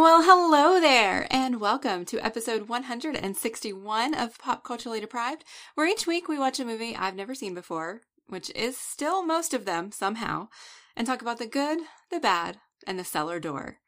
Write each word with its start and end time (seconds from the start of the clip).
Well, 0.00 0.22
hello 0.22 0.80
there, 0.80 1.26
and 1.28 1.60
welcome 1.60 2.04
to 2.04 2.24
episode 2.24 2.68
161 2.68 4.14
of 4.14 4.38
Pop 4.38 4.62
Culturally 4.62 5.00
Deprived, 5.00 5.42
where 5.74 5.88
each 5.88 6.06
week 6.06 6.28
we 6.28 6.38
watch 6.38 6.60
a 6.60 6.64
movie 6.64 6.94
I've 6.94 7.16
never 7.16 7.34
seen 7.34 7.52
before, 7.52 8.02
which 8.28 8.52
is 8.54 8.78
still 8.78 9.26
most 9.26 9.52
of 9.52 9.64
them 9.64 9.90
somehow, 9.90 10.50
and 10.96 11.04
talk 11.04 11.20
about 11.20 11.38
the 11.38 11.48
good, 11.48 11.80
the 12.12 12.20
bad, 12.20 12.58
and 12.86 12.96
the 12.96 13.02
cellar 13.02 13.40
door. 13.40 13.78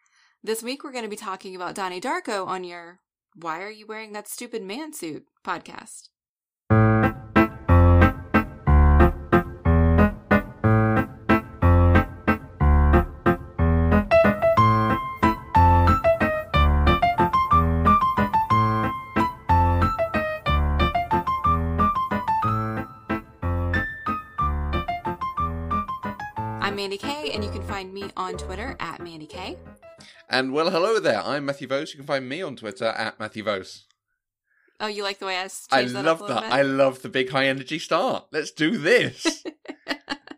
This 0.43 0.65
week 0.65 0.83
we're 0.83 0.91
going 0.91 1.05
to 1.05 1.09
be 1.09 1.15
talking 1.15 1.55
about 1.55 1.77
Donnie 1.77 2.01
Darko 2.01 2.45
on 2.45 2.65
your 2.65 2.99
Why 3.37 3.63
Are 3.63 3.71
You 3.71 3.87
Wearing 3.87 4.13
That 4.13 4.27
Stupid 4.27 4.65
Man 4.65 4.93
Suit 4.93 5.27
podcast. 5.47 6.09
Me 28.01 28.11
on 28.17 28.37
Twitter 28.37 28.77
at 28.81 29.01
Mandy 29.03 29.27
Kay. 29.27 29.59
And 30.29 30.53
well, 30.53 30.71
hello 30.71 31.01
there. 31.01 31.23
I'm 31.23 31.45
Matthew 31.45 31.69
Vose. 31.69 31.93
You 31.93 31.99
can 31.99 32.07
find 32.07 32.29
me 32.29 32.41
on 32.43 32.57
Twitter 32.57 32.87
at 32.87 33.19
Matthew 33.21 33.45
Vose. 33.45 33.87
Oh, 34.79 34.87
you 34.87 35.03
like 35.03 35.19
the 35.19 35.27
way 35.27 35.37
I 35.37 35.49
I 35.71 35.83
changed 35.83 35.95
that 35.95 36.05
love 36.05 36.23
up 36.23 36.29
a 36.29 36.33
little 36.33 36.41
that. 36.43 36.53
I 36.53 36.63
love 36.63 37.03
the 37.03 37.09
big 37.11 37.31
high 37.31 37.47
energy 37.47 37.79
start. 37.79 38.27
Let's 38.33 38.51
do 38.51 38.79
this. 38.79 39.45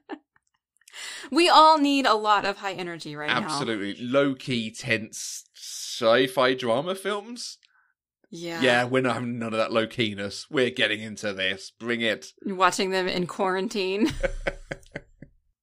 we 1.30 1.48
all 1.48 1.78
need 1.78 2.06
a 2.06 2.14
lot 2.14 2.44
of 2.44 2.58
high 2.58 2.72
energy 2.72 3.14
right 3.14 3.28
now. 3.28 3.44
Absolutely. 3.44 3.94
Low 4.04 4.34
key, 4.34 4.72
tense 4.72 5.44
sci 5.54 6.26
fi 6.26 6.54
drama 6.54 6.96
films. 6.96 7.58
Yeah. 8.30 8.60
Yeah, 8.60 8.84
we're 8.84 9.02
not 9.02 9.14
having 9.14 9.38
none 9.38 9.52
of 9.52 9.58
that 9.58 9.72
low 9.72 9.86
keyness. 9.86 10.46
We're 10.50 10.70
getting 10.70 11.00
into 11.00 11.32
this. 11.32 11.70
Bring 11.78 12.00
it. 12.00 12.28
Watching 12.44 12.90
them 12.90 13.06
in 13.06 13.26
quarantine. 13.26 14.10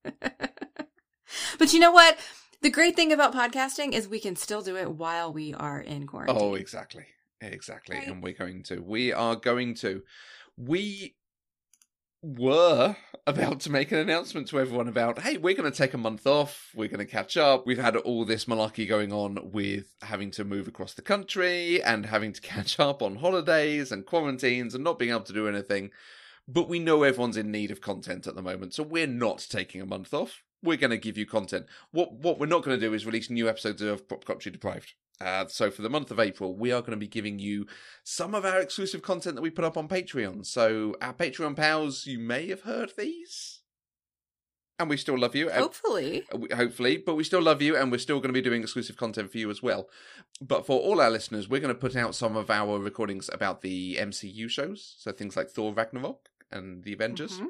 but 1.60 1.74
you 1.74 1.80
know 1.80 1.92
what? 1.92 2.18
The 2.62 2.70
great 2.70 2.96
thing 2.96 3.14
about 3.14 3.34
podcasting 3.34 3.94
is 3.94 4.08
we 4.08 4.20
can 4.20 4.36
still 4.36 4.62
do 4.62 4.76
it 4.76 4.92
while 4.92 5.32
we 5.32 5.54
are 5.54 5.80
in 5.80 6.08
quarantine. 6.08 6.38
Oh, 6.40 6.56
exactly. 6.56 7.06
Exactly. 7.42 7.98
Right. 7.98 8.08
And 8.08 8.24
we're 8.24 8.34
going 8.34 8.64
to. 8.64 8.82
We 8.82 9.14
are 9.14 9.36
going 9.36 9.76
to. 9.76 10.02
We 10.58 11.16
were 12.22 12.98
about 13.28 13.62
to 13.62 13.72
make 13.72 13.92
an 13.92 14.00
announcement 14.00 14.48
to 14.50 14.60
everyone 14.60 14.88
about 14.88 15.20
hey, 15.20 15.38
we're 15.38 15.56
going 15.56 15.72
to 15.72 15.78
take 15.78 15.94
a 15.94 15.98
month 15.98 16.28
off. 16.28 16.72
We're 16.76 16.90
going 16.90 17.06
to 17.06 17.06
catch 17.06 17.38
up. 17.38 17.66
We've 17.66 17.80
had 17.80 17.96
all 17.96 18.26
this 18.26 18.46
malarkey 18.46 18.88
going 18.88 19.14
on 19.14 19.52
with 19.52 19.94
having 20.02 20.32
to 20.32 20.44
move 20.44 20.68
across 20.68 20.94
the 20.94 21.02
country 21.02 21.82
and 21.82 22.08
having 22.08 22.34
to 22.34 22.42
catch 22.42 22.80
up 22.80 23.02
on 23.02 23.18
holidays 23.18 23.92
and 23.92 24.06
quarantines 24.06 24.76
and 24.76 24.84
not 24.84 25.00
being 25.00 25.12
able 25.12 25.22
to 25.22 25.34
do 25.34 25.48
anything. 25.48 25.92
But 26.48 26.68
we 26.68 26.80
know 26.80 27.04
everyone's 27.04 27.38
in 27.38 27.52
need 27.52 27.70
of 27.70 27.80
content 27.80 28.26
at 28.26 28.36
the 28.36 28.42
moment, 28.42 28.74
so 28.74 28.82
we're 28.82 29.06
not 29.06 29.46
taking 29.50 29.82
a 29.82 29.86
month 29.86 30.14
off. 30.14 30.44
We're 30.62 30.78
going 30.78 30.92
to 30.92 30.98
give 30.98 31.18
you 31.18 31.26
content. 31.26 31.66
What 31.92 32.14
what 32.14 32.40
we're 32.40 32.46
not 32.46 32.64
going 32.64 32.80
to 32.80 32.86
do 32.86 32.94
is 32.94 33.06
release 33.06 33.30
new 33.30 33.48
episodes 33.48 33.82
of 33.82 34.08
Pop 34.10 34.26
Culture 34.26 34.50
Deprived. 34.50 34.94
Uh, 35.22 35.46
so 35.48 35.70
for 35.70 35.82
the 35.82 35.90
month 35.90 36.12
of 36.12 36.20
April, 36.20 36.56
we 36.56 36.72
are 36.72 36.80
going 36.82 36.92
to 36.92 36.98
be 36.98 37.08
giving 37.08 37.40
you 37.40 37.66
some 38.04 38.34
of 38.34 38.46
our 38.46 38.60
exclusive 38.60 39.02
content 39.02 39.36
that 39.36 39.42
we 39.42 39.50
put 39.50 39.66
up 39.66 39.76
on 39.78 39.88
Patreon. 39.88 40.46
So 40.46 40.96
our 41.02 41.14
Patreon 41.14 41.56
pals, 41.58 42.06
you 42.06 42.20
may 42.20 42.48
have 42.48 42.62
heard 42.62 42.94
these, 42.98 43.60
and 44.78 44.90
we 44.90 44.96
still 44.96 45.18
love 45.20 45.36
you. 45.36 45.50
Hopefully. 45.50 46.24
uh, 46.32 46.56
hopefully, 46.56 46.96
but 46.98 47.16
we 47.16 47.26
still 47.26 47.42
love 47.42 47.62
you, 47.62 47.76
and 47.76 47.92
we're 47.92 47.98
still 47.98 48.20
going 48.20 48.30
to 48.34 48.42
be 48.42 48.42
doing 48.42 48.62
exclusive 48.62 48.96
content 48.96 49.30
for 49.30 49.38
you 49.38 49.50
as 49.50 49.62
well. 49.62 49.90
But 50.42 50.66
for 50.66 50.80
all 50.80 51.02
our 51.02 51.10
listeners, 51.12 51.50
we're 51.50 51.60
going 51.60 51.76
to 51.76 51.80
put 51.80 51.98
out 51.98 52.16
some 52.16 52.38
of 52.38 52.50
our 52.50 52.80
recordings 52.80 53.30
about 53.34 53.62
the 53.62 53.98
MCU 54.00 54.50
shows, 54.50 54.96
so 55.00 55.12
things 55.12 55.36
like 55.36 55.50
Thor 55.50 55.74
Ragnarok 55.74 56.30
and 56.50 56.84
the 56.86 56.94
Avengers, 56.94 57.40
Mhm. 57.42 57.48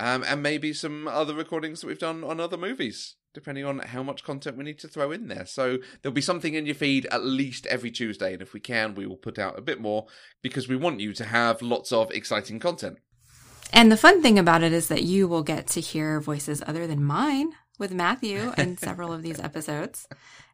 Um, 0.00 0.24
and 0.26 0.42
maybe 0.42 0.72
some 0.72 1.08
other 1.08 1.34
recordings 1.34 1.80
that 1.80 1.86
we've 1.86 1.98
done 1.98 2.24
on 2.24 2.40
other 2.40 2.56
movies, 2.56 3.16
depending 3.32 3.64
on 3.64 3.78
how 3.78 4.02
much 4.02 4.24
content 4.24 4.56
we 4.56 4.64
need 4.64 4.78
to 4.80 4.88
throw 4.88 5.10
in 5.10 5.28
there. 5.28 5.46
So 5.46 5.78
there'll 6.02 6.14
be 6.14 6.20
something 6.20 6.54
in 6.54 6.66
your 6.66 6.74
feed 6.74 7.06
at 7.06 7.24
least 7.24 7.66
every 7.66 7.90
Tuesday, 7.90 8.32
and 8.32 8.42
if 8.42 8.52
we 8.52 8.60
can, 8.60 8.94
we 8.94 9.06
will 9.06 9.16
put 9.16 9.38
out 9.38 9.58
a 9.58 9.62
bit 9.62 9.80
more 9.80 10.06
because 10.42 10.68
we 10.68 10.76
want 10.76 11.00
you 11.00 11.12
to 11.14 11.24
have 11.24 11.62
lots 11.62 11.92
of 11.92 12.10
exciting 12.10 12.58
content. 12.58 12.98
And 13.72 13.90
the 13.90 13.96
fun 13.96 14.22
thing 14.22 14.38
about 14.38 14.62
it 14.62 14.72
is 14.72 14.88
that 14.88 15.02
you 15.02 15.26
will 15.26 15.42
get 15.42 15.66
to 15.68 15.80
hear 15.80 16.20
voices 16.20 16.62
other 16.66 16.86
than 16.86 17.02
mine 17.02 17.52
with 17.78 17.92
Matthew 17.92 18.52
in 18.56 18.76
several 18.78 19.12
of 19.12 19.22
these 19.22 19.40
episodes. 19.40 20.06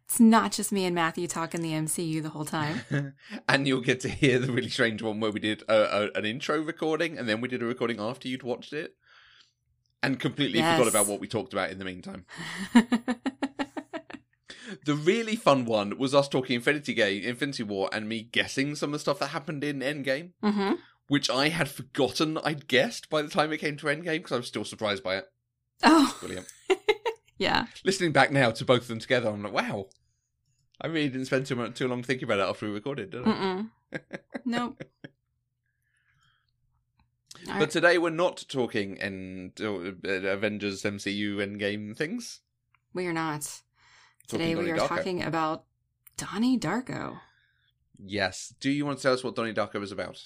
It's 0.05 0.19
not 0.19 0.53
just 0.53 0.73
me 0.73 0.85
and 0.85 0.95
Matthew 0.95 1.27
talking 1.27 1.63
the 1.63 1.73
MCU 1.73 2.23
the 2.23 2.31
whole 2.31 2.45
time. 2.45 3.15
and 3.49 3.67
you'll 3.67 3.81
get 3.81 4.01
to 4.01 4.09
hear 4.09 4.39
the 4.39 4.53
really 4.53 4.69
strange 4.69 5.03
one 5.03 5.21
where 5.21 5.31
we 5.31 5.41
did 5.41 5.63
a, 5.69 6.03
a, 6.03 6.19
an 6.19 6.25
intro 6.25 6.61
recording 6.61 7.19
and 7.19 7.29
then 7.29 7.41
we 7.41 7.49
did 7.49 7.63
a 7.63 7.67
recording 7.67 8.01
after 8.01 8.29
you'd 8.29 8.43
watched 8.43 8.73
it 8.73 8.95
and 10.03 10.19
completely 10.21 10.59
Yes. 10.61 10.73
forgot 10.77 10.89
about 10.89 11.07
what 11.07 11.21
we 11.21 11.29
talked 11.29 11.53
about 11.53 11.71
in 11.71 11.79
the 11.79 11.85
meantime. 11.85 12.25
The 14.87 14.95
really 14.95 15.37
fun 15.37 15.67
one 15.67 15.99
was 15.99 16.15
us 16.15 16.29
talking 16.29 16.57
Infinity 16.57 16.95
Game, 16.95 17.23
Infinity 17.25 17.63
War, 17.63 17.91
and 17.93 18.09
me 18.09 18.23
guessing 18.23 18.75
some 18.75 18.89
of 18.91 18.93
the 18.95 18.99
stuff 19.01 19.19
that 19.19 19.29
happened 19.29 19.63
in 19.63 19.81
Endgame, 19.81 20.33
hmm 20.43 20.73
which 21.09 21.29
I 21.29 21.49
had 21.51 21.69
forgotten 21.69 22.39
I'd 22.39 22.69
guessed 22.69 23.11
by 23.11 23.21
the 23.21 23.29
time 23.29 23.53
it 23.53 23.59
came 23.59 23.77
to 23.77 23.87
Endgame 23.87 24.19
because 24.19 24.33
I 24.33 24.37
was 24.39 24.47
still 24.47 24.65
surprised 24.65 25.03
by 25.03 25.17
it. 25.19 25.27
Oh, 25.83 26.17
Brilliant. 26.21 26.47
yeah. 27.39 27.67
Listening 27.85 28.13
back 28.13 28.33
now 28.33 28.51
to 28.53 28.65
both 28.65 28.83
of 28.83 28.89
them 28.89 28.99
together, 28.99 29.29
I'm 29.29 29.43
like, 29.43 29.53
wow. 29.53 29.89
I 30.81 30.87
really 30.87 31.09
didn't 31.11 31.27
spend 31.27 31.45
too 31.47 31.57
much, 31.57 31.75
too 31.75 31.87
long 31.87 32.03
thinking 32.03 32.25
about 32.25 32.39
it 32.39 32.49
after 32.49 32.67
we 32.67 32.73
recorded, 32.73 33.11
did 33.11 33.27
I? 33.27 33.65
Nope. 34.47 34.83
All 37.49 37.55
But 37.55 37.61
right. 37.61 37.71
today 37.71 37.99
we're 37.99 38.11
not 38.11 38.45
talking 38.49 38.99
and 39.01 39.53
uh, 39.61 39.93
Avengers 40.09 40.83
MCU 40.83 41.37
Endgame 41.37 41.97
things. 41.97 42.41
we 42.95 43.07
are 43.07 43.13
not. 43.13 43.43
Talking 44.29 44.39
Today 44.47 44.55
we 44.55 44.67
Donnie 44.67 44.71
are 44.73 44.85
Darko. 44.85 44.89
talking 44.89 45.23
about 45.23 45.65
Donnie 46.17 46.59
Darko. 46.59 47.19
Yes. 48.05 48.55
Do 48.61 48.71
you 48.71 48.87
want 48.87 48.99
to 48.99 49.03
tell 49.03 49.13
us 49.15 49.25
what 49.25 49.35
Donnie 49.35 49.53
Darko 49.55 49.83
is 49.83 49.93
about? 49.93 50.23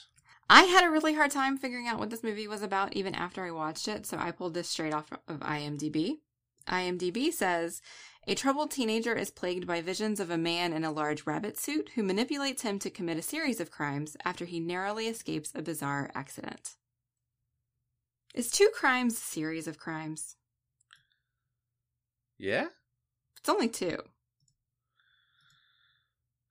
I 0.49 0.62
had 0.65 0.84
a 0.84 0.91
really 0.91 1.15
hard 1.15 1.31
time 1.31 1.56
figuring 1.56 1.88
out 1.88 1.99
what 1.99 2.10
this 2.10 2.22
movie 2.22 2.47
was 2.47 2.62
about 2.62 2.94
even 2.94 3.15
after 3.15 3.44
I 3.44 3.50
watched 3.50 3.88
it, 3.88 4.06
so 4.06 4.16
I 4.19 4.31
pulled 4.31 4.55
this 4.55 4.69
straight 4.69 4.94
off 4.94 5.10
of 5.26 5.41
IMDb. 5.41 6.19
IMDb 6.69 7.32
says 7.32 7.81
a 8.28 8.34
troubled 8.34 8.71
teenager 8.71 9.15
is 9.15 9.31
plagued 9.31 9.66
by 9.66 9.81
visions 9.81 10.21
of 10.21 10.31
a 10.31 10.38
man 10.38 10.72
in 10.72 10.84
a 10.84 10.91
large 10.93 11.26
rabbit 11.26 11.59
suit 11.59 11.91
who 11.94 12.03
manipulates 12.03 12.62
him 12.62 12.78
to 12.81 12.91
commit 12.91 13.16
a 13.19 13.22
series 13.22 13.60
of 13.60 13.71
crimes 13.71 14.16
after 14.25 14.44
he 14.44 14.60
narrowly 14.60 15.06
escapes 15.06 15.53
a 15.55 15.62
bizarre 15.62 16.10
accident. 16.15 16.75
Is 18.36 18.50
two 18.50 18.69
crimes 18.74 19.14
a 19.14 19.16
series 19.16 19.66
of 19.66 19.78
crimes? 19.78 20.36
Yeah. 22.38 22.66
It's 23.38 23.48
only 23.48 23.69
two. 23.69 23.97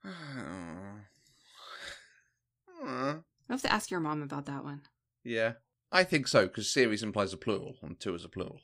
I'll 2.84 3.24
have 3.50 3.62
to 3.62 3.72
ask 3.74 3.90
your 3.91 4.00
mom 4.00 4.22
about 4.22 4.45
that 4.45 4.63
one. 4.63 4.81
yeah. 5.24 5.53
I 5.91 6.03
think 6.03 6.28
so 6.28 6.47
because 6.47 6.74
series 6.74 7.03
implies 7.03 7.31
a 7.31 7.38
plural 7.38 7.75
and 7.81 7.97
two 7.97 8.16
is 8.16 8.25
a 8.25 8.29
plural. 8.29 8.59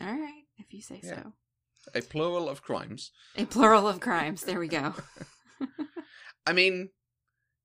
All 0.00 0.06
right, 0.18 0.42
if 0.58 0.72
you 0.72 0.80
say 0.82 1.00
Yeah. 1.04 1.22
so. 1.22 1.32
A 1.94 2.00
plural 2.00 2.48
of 2.48 2.62
crimes. 2.62 3.12
A 3.36 3.44
plural 3.44 3.86
of 3.86 4.00
crimes. 4.00 4.42
There 4.42 4.58
we 4.58 4.66
go. 4.66 4.94
I 6.46 6.52
mean, 6.52 6.88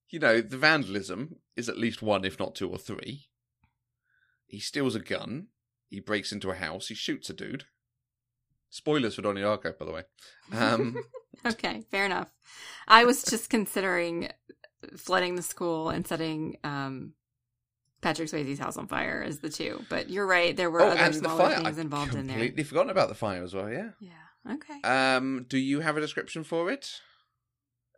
you 0.09 0.19
know, 0.19 0.39
the 0.41 0.57
vandalism 0.57 1.37
is 1.55 1.67
at 1.67 1.77
least 1.79 2.03
one, 2.03 2.25
if 2.25 2.37
not 2.37 2.53
two 2.53 2.69
or 2.69 2.77
three. 2.77 3.27
He 4.45 4.59
steals 4.59 4.95
a 4.95 4.99
gun. 4.99 5.47
He 5.89 5.99
breaks 5.99 6.31
into 6.31 6.51
a 6.51 6.55
house. 6.55 6.87
He 6.87 6.95
shoots 6.95 7.29
a 7.29 7.33
dude. 7.33 7.65
Spoilers 8.69 9.15
for 9.15 9.21
Donnie 9.21 9.41
Darko, 9.41 9.77
by 9.77 9.85
the 9.85 9.91
way. 9.91 10.03
Um, 10.51 10.97
Okay, 11.45 11.83
fair 11.91 12.05
enough. 12.05 12.29
I 12.87 13.05
was 13.05 13.23
just 13.23 13.49
considering 13.49 14.29
flooding 14.97 15.35
the 15.35 15.41
school 15.41 15.89
and 15.89 16.07
setting 16.07 16.57
um, 16.63 17.13
Patrick 18.01 18.29
Swayze's 18.29 18.59
house 18.59 18.77
on 18.77 18.87
fire 18.87 19.23
as 19.25 19.39
the 19.39 19.49
two, 19.49 19.83
but 19.89 20.09
you're 20.09 20.25
right. 20.27 20.55
There 20.55 20.71
were 20.71 20.81
oh, 20.81 20.89
other 20.89 21.13
smaller 21.13 21.49
fire. 21.49 21.63
things 21.63 21.77
involved 21.77 22.15
in 22.15 22.27
there. 22.27 22.37
completely 22.37 22.63
forgotten 22.63 22.89
about 22.89 23.09
the 23.09 23.15
fire 23.15 23.43
as 23.43 23.53
well. 23.53 23.69
Yeah. 23.69 23.89
Yeah. 23.99 24.53
Okay. 24.53 24.81
Um, 24.83 25.45
do 25.49 25.57
you 25.57 25.81
have 25.81 25.97
a 25.97 26.01
description 26.01 26.43
for 26.43 26.71
it? 26.71 27.01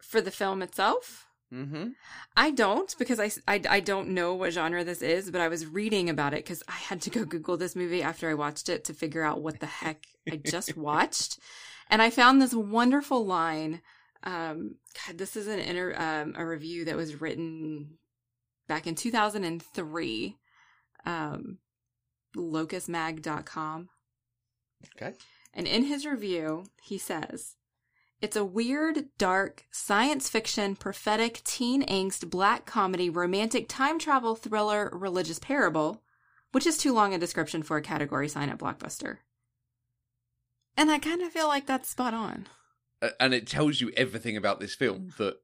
For 0.01 0.21
the 0.21 0.31
film 0.31 0.61
itself, 0.61 1.26
Mm-hmm. 1.53 1.89
I 2.35 2.51
don't 2.51 2.93
because 2.99 3.19
I, 3.19 3.31
I, 3.47 3.61
I 3.69 3.79
don't 3.79 4.09
know 4.09 4.33
what 4.33 4.53
genre 4.53 4.83
this 4.83 5.01
is, 5.01 5.31
but 5.31 5.41
I 5.41 5.47
was 5.47 5.65
reading 5.65 6.09
about 6.09 6.33
it 6.33 6.43
because 6.43 6.61
I 6.67 6.73
had 6.73 7.01
to 7.03 7.09
go 7.09 7.23
Google 7.23 7.57
this 7.57 7.75
movie 7.75 8.03
after 8.03 8.29
I 8.29 8.33
watched 8.33 8.69
it 8.69 8.83
to 8.85 8.93
figure 8.93 9.23
out 9.23 9.41
what 9.41 9.59
the 9.59 9.65
heck 9.65 10.03
I 10.29 10.35
just 10.35 10.75
watched. 10.77 11.39
And 11.89 12.01
I 12.01 12.09
found 12.09 12.41
this 12.41 12.53
wonderful 12.53 13.25
line. 13.25 13.81
Um, 14.23 14.75
God, 15.05 15.17
this 15.17 15.37
is 15.37 15.47
an 15.47 15.59
inter, 15.59 15.95
um, 15.95 16.33
a 16.37 16.45
review 16.45 16.85
that 16.85 16.97
was 16.97 17.21
written 17.21 17.97
back 18.67 18.87
in 18.87 18.95
2003. 18.95 20.37
Um, 21.05 21.59
locustmag.com. 22.35 23.89
Okay. 24.95 25.13
And 25.53 25.67
in 25.67 25.85
his 25.85 26.05
review, 26.05 26.65
he 26.81 26.97
says, 26.97 27.55
It's 28.19 28.35
a 28.35 28.43
weird, 28.43 29.09
dark, 29.19 29.65
science 29.69 30.27
fiction, 30.27 30.75
prophetic, 30.75 31.41
teen 31.43 31.85
angst, 31.85 32.29
black 32.29 32.65
comedy, 32.65 33.11
romantic 33.11 33.69
time 33.69 33.99
travel 33.99 34.35
thriller, 34.35 34.89
religious 34.91 35.37
parable, 35.37 36.01
which 36.51 36.65
is 36.65 36.79
too 36.79 36.93
long 36.93 37.13
a 37.13 37.19
description 37.19 37.61
for 37.61 37.77
a 37.77 37.81
category 37.81 38.27
sign 38.27 38.49
at 38.49 38.57
Blockbuster. 38.57 39.17
And 40.75 40.89
I 40.89 40.97
kind 40.97 41.21
of 41.21 41.31
feel 41.31 41.47
like 41.47 41.67
that's 41.67 41.89
spot 41.89 42.15
on. 42.15 42.47
And 43.19 43.35
it 43.35 43.45
tells 43.45 43.81
you 43.81 43.91
everything 43.95 44.35
about 44.35 44.59
this 44.59 44.73
film 44.73 45.11
mm. 45.11 45.17
that, 45.17 45.35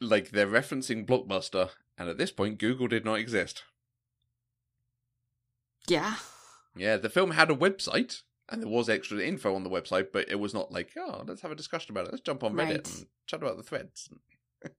like, 0.00 0.30
they're 0.30 0.46
referencing 0.46 1.06
Blockbuster, 1.06 1.70
and 1.98 2.08
at 2.08 2.16
this 2.16 2.32
point, 2.32 2.58
Google 2.58 2.88
did 2.88 3.04
not 3.04 3.18
exist. 3.18 3.64
Yeah. 5.86 6.16
Yeah, 6.74 6.96
the 6.96 7.10
film 7.10 7.32
had 7.32 7.50
a 7.50 7.54
website, 7.54 8.22
and 8.48 8.62
there 8.62 8.68
was 8.68 8.88
extra 8.88 9.18
info 9.20 9.54
on 9.54 9.64
the 9.64 9.70
website, 9.70 10.08
but 10.12 10.28
it 10.28 10.36
was 10.40 10.54
not 10.54 10.70
like, 10.72 10.90
oh, 10.96 11.24
let's 11.26 11.42
have 11.42 11.50
a 11.50 11.56
discussion 11.56 11.92
about 11.92 12.06
it. 12.06 12.12
Let's 12.12 12.22
jump 12.22 12.44
on 12.44 12.54
Reddit 12.54 12.58
Right. 12.68 12.88
and 12.98 13.06
chat 13.26 13.42
about 13.42 13.56
the 13.56 13.62
threads. 13.62 14.08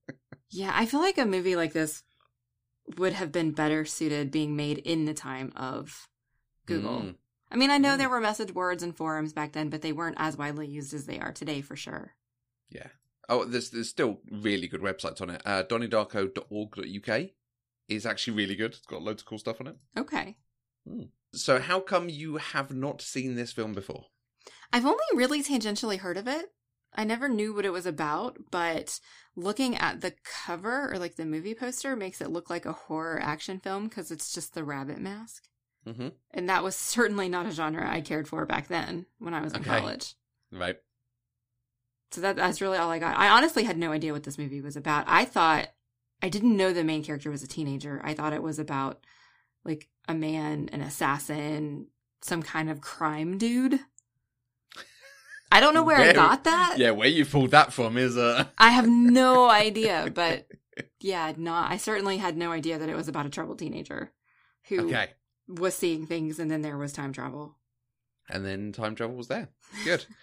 Yeah, 0.50 0.72
I 0.74 0.86
feel 0.86 1.02
like 1.02 1.18
a 1.18 1.25
movie 1.25 1.58
like 1.58 1.74
this 1.74 2.04
would 2.98 3.12
have 3.12 3.34
been 3.34 3.52
better 3.52 3.84
suited 3.84 4.31
being 4.31 4.56
made 4.56 4.78
in 4.78 5.04
the 5.04 5.14
time 5.14 5.52
of 5.58 6.08
Google. 6.66 7.02
Mm. 7.02 7.16
I 7.52 7.58
mean, 7.58 7.69
I 7.69 7.78
know 7.78 7.96
Mm. 7.96 7.98
there 7.98 8.10
were 8.10 8.22
message 8.22 8.54
boards 8.54 8.81
and 8.81 8.96
forums 8.96 9.34
back 9.34 9.52
then, 9.52 9.70
but 9.70 9.81
they 9.81 9.92
weren't 9.92 10.16
as 10.18 10.38
widely 10.38 10.66
used 10.68 10.94
as 10.94 11.06
they 11.06 11.20
are 11.20 11.34
today 11.34 11.60
for 11.62 11.75
sure. 11.75 12.16
Yeah. 12.70 12.88
Oh, 13.28 13.44
there's 13.44 13.72
there's 13.72 13.90
still 13.90 14.22
really 14.31 14.70
good 14.70 14.81
websites 14.81 15.22
on 15.22 15.30
it. 15.31 15.42
Uh, 15.46 15.63
DonnieDarko.org.uk 15.63 17.30
is 17.90 18.06
actually 18.06 18.38
really 18.38 18.56
good. 18.56 18.72
It's 18.72 18.86
got 18.86 19.02
loads 19.02 19.22
of 19.22 19.25
cool 19.28 19.40
stuff 19.40 19.60
on 19.60 19.68
it. 19.68 19.75
Okay. 19.98 20.38
So, 21.33 21.59
how 21.59 21.79
come 21.79 22.09
you 22.09 22.38
have 22.38 22.74
not 22.74 23.01
seen 23.01 23.35
this 23.35 23.51
film 23.53 23.74
before? 23.74 24.06
I've 24.74 24.85
only 24.85 25.03
really 25.13 25.44
tangentially 25.44 26.00
heard 26.00 26.18
of 26.18 26.27
it. 26.27 26.45
I 26.94 27.03
never 27.03 27.29
knew 27.29 27.53
what 27.53 27.65
it 27.65 27.71
was 27.74 27.85
about, 27.85 28.38
but 28.50 29.00
looking 29.35 29.75
at 29.75 30.01
the 30.01 30.13
cover 30.24 30.91
or 30.91 30.97
like 30.97 31.15
the 31.15 31.25
movie 31.25 31.53
poster 31.53 31.95
makes 31.95 32.21
it 32.21 32.31
look 32.31 32.50
like 32.50 32.65
a 32.65 32.71
horror 32.74 33.19
action 33.21 33.59
film 33.59 33.88
because 33.88 34.09
it's 34.09 34.33
just 34.33 34.53
the 34.53 34.63
rabbit 34.63 35.00
mask. 35.00 35.44
Mm-hmm. 35.85 36.09
And 36.31 36.50
that 36.50 36.63
was 36.63 36.75
certainly 36.95 37.29
not 37.29 37.45
a 37.45 37.51
genre 37.51 37.89
I 37.89 38.01
cared 38.01 38.27
for 38.27 38.45
back 38.45 38.68
then 38.68 39.06
when 39.19 39.33
I 39.33 39.41
was 39.41 39.53
in 39.53 39.62
Okay. 39.62 39.79
college. 39.79 40.15
Right. 40.51 40.77
So 42.12 42.21
that 42.21 42.35
that's 42.38 42.62
really 42.62 42.77
all 42.77 42.89
I 42.89 43.00
got. 43.00 43.18
I 43.18 43.29
honestly 43.29 43.63
had 43.63 43.77
no 43.77 43.91
idea 43.91 44.13
what 44.13 44.24
this 44.24 44.38
movie 44.38 44.62
was 44.62 44.75
about. 44.77 45.03
I 45.07 45.25
thought 45.25 45.69
I 46.21 46.29
didn't 46.29 46.56
know 46.57 46.71
the 46.74 46.83
main 46.83 47.03
character 47.03 47.29
was 47.29 47.44
a 47.44 47.47
teenager. 47.47 48.01
I 48.03 48.13
thought 48.13 48.33
it 48.33 48.41
was 48.41 48.59
about 48.59 49.01
like 49.68 49.88
a 50.08 50.14
man, 50.14 50.69
an 50.72 50.81
assassin, 50.81 51.88
some 52.22 52.42
kind 52.42 52.69
of 52.69 52.81
crime 52.81 53.38
dude. 53.38 53.80
I 55.52 55.60
don't 55.60 55.74
know 55.74 55.84
where, 55.84 55.98
I 55.98 56.14
got 56.14 56.44
that. 56.44 56.75
Yeah, 56.78 56.92
where 56.92 57.08
you 57.08 57.25
pulled 57.25 57.52
that 57.52 57.72
from 57.72 57.98
is 57.98 58.18
uh 58.18 58.46
I 58.58 58.72
have 58.72 58.88
no 58.88 59.50
idea, 59.50 60.12
but 60.14 60.48
yeah, 61.00 61.34
not. 61.38 61.72
I 61.72 61.78
certainly 61.78 62.18
had 62.18 62.38
no 62.38 62.52
idea 62.52 62.78
that 62.78 62.90
it 62.90 62.96
was 62.96 63.08
about 63.08 63.25
a 63.25 63.30
troubled 63.30 63.60
teenager 63.60 64.12
who 64.68 64.88
okay. 64.88 65.12
was 65.48 65.75
seeing 65.75 66.06
things, 66.06 66.40
and 66.40 66.52
then 66.52 66.62
there 66.62 66.78
was 66.78 66.94
time 66.94 67.13
travel. 67.13 67.56
And 68.30 68.46
then 68.46 68.74
time 68.74 68.96
travel 68.96 69.16
was 69.16 69.28
there. 69.28 69.50
Good. 69.86 70.06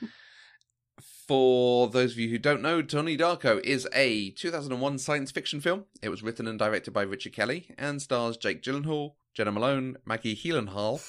For 1.27 1.89
those 1.89 2.13
of 2.13 2.19
you 2.19 2.29
who 2.29 2.39
don't 2.39 2.61
know, 2.61 2.83
Donnie 2.83 3.17
Darko 3.17 3.59
is 3.65 3.89
a 3.95 4.31
2001 4.33 4.99
science 4.99 5.31
fiction 5.31 5.59
film. 5.59 5.87
It 6.03 6.11
was 6.11 6.23
written 6.23 6.47
and 6.47 6.59
directed 6.59 6.91
by 6.91 7.01
Richard 7.01 7.33
Kelly 7.33 7.71
and 7.79 8.03
stars 8.03 8.37
Jake 8.37 8.63
Gyllenhaal, 8.63 9.15
Jena 9.35 9.51
Malone, 9.51 9.97
Maggie 10.05 10.37
Gyllenhaal, 10.37 11.03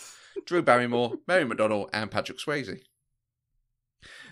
Drew 0.45 0.62
Barrymore, 0.62 1.19
Mary 1.27 1.45
McDonnell, 1.45 1.89
and 1.94 2.10
Patrick 2.10 2.39
Swayze. 2.39 2.81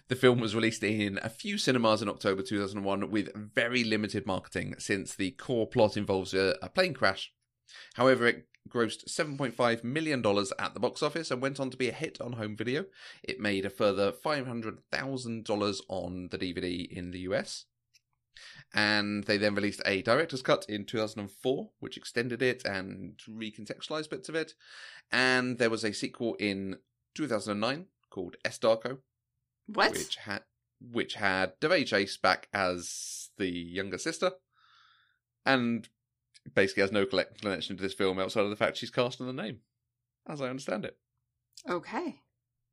The 0.07 0.15
film 0.15 0.39
was 0.39 0.55
released 0.55 0.83
in 0.83 1.19
a 1.21 1.29
few 1.29 1.57
cinemas 1.57 2.01
in 2.01 2.09
October 2.09 2.41
2001 2.41 3.09
with 3.09 3.33
very 3.35 3.83
limited 3.83 4.25
marketing 4.25 4.75
since 4.77 5.15
the 5.15 5.31
core 5.31 5.67
plot 5.67 5.95
involves 5.95 6.33
a, 6.33 6.55
a 6.61 6.69
plane 6.69 6.93
crash. 6.93 7.31
However, 7.93 8.27
it 8.27 8.47
grossed 8.69 9.07
$7.5 9.07 9.83
million 9.83 10.19
at 10.59 10.73
the 10.73 10.79
box 10.79 11.01
office 11.01 11.31
and 11.31 11.41
went 11.41 11.59
on 11.59 11.69
to 11.69 11.77
be 11.77 11.89
a 11.89 11.93
hit 11.93 12.19
on 12.19 12.33
home 12.33 12.55
video. 12.55 12.85
It 13.23 13.39
made 13.39 13.65
a 13.65 13.69
further 13.69 14.11
$500,000 14.11 15.81
on 15.89 16.27
the 16.29 16.37
DVD 16.37 16.87
in 16.89 17.11
the 17.11 17.19
US. 17.19 17.65
And 18.73 19.23
they 19.25 19.37
then 19.37 19.53
released 19.53 19.81
a 19.85 20.01
director's 20.01 20.41
cut 20.41 20.65
in 20.67 20.85
2004, 20.85 21.69
which 21.79 21.95
extended 21.95 22.41
it 22.41 22.65
and 22.65 23.19
recontextualized 23.29 24.09
bits 24.09 24.29
of 24.29 24.35
it. 24.35 24.53
And 25.11 25.59
there 25.59 25.69
was 25.69 25.83
a 25.83 25.93
sequel 25.93 26.33
in 26.35 26.77
2009 27.13 27.85
called 28.09 28.35
S. 28.43 28.57
Darko, 28.57 28.99
What? 29.67 29.91
which 29.91 30.15
had 30.15 30.43
which 30.91 31.13
had 31.13 31.53
Daveigh 31.61 31.85
Chase 31.85 32.17
back 32.17 32.49
as 32.53 33.29
the 33.37 33.47
younger 33.49 33.97
sister, 33.97 34.31
and 35.45 35.87
basically 36.53 36.81
has 36.81 36.91
no 36.91 37.05
connection 37.05 37.77
to 37.77 37.81
this 37.81 37.93
film 37.93 38.19
outside 38.19 38.41
of 38.43 38.49
the 38.49 38.55
fact 38.57 38.77
she's 38.77 38.89
cast 38.89 39.19
in 39.21 39.27
the 39.27 39.33
name, 39.33 39.59
as 40.27 40.41
I 40.41 40.49
understand 40.49 40.83
it. 40.83 40.97
Okay. 41.69 42.19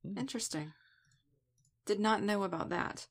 Hmm. 0.05 0.19
Interesting. 0.19 0.73
Did 1.87 2.00
not 2.00 2.23
know 2.23 2.43
about 2.43 2.69
that. 2.70 3.06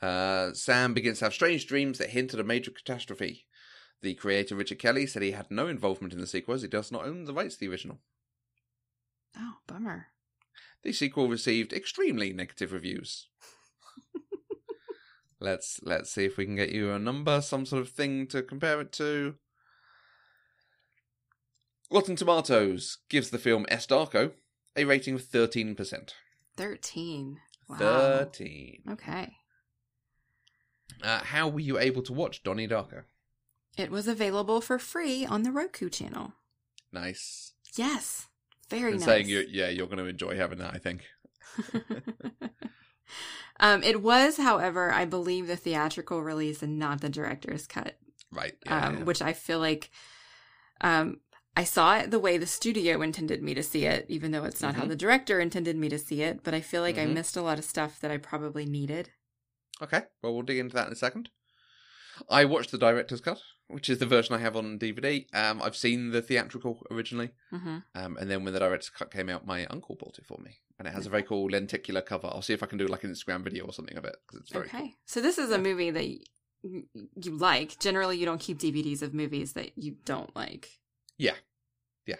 Uh, 0.00 0.52
Sam 0.54 0.94
begins 0.94 1.18
to 1.18 1.26
have 1.26 1.34
strange 1.34 1.66
dreams 1.66 1.98
that 1.98 2.10
hint 2.10 2.32
at 2.32 2.40
a 2.40 2.44
major 2.44 2.70
catastrophe. 2.70 3.46
The 4.02 4.14
creator 4.14 4.56
Richard 4.56 4.78
Kelly 4.78 5.06
said 5.06 5.22
he 5.22 5.32
had 5.32 5.50
no 5.50 5.66
involvement 5.66 6.14
in 6.14 6.20
the 6.20 6.26
sequel 6.26 6.54
as 6.54 6.62
he 6.62 6.68
does 6.68 6.90
not 6.90 7.04
own 7.04 7.24
the 7.24 7.34
rights 7.34 7.56
to 7.56 7.60
the 7.60 7.68
original. 7.68 7.98
Oh, 9.36 9.56
bummer. 9.66 10.06
The 10.82 10.92
sequel 10.92 11.28
received 11.28 11.72
extremely 11.72 12.32
negative 12.32 12.72
reviews. 12.72 13.28
let's 15.40 15.80
let's 15.82 16.10
see 16.10 16.24
if 16.24 16.38
we 16.38 16.46
can 16.46 16.56
get 16.56 16.70
you 16.70 16.90
a 16.92 16.98
number, 16.98 17.42
some 17.42 17.66
sort 17.66 17.82
of 17.82 17.90
thing 17.90 18.26
to 18.28 18.42
compare 18.42 18.80
it 18.80 18.92
to. 18.92 19.34
Rotten 21.90 22.16
Tomatoes 22.16 22.98
gives 23.10 23.30
the 23.30 23.38
film 23.38 23.66
S. 23.68 23.86
Darko 23.86 24.32
a 24.76 24.84
rating 24.84 25.16
of 25.16 25.24
thirteen 25.24 25.74
percent. 25.74 26.14
13. 26.56 27.38
Wow. 27.68 27.76
Thirteen. 27.78 28.82
Okay. 28.90 29.34
Uh, 31.02 31.20
how 31.24 31.48
were 31.48 31.60
you 31.60 31.78
able 31.78 32.02
to 32.02 32.12
watch 32.12 32.42
Donnie 32.42 32.68
Darko? 32.68 33.04
It 33.76 33.90
was 33.90 34.06
available 34.08 34.60
for 34.60 34.78
free 34.78 35.24
on 35.24 35.42
the 35.42 35.52
Roku 35.52 35.88
channel. 35.88 36.32
Nice. 36.92 37.52
Yes. 37.76 38.26
Very 38.68 38.92
nice. 38.92 39.04
saying 39.04 39.28
you, 39.28 39.44
yeah, 39.48 39.68
you're 39.68 39.86
going 39.86 39.98
to 39.98 40.06
enjoy 40.06 40.36
having 40.36 40.58
that. 40.58 40.74
I 40.74 40.78
think. 40.78 41.04
um, 43.60 43.82
it 43.82 44.02
was, 44.02 44.36
however, 44.36 44.92
I 44.92 45.04
believe 45.04 45.46
the 45.46 45.56
theatrical 45.56 46.22
release 46.22 46.62
and 46.62 46.78
not 46.78 47.00
the 47.00 47.08
director's 47.08 47.66
cut, 47.66 47.96
Right. 48.32 48.54
Yeah, 48.66 48.86
um, 48.86 48.98
yeah. 48.98 49.04
which 49.04 49.20
I 49.22 49.32
feel 49.32 49.58
like 49.58 49.90
um, 50.82 51.20
I 51.56 51.64
saw 51.64 51.96
it 51.98 52.10
the 52.10 52.18
way 52.20 52.38
the 52.38 52.46
studio 52.46 53.02
intended 53.02 53.42
me 53.42 53.54
to 53.54 53.62
see 53.62 53.84
it, 53.86 54.06
even 54.08 54.30
though 54.30 54.44
it's 54.44 54.62
not 54.62 54.76
how 54.76 54.84
Mhm. 54.84 54.88
the 54.88 54.96
director 54.96 55.40
intended 55.40 55.76
me 55.76 55.88
to 55.88 55.98
see 55.98 56.22
it. 56.22 56.42
But 56.42 56.54
I 56.54 56.60
feel 56.60 56.80
like 56.80 56.96
I 56.96 57.04
Mhm. 57.06 57.14
missed 57.14 57.36
a 57.36 57.42
lot 57.42 57.58
of 57.58 57.64
stuff 57.64 58.00
that 58.00 58.10
I 58.10 58.16
probably 58.18 58.64
needed. 58.66 59.10
Okay, 59.82 60.02
well, 60.22 60.32
we'll 60.34 60.42
dig 60.42 60.58
into 60.58 60.74
that 60.74 60.86
in 60.86 60.92
a 60.92 60.96
second. 60.96 61.30
I 62.28 62.44
watched 62.44 62.70
the 62.70 62.76
director's 62.78 63.22
cut, 63.22 63.40
which 63.68 63.88
is 63.88 63.98
the 63.98 64.04
version 64.06 64.34
I 64.34 64.38
have 64.38 64.54
on 64.54 64.78
DVD. 64.78 65.24
Um, 65.34 65.62
I've 65.62 65.76
seen 65.76 66.10
the 66.10 66.20
theatrical 66.20 66.82
originally, 66.90 67.30
hmm 67.50 67.78
um, 67.94 68.16
and 68.18 68.30
then 68.30 68.44
when 68.44 68.52
the 68.52 68.60
director's 68.60 68.90
cut 68.90 69.10
came 69.10 69.30
out, 69.30 69.46
my 69.46 69.64
uncle 69.66 69.96
bought 69.98 70.18
it 70.18 70.26
for 70.26 70.38
me, 70.38 70.58
and 70.78 70.86
it 70.86 70.92
has 70.92 71.06
a 71.06 71.10
very 71.10 71.22
cool 71.22 71.46
lenticular 71.50 72.02
cover. 72.02 72.26
I'll 72.26 72.42
see 72.42 72.52
if 72.52 72.62
I 72.62 72.66
can 72.66 72.76
do 72.78 72.86
like 72.86 73.04
an 73.04 73.10
Instagram 73.12 73.42
video 73.42 73.64
or 73.64 73.72
something 73.72 73.96
of 73.96 74.04
it 74.04 74.16
because 74.26 74.40
it's 74.42 74.52
very 74.52 74.66
Okay. 74.66 74.78
cool. 74.78 74.90
So 75.06 75.20
this 75.22 75.38
is 75.38 75.50
a 75.50 75.58
movie 75.58 75.90
that 75.90 76.04
y- 76.04 76.82
y- 76.94 77.02
you 77.22 77.36
like. 77.38 77.78
Generally, 77.78 78.18
you 78.18 78.26
don't 78.26 78.40
keep 78.40 78.58
DVDs 78.58 79.00
of 79.00 79.14
movies 79.14 79.54
that 79.54 79.70
you 79.78 79.96
don't 80.04 80.34
like. 80.36 80.68
Yeah, 81.16 81.36
yeah. 82.06 82.16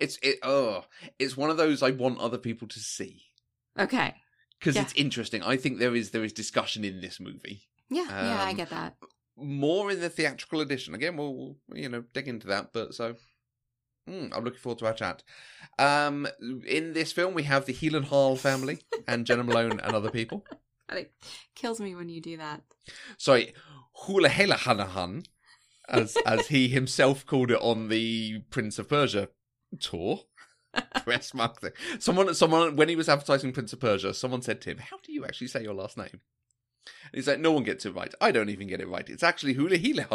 It's 0.00 0.16
it. 0.22 0.38
Oh, 0.44 0.84
it's 1.18 1.36
one 1.36 1.50
of 1.50 1.56
those 1.56 1.82
I 1.82 1.90
want 1.90 2.20
other 2.20 2.38
people 2.38 2.68
to 2.68 2.78
see 2.78 3.22
Okay. 3.76 4.14
Because 4.58 4.76
Yeah. 4.76 4.82
it's 4.82 4.94
interesting. 4.94 5.42
I 5.42 5.56
think 5.56 5.78
there 5.78 5.94
is 5.94 6.10
there 6.10 6.24
is 6.24 6.32
discussion 6.32 6.84
in 6.84 7.00
this 7.00 7.20
movie. 7.20 7.62
Yeah. 7.90 8.04
yeah, 8.08 8.42
I 8.44 8.50
Um, 8.50 8.56
get 8.56 8.70
that. 8.70 8.96
more 9.36 9.90
in 9.90 10.00
the 10.00 10.08
theatrical 10.08 10.60
edition. 10.60 10.94
Again, 10.94 11.16
we'll, 11.16 11.34
we'll 11.34 11.56
you 11.78 11.88
know 11.88 12.02
dig 12.12 12.28
into 12.28 12.46
that. 12.48 12.72
But 12.72 12.94
so, 12.94 13.16
mm, 14.08 14.30
I'm 14.34 14.44
looking 14.44 14.60
forward 14.60 14.78
to 14.78 14.86
our 14.86 14.94
chat. 14.94 15.22
Um, 15.78 16.26
in 16.66 16.92
this 16.94 17.12
film, 17.12 17.34
we 17.34 17.42
have 17.44 17.66
the 17.66 17.72
Helen 17.72 18.04
Hall 18.04 18.36
family 18.36 18.78
and 19.06 19.26
Jena 19.26 19.44
Malone 19.44 19.80
and 19.80 19.94
other 19.94 20.10
people. 20.10 20.44
It 20.92 21.12
kills 21.54 21.80
me 21.80 21.94
when 21.94 22.10
you 22.10 22.20
do 22.20 22.36
that. 22.36 22.60
Sorry, 23.16 23.54
Hula 24.04 24.28
Hela 24.28 24.56
Hanahan, 24.56 25.24
as 25.88 26.14
as 26.26 26.48
he 26.48 26.68
himself 26.68 27.24
called 27.24 27.50
it 27.50 27.58
on 27.62 27.88
the 27.88 28.40
Prince 28.50 28.78
of 28.78 28.90
Persia 28.90 29.30
tour. 29.80 30.20
Press 31.04 31.34
marketing. 31.34 31.72
Someone, 31.98 32.34
someone, 32.34 32.76
when 32.76 32.88
he 32.88 32.96
was 32.96 33.08
advertising 33.08 33.52
Prince 33.52 33.72
of 33.72 33.80
Persia, 33.80 34.14
someone 34.14 34.42
said 34.42 34.60
to 34.62 34.70
him, 34.70 34.78
"How 34.78 34.98
do 35.04 35.12
you 35.12 35.24
actually 35.24 35.48
say 35.48 35.62
your 35.62 35.74
last 35.74 35.96
name?" 35.96 36.08
And 36.12 37.14
he's 37.14 37.28
like, 37.28 37.40
"No 37.40 37.52
one 37.52 37.64
gets 37.64 37.86
it 37.86 37.94
right. 37.94 38.14
I 38.20 38.30
don't 38.30 38.50
even 38.50 38.68
get 38.68 38.80
it 38.80 38.88
right. 38.88 39.08
It's 39.08 39.22
actually 39.22 39.54
Hula 39.54 39.76
Hela 39.76 40.06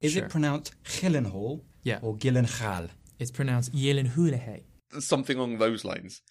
Is 0.00 0.12
Sure. 0.12 0.24
it 0.24 0.30
pronounced 0.30 0.74
Gyllenhaal 0.84 1.62
Yeah. 1.82 1.98
or 2.02 2.16
Gyllenhaal? 2.16 2.90
It's 3.18 3.30
pronounced 3.30 3.72
Yelenhulahe. 3.72 4.64
Something 4.98 5.38
along 5.38 5.58
those 5.58 5.84
lines. 5.84 6.22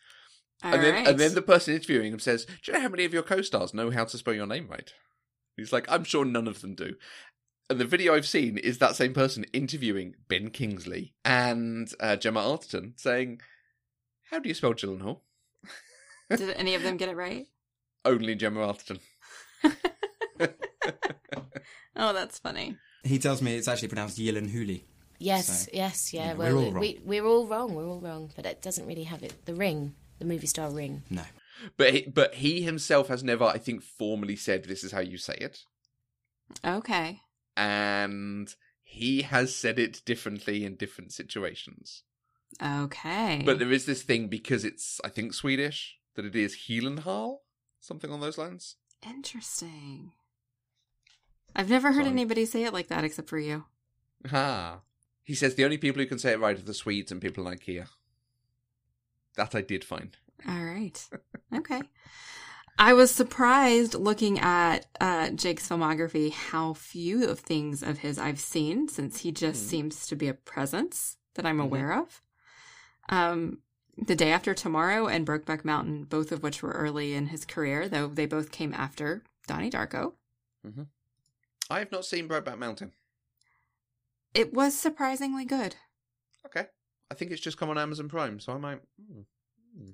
All 0.63 0.73
and 0.73 0.83
then 0.83 0.93
right. 0.93 1.07
and 1.07 1.19
then 1.19 1.33
the 1.33 1.41
person 1.41 1.73
interviewing 1.73 2.11
him 2.13 2.19
says, 2.19 2.45
"Do 2.45 2.53
you 2.67 2.73
know 2.73 2.81
how 2.81 2.89
many 2.89 3.05
of 3.05 3.13
your 3.13 3.23
co-stars 3.23 3.73
know 3.73 3.89
how 3.91 4.05
to 4.05 4.17
spell 4.17 4.33
your 4.33 4.45
name 4.47 4.67
right?" 4.69 4.93
He's 5.57 5.73
like, 5.73 5.85
"I'm 5.89 6.03
sure 6.03 6.23
none 6.25 6.47
of 6.47 6.61
them 6.61 6.75
do." 6.75 6.95
And 7.71 7.79
the 7.79 7.85
video 7.85 8.13
I've 8.13 8.27
seen 8.27 8.57
is 8.57 8.79
that 8.79 8.97
same 8.97 9.13
person 9.13 9.45
interviewing 9.53 10.15
Ben 10.27 10.49
Kingsley 10.49 11.13
and 11.23 11.89
uh, 12.01 12.17
Gemma 12.17 12.41
Arterton 12.41 12.99
saying, 12.99 13.39
"How 14.29 14.39
do 14.39 14.49
you 14.49 14.53
spell 14.55 14.73
Gyllenhaal?" 14.73 15.21
Did 16.29 16.49
any 16.57 16.75
of 16.75 16.83
them 16.83 16.97
get 16.97 17.07
it 17.07 17.15
right? 17.15 17.47
Only 18.03 18.35
Gemma 18.35 18.59
Arterton. 18.59 18.99
Oh, 21.95 22.13
that's 22.13 22.39
funny. 22.39 22.77
He 23.03 23.19
tells 23.19 23.41
me 23.41 23.55
it's 23.55 23.67
actually 23.67 23.89
pronounced 23.89 24.17
Yilin 24.17 24.49
Huli. 24.51 24.83
Yes, 25.19 25.65
So, 25.65 25.71
yes, 25.73 26.13
yeah. 26.13 26.27
yeah, 26.27 26.33
well, 26.33 26.55
we're 26.55 26.65
all 26.65 26.71
we, 26.71 26.99
we're 27.05 27.25
all 27.25 27.45
wrong. 27.45 27.75
We're 27.75 27.85
all 27.85 27.99
wrong, 28.01 28.31
but 28.35 28.45
it 28.45 28.61
doesn't 28.61 28.85
really 28.87 29.03
have 29.03 29.23
it. 29.23 29.45
The 29.45 29.53
ring, 29.53 29.93
the 30.19 30.25
movie 30.25 30.47
star 30.47 30.71
ring. 30.71 31.03
No. 31.09 31.23
But 31.77 31.93
he, 31.93 32.01
but 32.01 32.35
he 32.35 32.63
himself 32.63 33.07
has 33.07 33.23
never, 33.23 33.45
I 33.45 33.59
think, 33.59 33.81
formally 33.83 34.35
said 34.35 34.63
this 34.65 34.83
is 34.83 34.91
how 34.91 34.99
you 35.01 35.17
say 35.17 35.35
it, 35.39 35.59
Okay. 36.65 37.21
And 37.61 38.55
he 38.83 39.21
has 39.21 39.55
said 39.55 39.77
it 39.79 40.01
differently 40.05 40.65
in 40.65 40.75
different 40.75 41.11
situations. 41.13 42.03
Okay. 42.61 43.43
But 43.45 43.59
there 43.59 43.71
is 43.71 43.85
this 43.85 44.03
thing 44.03 44.27
because 44.27 44.65
it's, 44.65 44.99
I 45.03 45.09
think, 45.09 45.33
Swedish 45.33 45.97
that 46.15 46.25
it 46.25 46.35
is 46.35 46.65
Heelenhall, 46.67 47.37
something 47.79 48.11
on 48.11 48.19
those 48.19 48.37
lines. 48.37 48.75
Interesting. 49.07 50.11
I've 51.55 51.69
never 51.69 51.91
heard 51.93 52.05
So- 52.05 52.11
anybody 52.11 52.45
say 52.45 52.63
it 52.63 52.73
like 52.73 52.87
that 52.89 53.03
except 53.03 53.29
for 53.29 53.39
you. 53.39 53.65
Ha. 54.29 54.81
He 55.23 55.35
says 55.35 55.55
the 55.55 55.63
only 55.65 55.77
people 55.77 56.01
who 56.01 56.07
can 56.07 56.19
say 56.19 56.31
it 56.33 56.39
right 56.39 56.57
are 56.57 56.61
the 56.61 56.73
Swedes 56.73 57.11
and 57.11 57.21
people 57.21 57.43
like 57.43 57.61
IKEA. 57.65 57.87
That 59.35 59.55
I 59.55 59.61
did 59.61 59.83
find. 59.83 60.17
All 60.47 60.63
right. 60.63 61.07
Okay. 61.53 61.81
I 62.77 62.93
was 62.93 63.11
surprised 63.11 63.93
looking 63.93 64.39
at 64.39 64.87
uh, 64.99 65.29
Jake's 65.31 65.67
filmography 65.69 66.31
how 66.31 66.73
few 66.73 67.27
of 67.29 67.39
things 67.39 67.83
of 67.83 67.99
his 67.99 68.17
I've 68.17 68.39
seen 68.39 68.87
since 68.87 69.19
he 69.21 69.31
just 69.31 69.63
Hmm. 69.63 69.69
seems 69.69 70.07
to 70.07 70.15
be 70.15 70.27
a 70.27 70.33
presence 70.33 71.17
that 71.35 71.45
I'm 71.45 71.57
Mhm. 71.59 71.63
aware 71.65 71.93
of. 71.93 72.21
Um, 73.09 73.61
the 73.97 74.15
Day 74.15 74.31
After 74.31 74.53
Tomorrow 74.53 75.07
and 75.07 75.27
Brokeback 75.27 75.63
Mountain, 75.63 76.05
both 76.05 76.31
of 76.31 76.41
which 76.41 76.63
were 76.63 76.71
early 76.71 77.13
in 77.13 77.27
his 77.27 77.45
career, 77.45 77.87
though 77.87 78.07
they 78.07 78.25
both 78.25 78.51
came 78.51 78.73
after 78.73 79.23
Donnie 79.47 79.69
Darko. 79.69 80.15
I 81.69 81.79
have 81.79 81.91
not 81.91 82.05
seen 82.05 82.27
Brokeback 82.27 82.57
Mountain. 82.57 82.93
It 84.33 84.53
was 84.53 84.77
surprisingly 84.77 85.45
good. 85.45 85.75
Okay. 86.45 86.67
I 87.11 87.13
think 87.15 87.31
it's 87.31 87.41
just 87.41 87.57
come 87.57 87.69
on 87.69 87.77
Amazon 87.77 88.09
Prime, 88.09 88.39
so 88.39 88.53
I 88.53 88.57
might. 88.57 88.81
hmm. 88.97 89.21
Hmm. 89.77 89.91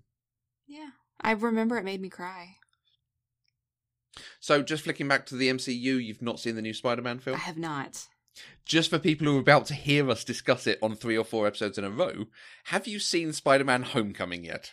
Yeah. 0.68 0.92
I 1.20 1.32
remember 1.32 1.78
it 1.78 1.84
made 1.84 2.00
me 2.02 2.10
cry. 2.10 2.58
So, 4.40 4.62
just 4.62 4.84
flicking 4.84 5.08
back 5.08 5.26
to 5.28 5.36
the 5.36 5.50
MCU, 5.50 6.04
you've 6.04 6.22
not 6.22 6.40
seen 6.40 6.56
the 6.56 6.62
new 6.62 6.74
Spider 6.74 7.02
Man 7.02 7.20
film? 7.20 7.36
I 7.36 7.40
have 7.40 7.58
not. 7.58 8.08
Just 8.66 8.90
for 8.90 9.00
people 9.00 9.26
who 9.28 9.38
are 9.38 9.42
about 9.42 9.66
to 9.68 9.74
hear 9.74 10.10
us 10.10 10.24
discuss 10.24 10.68
it 10.68 10.78
on 10.82 10.96
three 10.96 11.18
or 11.18 11.24
four 11.24 11.48
episodes 11.48 11.78
in 11.78 11.84
a 11.84 11.90
row, 11.90 12.26
have 12.66 12.88
you 12.88 13.00
seen 13.00 13.34
Spider 13.34 13.64
Man 13.64 13.84
Homecoming 13.84 14.44
yet? 14.46 14.72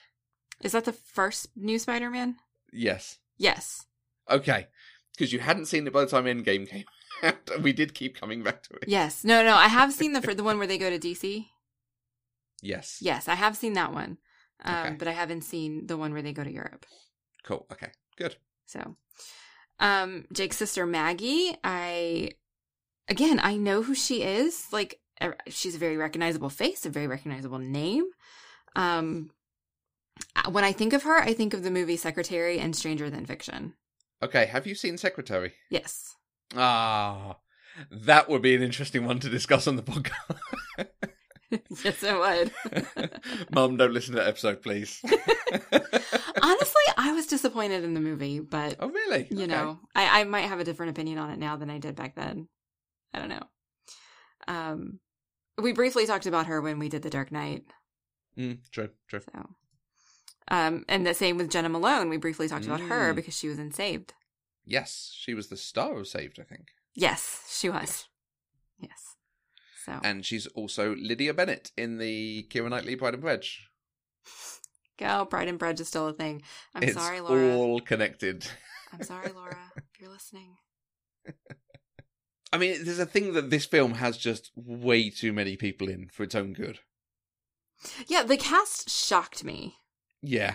Is 0.61 0.73
that 0.73 0.85
the 0.85 0.93
first 0.93 1.49
new 1.57 1.79
Spider 1.79 2.11
Man? 2.11 2.37
Yes. 2.73 3.19
Yes. 3.39 3.87
Okay. 4.31 4.67
Because 5.13 5.33
you 5.33 5.39
hadn't 5.41 5.67
seen 5.67 5.87
it 5.87 5.93
by 5.93 6.01
the 6.03 6.11
time 6.11 6.25
Endgame 6.25 6.69
came 6.69 6.85
out, 7.23 7.37
and 7.55 7.63
we 7.65 7.73
did 7.73 7.95
keep 7.95 8.19
coming 8.21 8.43
back 8.43 8.63
to 8.65 8.75
it. 8.75 8.85
Yes. 8.89 9.25
No, 9.25 9.43
no. 9.45 9.55
I 9.55 9.69
have 9.69 9.93
seen 9.93 10.13
the 10.13 10.21
the 10.21 10.43
one 10.45 10.59
where 10.59 10.67
they 10.67 10.79
go 10.79 10.91
to 10.91 10.99
DC. 10.99 11.47
Yes. 12.63 12.99
Yes, 13.01 13.29
I 13.29 13.35
have 13.35 13.57
seen 13.57 13.75
that 13.75 13.93
one. 13.93 14.19
Um, 14.65 14.75
Okay. 14.87 14.97
but 14.99 15.09
I 15.09 15.13
haven't 15.13 15.43
seen 15.43 15.87
the 15.87 15.97
one 15.97 16.13
where 16.13 16.23
they 16.23 16.33
go 16.33 16.45
to 16.45 16.51
Europe. 16.53 16.87
Cool. 17.45 17.67
Okay. 17.73 17.89
Good. 18.17 18.37
So, 18.66 18.97
um, 19.78 20.26
Jake's 20.33 20.56
sister 20.56 20.87
Maggie, 20.87 21.56
I 21.62 22.30
again, 23.09 23.40
I 23.42 23.56
know 23.56 23.83
who 23.83 23.94
she 23.94 24.23
is. 24.23 24.66
Like, 24.73 25.00
she's 25.49 25.75
a 25.75 25.78
very 25.78 25.97
recognizable 25.97 26.50
face, 26.50 26.87
a 26.87 26.90
very 26.90 27.06
recognizable 27.06 27.59
name. 27.59 28.04
Um, 28.76 29.30
when 30.50 30.64
I 30.64 30.73
think 30.73 30.92
of 30.92 31.02
her, 31.04 31.18
I 31.21 31.33
think 31.33 31.54
of 31.54 31.62
the 31.62 31.71
movie 31.71 31.97
Secretary 31.97 32.59
and 32.59 32.75
Stranger 32.75 33.11
Than 33.11 33.26
Fiction. 33.26 33.75
Okay. 34.23 34.47
Have 34.47 34.66
you 34.66 34.75
seen 34.75 34.97
Secretary? 34.97 35.52
Yes. 35.71 36.14
Ah, 36.56 37.37
that 37.90 38.28
would 38.28 38.42
be 38.42 38.54
an 38.54 38.62
interesting 38.62 39.04
one 39.04 39.18
to 39.21 39.28
discuss 39.28 39.66
on 39.66 39.76
the 39.76 39.83
podcast. 39.83 40.88
yes, 41.85 42.02
it 42.02 42.18
would. 42.18 43.21
Mum, 43.50 43.76
don't 43.76 43.92
listen 43.92 44.14
to 44.14 44.21
that 44.21 44.28
episode, 44.28 44.62
please. 44.62 45.02
Honestly, 46.43 46.83
I 46.97 47.12
was 47.12 47.26
disappointed 47.26 47.85
in 47.85 47.95
the 47.95 48.00
movie, 48.00 48.41
but 48.41 48.76
oh, 48.81 48.88
really? 48.88 49.26
you 49.31 49.38
Okay. 49.38 49.47
know, 49.47 49.79
I, 49.95 50.21
I 50.21 50.25
might 50.25 50.43
have 50.49 50.61
a 50.61 50.64
different 50.64 50.91
opinion 50.91 51.19
on 51.19 51.31
it 51.31 51.38
now 51.38 51.57
than 51.57 51.71
I 51.71 51.79
did 51.79 51.95
back 51.97 52.14
then. 52.17 52.49
I 53.12 53.19
don't 53.21 53.29
know. 53.29 53.43
Um, 54.49 55.00
we 55.57 55.73
briefly 55.73 56.07
talked 56.07 56.26
about 56.26 56.47
her 56.47 56.61
when 56.61 56.79
we 56.79 56.88
did 56.88 57.03
The 57.03 57.11
Dark 57.11 57.31
Knight. 57.31 57.64
Mm, 58.37 58.59
true, 58.73 58.91
true. 59.09 59.21
So, 59.33 59.49
um, 60.49 60.85
and 60.88 61.07
the 61.07 61.14
same 61.14 61.37
with 61.37 61.50
Jena 61.50 61.69
Malone. 61.69 62.09
We 62.09 62.17
briefly 62.17 62.49
talked 62.49 62.67
about 62.67 62.81
her 62.81 63.12
Mm. 63.12 63.17
because 63.17 63.37
she 63.38 63.49
was 63.49 63.59
in 63.59 63.71
Saved. 63.71 64.12
Yes, 64.64 65.12
she 65.17 65.35
was 65.35 65.49
the 65.49 65.57
star 65.57 65.99
of 65.99 66.09
Saved, 66.09 66.41
I 66.41 66.43
think. 66.43 66.69
Yes, 66.95 67.45
she 67.50 67.69
was. 67.69 68.09
Yes. 68.79 69.14
So, 69.85 70.00
And 70.03 70.25
she's 70.26 70.47
also 70.49 70.95
Lydia 70.97 71.35
Bennett 71.35 71.71
in 71.76 71.99
the 71.99 72.47
Keira 72.50 72.71
Knightley 72.71 72.97
Pride 72.97 73.14
and 73.14 73.23
Pledge. 73.23 73.69
Go. 74.99 75.25
Pride 75.27 75.49
and 75.49 75.59
Prejudice 75.59 75.83
is 75.83 75.89
still 75.89 76.09
a 76.09 76.13
thing. 76.13 76.43
I'm 76.75 76.83
it's 76.83 76.95
sorry, 76.95 77.21
Laura. 77.21 77.45
It's 77.47 77.57
all 77.57 77.81
connected. 77.81 78.47
I'm 78.93 79.03
sorry, 79.03 79.31
Laura, 79.35 79.57
if 79.77 79.85
you're 80.01 80.11
listening. 80.11 80.57
I 82.53 82.59
mean, 82.59 82.85
there's 82.85 83.01
a 83.01 83.07
thing 83.07 83.33
that 83.33 83.51
this 83.51 83.67
film 83.67 83.95
has 83.95 84.17
just 84.17 84.53
way 84.55 85.11
too 85.11 85.33
many 85.33 85.57
people 85.57 85.89
in 85.89 86.09
for 86.13 86.23
its 86.23 86.35
own 86.35 86.53
good. 86.53 86.79
Yeah, 88.07 88.23
the 88.23 88.37
cast 88.37 88.89
shocked 88.89 89.43
me. 89.45 89.77
Yeah. 90.23 90.55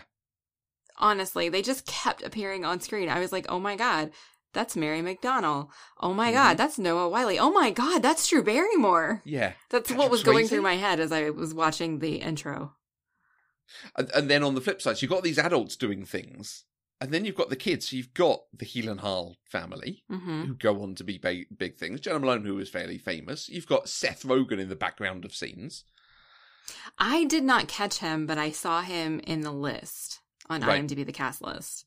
honestly 0.97 1.47
they 1.47 1.61
just 1.61 1.85
kept 1.85 2.23
appearing 2.23 2.65
on 2.65 2.81
screen 2.81 3.07
i 3.07 3.19
was 3.21 3.31
like 3.31 3.45
oh 3.47 3.59
my 3.59 3.75
god 3.77 4.11
that's 4.51 4.75
mary 4.75 5.01
mcdonnell 5.01 5.69
oh 6.01 6.13
my 6.13 6.29
Mhm. 6.29 6.33
god 6.33 6.57
that's 6.57 6.77
noah 6.77 7.07
wyle 7.07 7.29
oh 7.39 7.51
my 7.51 7.69
god 7.71 8.01
that's 8.01 8.27
drew 8.27 8.43
barrymore 8.43 9.21
Yeah. 9.23 9.53
that's 9.69 9.87
Patrick 9.87 9.97
what 9.99 10.11
was 10.11 10.23
going 10.23 10.47
through 10.49 10.61
my 10.63 10.75
head 10.75 10.99
as 10.99 11.13
i 11.13 11.29
was 11.29 11.53
watching 11.53 11.99
the 11.99 12.15
intro 12.15 12.73
And, 13.95 14.09
and 14.15 14.29
then 14.29 14.43
on 14.43 14.55
the 14.55 14.61
flip 14.61 14.81
side, 14.81 15.01
you've 15.01 15.11
got 15.11 15.23
these 15.23 15.37
adults 15.39 15.75
doing 15.75 16.05
things. 16.05 16.63
And 17.01 17.11
then 17.11 17.23
you've 17.23 17.35
got 17.37 17.49
the 17.49 17.55
kids. 17.55 17.89
So 17.89 17.95
you've 17.95 18.13
got 18.13 18.41
the 18.53 18.65
Heelan 18.65 18.99
Hall 18.99 19.37
family, 19.45 20.03
hmm 20.09 20.43
who 20.45 20.53
go 20.55 20.81
on 20.83 20.95
to 20.95 21.03
be 21.03 21.17
ba- 21.17 21.45
big 21.57 21.77
things. 21.77 22.01
Jena 22.01 22.19
Malone, 22.19 22.45
who 22.45 22.59
is 22.59 22.69
fairly 22.69 22.97
famous. 22.97 23.47
You've 23.49 23.67
got 23.67 23.87
Seth 23.89 24.23
Rogen 24.23 24.59
in 24.59 24.67
the 24.69 24.75
background 24.75 25.23
of 25.25 25.33
scenes. 25.33 25.83
i 26.97 27.23
did 27.25 27.43
not 27.43 27.67
catch 27.67 27.97
him 27.99 28.25
but 28.27 28.37
i 28.37 28.51
saw 28.51 28.81
him 28.81 29.19
in 29.21 29.41
the 29.41 29.51
list 29.51 30.19
on 30.49 30.61
Right. 30.61 30.83
imdb 30.83 31.05
the 31.05 31.11
cast 31.13 31.41
list 31.41 31.85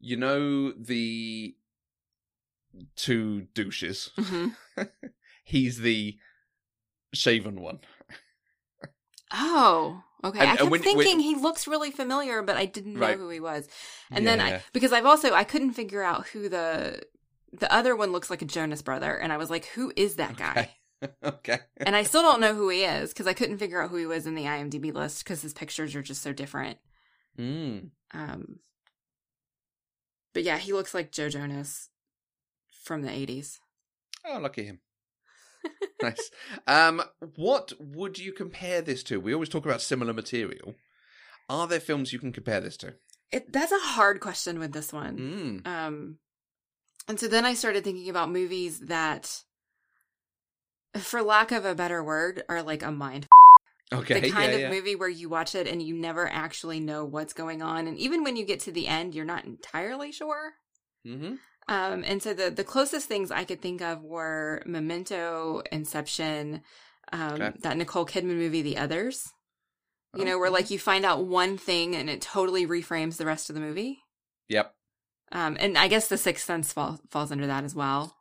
You 0.00 0.16
know 0.16 0.72
the 0.72 1.54
two 2.96 3.42
douches. 3.54 4.10
hmm 4.18 4.48
He's 5.44 5.78
the 5.78 6.16
shaven 7.12 7.60
one. 7.60 7.80
oh 9.32 10.02
okay 10.24 10.40
And- 10.40 10.48
i 10.48 10.50
and 10.52 10.58
kept 10.58 10.70
when- 10.70 10.80
when- 10.80 10.82
thinking 10.82 11.20
he 11.20 11.34
looks 11.36 11.68
really 11.68 11.90
familiar 11.90 12.42
but 12.42 12.56
i 12.56 12.64
didn't 12.64 12.94
know 12.94 13.12
who 13.12 13.28
he 13.28 13.40
was 13.40 13.68
and 14.10 14.26
then 14.26 14.40
i 14.40 14.62
because 14.72 14.92
i've 14.92 15.06
also 15.06 15.32
i 15.34 15.44
couldn't 15.44 15.74
figure 15.74 16.02
out 16.02 16.26
who 16.28 16.48
the 16.48 17.02
the 17.52 17.72
other 17.72 17.94
one 17.94 18.10
looks 18.10 18.30
like 18.30 18.42
a 18.42 18.46
jonas 18.46 18.82
brother 18.82 19.14
and 19.16 19.32
i 19.32 19.36
was 19.36 19.50
like 19.50 19.66
who 19.66 19.92
is 19.96 20.16
that 20.16 20.36
guy 20.36 20.50
Okay. 21.02 21.12
okay. 21.24 21.58
and 21.76 21.94
I 21.94 22.02
still 22.02 22.22
don't 22.22 22.40
know 22.40 22.54
who 22.54 22.70
he 22.70 22.82
is 22.84 23.10
because 23.12 23.26
I 23.26 23.34
couldn't 23.34 23.58
figure 23.58 23.82
out 23.82 23.90
who 23.90 23.96
he 23.96 24.06
was 24.06 24.26
in 24.26 24.34
the 24.34 24.44
IMDb 24.44 24.90
list 24.90 25.22
because 25.22 25.42
his 25.42 25.52
pictures 25.52 25.94
are 25.94 26.00
just 26.00 26.22
so 26.22 26.32
different. 26.32 26.78
Mm. 27.38 27.90
Um, 28.14 28.60
but 30.32 30.44
yeah, 30.44 30.56
he 30.56 30.72
looks 30.72 30.94
like 30.94 31.12
Joe 31.12 31.28
Jonas 31.28 31.90
from 32.84 33.02
the 33.02 33.10
'80s. 33.10 33.58
Oh, 34.24 34.38
lucky 34.38 34.64
him. 34.64 34.80
nice. 36.02 36.30
Um, 36.66 37.02
what 37.36 37.72
would 37.78 38.18
you 38.18 38.32
compare 38.32 38.82
this 38.82 39.02
to? 39.04 39.20
We 39.20 39.34
always 39.34 39.48
talk 39.48 39.64
about 39.64 39.82
similar 39.82 40.12
material. 40.12 40.74
Are 41.48 41.66
there 41.66 41.80
films 41.80 42.12
you 42.12 42.18
can 42.18 42.32
compare 42.32 42.60
this 42.60 42.76
to? 42.78 42.94
It 43.32 43.52
that's 43.52 43.72
a 43.72 43.78
hard 43.78 44.20
question 44.20 44.58
with 44.58 44.72
this 44.72 44.92
one. 44.92 45.62
Mm. 45.64 45.66
Um, 45.66 46.18
and 47.08 47.20
so 47.20 47.28
then 47.28 47.44
I 47.44 47.54
started 47.54 47.84
thinking 47.84 48.08
about 48.08 48.30
movies 48.30 48.80
that, 48.80 49.42
for 50.96 51.22
lack 51.22 51.52
of 51.52 51.64
a 51.64 51.74
better 51.74 52.02
word, 52.02 52.42
are 52.48 52.62
like 52.62 52.82
a 52.82 52.90
mind. 52.90 53.26
Okay. 53.92 54.20
the 54.20 54.30
kind 54.30 54.50
yeah, 54.50 54.56
of 54.56 54.60
yeah. 54.62 54.70
movie 54.70 54.96
where 54.96 55.08
you 55.08 55.28
watch 55.28 55.54
it 55.54 55.68
and 55.68 55.82
you 55.82 55.94
never 55.94 56.26
actually 56.26 56.80
know 56.80 57.04
what's 57.04 57.34
going 57.34 57.62
on, 57.62 57.86
and 57.86 57.98
even 57.98 58.24
when 58.24 58.36
you 58.36 58.44
get 58.44 58.60
to 58.60 58.72
the 58.72 58.88
end, 58.88 59.14
you're 59.14 59.24
not 59.24 59.44
entirely 59.44 60.10
sure. 60.10 60.54
Mm-hmm. 61.06 61.34
Um, 61.66 62.04
and 62.06 62.22
so 62.22 62.34
the 62.34 62.50
the 62.50 62.64
closest 62.64 63.08
things 63.08 63.30
I 63.30 63.44
could 63.44 63.62
think 63.62 63.80
of 63.80 64.02
were 64.02 64.62
Memento, 64.66 65.62
Inception, 65.72 66.62
um, 67.12 67.32
Okay. 67.34 67.52
that 67.60 67.76
Nicole 67.76 68.04
Kidman 68.06 68.36
movie, 68.36 68.62
The 68.62 68.76
Others. 68.76 69.32
You 70.16 70.24
know, 70.24 70.38
where 70.38 70.50
like 70.50 70.70
you 70.70 70.78
find 70.78 71.04
out 71.04 71.24
one 71.24 71.58
thing 71.58 71.96
and 71.96 72.08
it 72.08 72.20
totally 72.20 72.68
reframes 72.68 73.16
the 73.16 73.26
rest 73.26 73.50
of 73.50 73.54
the 73.54 73.60
movie. 73.60 73.98
Yep. 74.48 74.72
Um, 75.32 75.56
and 75.58 75.76
I 75.76 75.88
guess 75.88 76.06
The 76.06 76.16
Sixth 76.18 76.44
Sense 76.44 76.72
fall, 76.72 77.00
falls 77.10 77.32
under 77.32 77.48
that 77.48 77.64
as 77.64 77.74
well. 77.74 78.14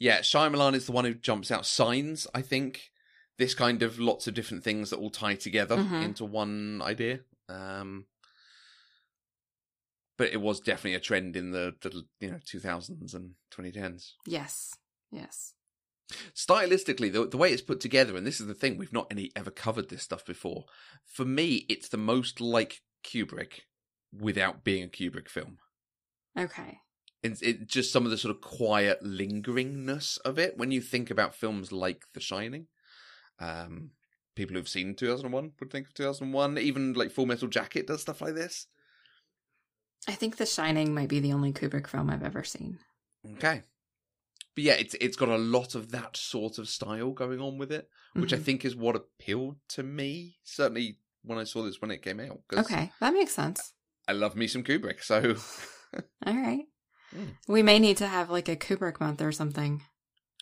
Yeah, 0.00 0.18
Shyamalan 0.20 0.74
is 0.74 0.86
the 0.86 0.92
one 0.92 1.04
who 1.04 1.14
jumps 1.14 1.52
out. 1.52 1.66
Signs, 1.66 2.26
I 2.34 2.42
think. 2.42 2.90
This 3.38 3.54
kind 3.54 3.82
of 3.82 3.98
lots 3.98 4.26
of 4.26 4.34
different 4.34 4.62
things 4.62 4.90
that 4.90 4.98
all 4.98 5.10
tie 5.10 5.36
together 5.36 5.76
Mhm. 5.76 6.02
into 6.02 6.24
one 6.24 6.82
idea. 6.82 7.20
Um, 7.48 8.06
but 10.22 10.32
it 10.32 10.40
was 10.40 10.60
definitely 10.60 10.94
a 10.94 11.00
trend 11.00 11.34
in 11.34 11.50
the, 11.50 11.74
the 11.80 12.04
you 12.20 12.30
know 12.30 12.38
2000s 12.46 13.12
and 13.12 13.32
2010s. 13.52 14.12
Yes. 14.24 14.72
Yes. 15.10 15.54
stylistically 16.32 17.12
the, 17.12 17.26
the 17.26 17.36
way 17.36 17.50
it's 17.52 17.60
put 17.60 17.80
together 17.80 18.16
and 18.16 18.24
this 18.24 18.40
is 18.40 18.46
the 18.46 18.54
thing 18.54 18.78
we've 18.78 18.92
not 18.92 19.08
any 19.10 19.32
ever 19.34 19.50
covered 19.50 19.88
this 19.88 20.04
stuff 20.04 20.24
before 20.24 20.66
for 21.04 21.24
me 21.24 21.66
it's 21.68 21.88
the 21.88 21.96
most 21.96 22.40
like 22.40 22.82
kubrick 23.04 23.62
without 24.16 24.62
being 24.62 24.84
a 24.84 24.86
kubrick 24.86 25.28
film 25.28 25.58
Okay. 26.38 26.78
it's 27.24 27.42
it, 27.42 27.66
just 27.66 27.92
some 27.92 28.04
of 28.04 28.12
the 28.12 28.16
sort 28.16 28.32
of 28.34 28.40
quiet 28.40 29.02
lingeringness 29.02 30.18
of 30.24 30.38
it 30.38 30.56
when 30.56 30.70
you 30.70 30.80
think 30.80 31.10
about 31.10 31.34
films 31.34 31.72
like 31.72 32.04
the 32.14 32.20
shining 32.20 32.68
um 33.40 33.90
people 34.36 34.54
who've 34.54 34.68
seen 34.68 34.94
2001 34.94 35.50
would 35.58 35.70
think 35.72 35.88
of 35.88 35.94
2001 35.94 36.58
even 36.58 36.92
like 36.92 37.10
full 37.10 37.26
metal 37.26 37.48
jacket 37.48 37.88
does 37.88 38.02
stuff 38.02 38.20
like 38.20 38.34
this 38.36 38.68
I 40.08 40.12
think 40.12 40.36
The 40.36 40.46
Shining 40.46 40.94
might 40.94 41.08
be 41.08 41.20
the 41.20 41.32
only 41.32 41.52
Kubrick 41.52 41.86
film 41.86 42.10
I've 42.10 42.22
ever 42.24 42.42
seen. 42.44 42.78
okay 43.36 43.62
but 44.54 44.64
yeah 44.64 44.74
it's 44.74 44.94
it's 45.00 45.16
got 45.16 45.28
a 45.30 45.38
lot 45.38 45.74
of 45.74 45.92
that 45.92 46.16
sort 46.16 46.58
of 46.58 46.68
style 46.68 47.10
going 47.12 47.40
on 47.40 47.56
with 47.56 47.70
it 47.72 47.88
which 48.14 48.32
I 48.32 48.36
Mhm. 48.36 48.42
think 48.42 48.64
is 48.66 48.76
what 48.76 48.94
appealed 48.96 49.56
to 49.70 49.82
me. 49.82 50.36
Certainly 50.44 50.98
when 51.22 51.38
I 51.38 51.44
saw 51.44 51.62
this 51.62 51.80
when 51.80 51.90
it 51.90 52.02
came 52.02 52.20
out. 52.20 52.40
Okay, 52.52 52.92
that 53.00 53.14
makes 53.14 53.32
sense. 53.32 53.72
I 54.06 54.12
love 54.12 54.36
me 54.36 54.46
some 54.46 54.62
Kubrick. 54.64 55.02
So 55.02 55.36
All 56.26 56.34
right. 56.36 56.64
Mm. 57.16 57.36
We 57.48 57.62
may 57.62 57.78
need 57.78 57.96
to 57.98 58.06
have 58.06 58.28
like 58.28 58.48
a 58.50 58.56
Kubrick 58.56 59.00
month 59.00 59.22
or 59.22 59.32
something. 59.32 59.82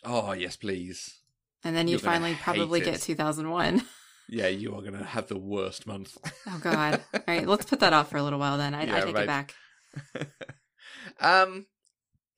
oh 0.03 0.33
yes, 0.33 0.57
please. 0.57 1.19
And 1.63 1.73
then 1.75 1.87
you 1.87 1.91
You're 1.91 1.99
finally 1.99 2.35
probably 2.35 2.79
hate 2.81 2.91
get 2.91 3.01
2001. 3.01 3.83
Yeah, 4.29 4.47
you 4.47 4.75
are 4.75 4.81
gonna 4.81 5.03
have 5.03 5.27
the 5.27 5.37
worst 5.37 5.85
month. 5.87 6.17
Oh 6.47 6.59
God! 6.61 7.01
All 7.13 7.21
right, 7.27 7.47
let's 7.47 7.65
put 7.65 7.79
that 7.79 7.93
off 7.93 8.09
for 8.09 8.17
a 8.17 8.23
little 8.23 8.39
while. 8.39 8.57
Then 8.57 8.73
I, 8.73 8.81
I 8.81 9.01
take 9.01 9.15
right. 9.15 9.23
it 9.23 9.27
back. 9.27 9.53
um, 11.21 11.67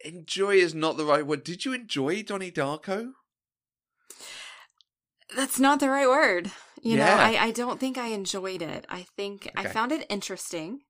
enjoy 0.04 0.56
is 0.56 0.75
not 0.75 0.98
the 0.98 1.06
right 1.06 1.25
word. 1.25 1.44
Did 1.44 1.66
you 1.66 1.74
enjoy 1.74 2.22
Donnie 2.22 2.52
Darko? 2.52 3.12
That's 5.36 5.60
not 5.60 5.80
the 5.80 5.90
right 5.90 6.08
word. 6.08 6.52
You 6.82 6.98
know, 6.98 7.06
I, 7.06 7.46
I 7.46 7.52
don't 7.52 7.80
think 7.80 7.98
I 7.98 8.08
enjoyed 8.08 8.62
it. 8.62 8.86
I 8.90 9.06
think 9.16 9.50
I 9.56 9.68
found 9.68 9.94
it 9.94 10.06
interesting. 10.10 10.82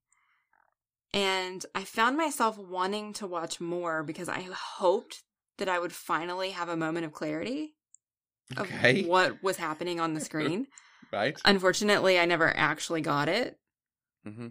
And 1.14 1.64
I 1.76 1.84
found 1.84 2.18
myself 2.18 2.58
wanting 2.58 3.14
to 3.14 3.28
watch 3.28 3.62
more 3.62 4.02
because 4.02 4.28
I 4.28 4.42
hoped 4.52 5.22
that 5.60 5.70
I 5.70 5.78
would 5.78 5.94
finally 5.94 6.50
have 6.50 6.68
a 6.68 6.76
moment 6.76 7.06
of 7.06 7.14
clarity 7.14 7.76
of 8.58 8.62
Okay, 8.62 9.08
what 9.08 9.42
was 9.44 9.58
happening 9.58 10.00
on 10.00 10.14
the 10.14 10.22
screen. 10.22 10.68
right. 11.12 11.40
Unfortunately, 11.46 12.20
I 12.20 12.26
never 12.26 12.56
actually 12.56 13.02
got 13.02 13.30
it. 13.30 13.60
hmm 14.26 14.48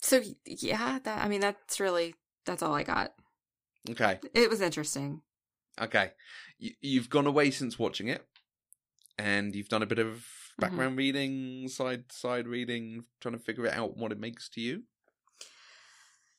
So 0.00 0.22
yeah, 0.44 0.98
that 1.00 1.24
I 1.24 1.28
mean 1.28 1.40
that's 1.40 1.80
really 1.80 2.14
that's 2.44 2.62
all 2.62 2.74
I 2.74 2.82
got. 2.84 3.14
Okay, 3.90 4.20
It 4.34 4.50
was 4.50 4.60
interesting. 4.60 5.22
okay. 5.80 6.12
You, 6.58 6.72
you've 6.80 7.10
gone 7.10 7.26
away 7.26 7.50
since 7.50 7.78
watching 7.78 8.08
it, 8.08 8.24
and 9.18 9.54
you've 9.54 9.68
done 9.68 9.82
a 9.82 9.86
bit 9.86 10.00
of 10.00 10.26
background 10.60 10.98
reading, 10.98 11.68
side 11.68 12.12
side 12.12 12.46
reading, 12.48 13.04
trying 13.20 13.34
to 13.36 13.40
figure 13.44 13.66
it 13.66 13.74
out 13.74 13.96
what 13.96 14.12
it 14.12 14.20
makes 14.20 14.48
to 14.50 14.60
you. 14.60 14.84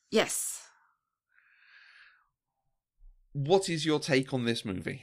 Yes. 0.10 0.65
What 3.36 3.68
is 3.68 3.86
your 3.86 4.00
take 4.00 4.34
on 4.34 4.46
this 4.46 4.64
movie? 4.64 5.02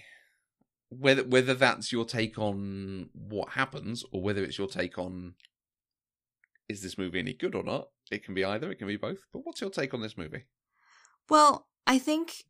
Whether 0.89 1.23
whether 1.23 1.53
that's 1.53 1.93
your 1.93 2.07
take 2.07 2.39
on 2.39 3.11
what 3.13 3.51
happens, 3.51 4.05
or 4.11 4.23
whether 4.23 4.43
it's 4.43 4.57
your 4.57 4.69
take 4.69 4.99
on 4.99 5.35
is 6.67 6.83
this 6.83 6.97
movie 6.97 7.19
any 7.19 7.35
good 7.35 7.55
or 7.55 7.63
not? 7.63 7.89
It 8.11 8.25
can 8.25 8.33
be 8.33 8.43
either. 8.43 8.73
It 8.73 8.79
can 8.79 8.87
be 8.87 8.97
both. 8.97 9.19
But 9.35 9.41
what's 9.45 9.61
your 9.61 9.69
take 9.69 9.93
on 9.93 10.01
this 10.01 10.17
movie? 10.17 10.45
Well, 11.29 11.67
I 11.87 11.99
think 11.99 12.45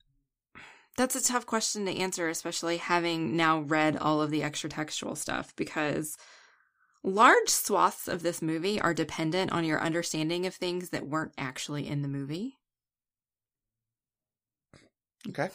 that's 0.96 1.16
a 1.16 1.24
tough 1.24 1.46
question 1.46 1.84
to 1.86 1.96
answer, 1.96 2.28
especially 2.28 2.76
having 2.76 3.36
now 3.36 3.60
read 3.60 3.96
all 3.96 4.22
of 4.22 4.30
the 4.30 4.44
extra 4.44 4.70
textual 4.70 5.16
stuff, 5.16 5.52
because 5.56 6.16
large 7.02 7.48
swaths 7.48 8.06
of 8.06 8.22
this 8.22 8.40
movie 8.40 8.80
are 8.80 8.94
dependent 8.94 9.50
on 9.50 9.64
your 9.64 9.80
understanding 9.80 10.46
of 10.46 10.54
things 10.54 10.90
that 10.90 11.08
weren't 11.08 11.34
actually 11.36 11.88
in 11.88 12.02
the 12.02 12.08
movie. 12.08 12.58
Okay. 15.28 15.50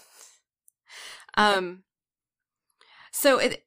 Um 1.36 1.84
so 3.12 3.40
it 3.40 3.64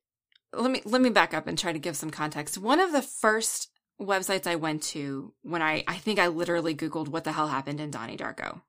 let 0.52 0.70
me 0.70 0.82
let 0.84 1.00
me 1.00 1.10
back 1.10 1.34
up 1.34 1.46
and 1.46 1.58
try 1.58 1.72
to 1.72 1.78
give 1.78 1.96
some 1.96 2.10
context. 2.10 2.58
One 2.58 2.80
of 2.80 2.92
the 2.92 3.02
first 3.02 3.68
websites 4.00 4.46
I 4.46 4.56
went 4.56 4.82
to 4.84 5.32
when 5.42 5.62
I 5.62 5.84
I 5.86 5.96
think 5.96 6.18
I 6.18 6.28
literally 6.28 6.74
googled 6.74 7.08
what 7.08 7.24
the 7.24 7.32
hell 7.32 7.48
happened 7.48 7.80
in 7.80 7.90
Donnie 7.90 8.16
Darko. 8.16 8.62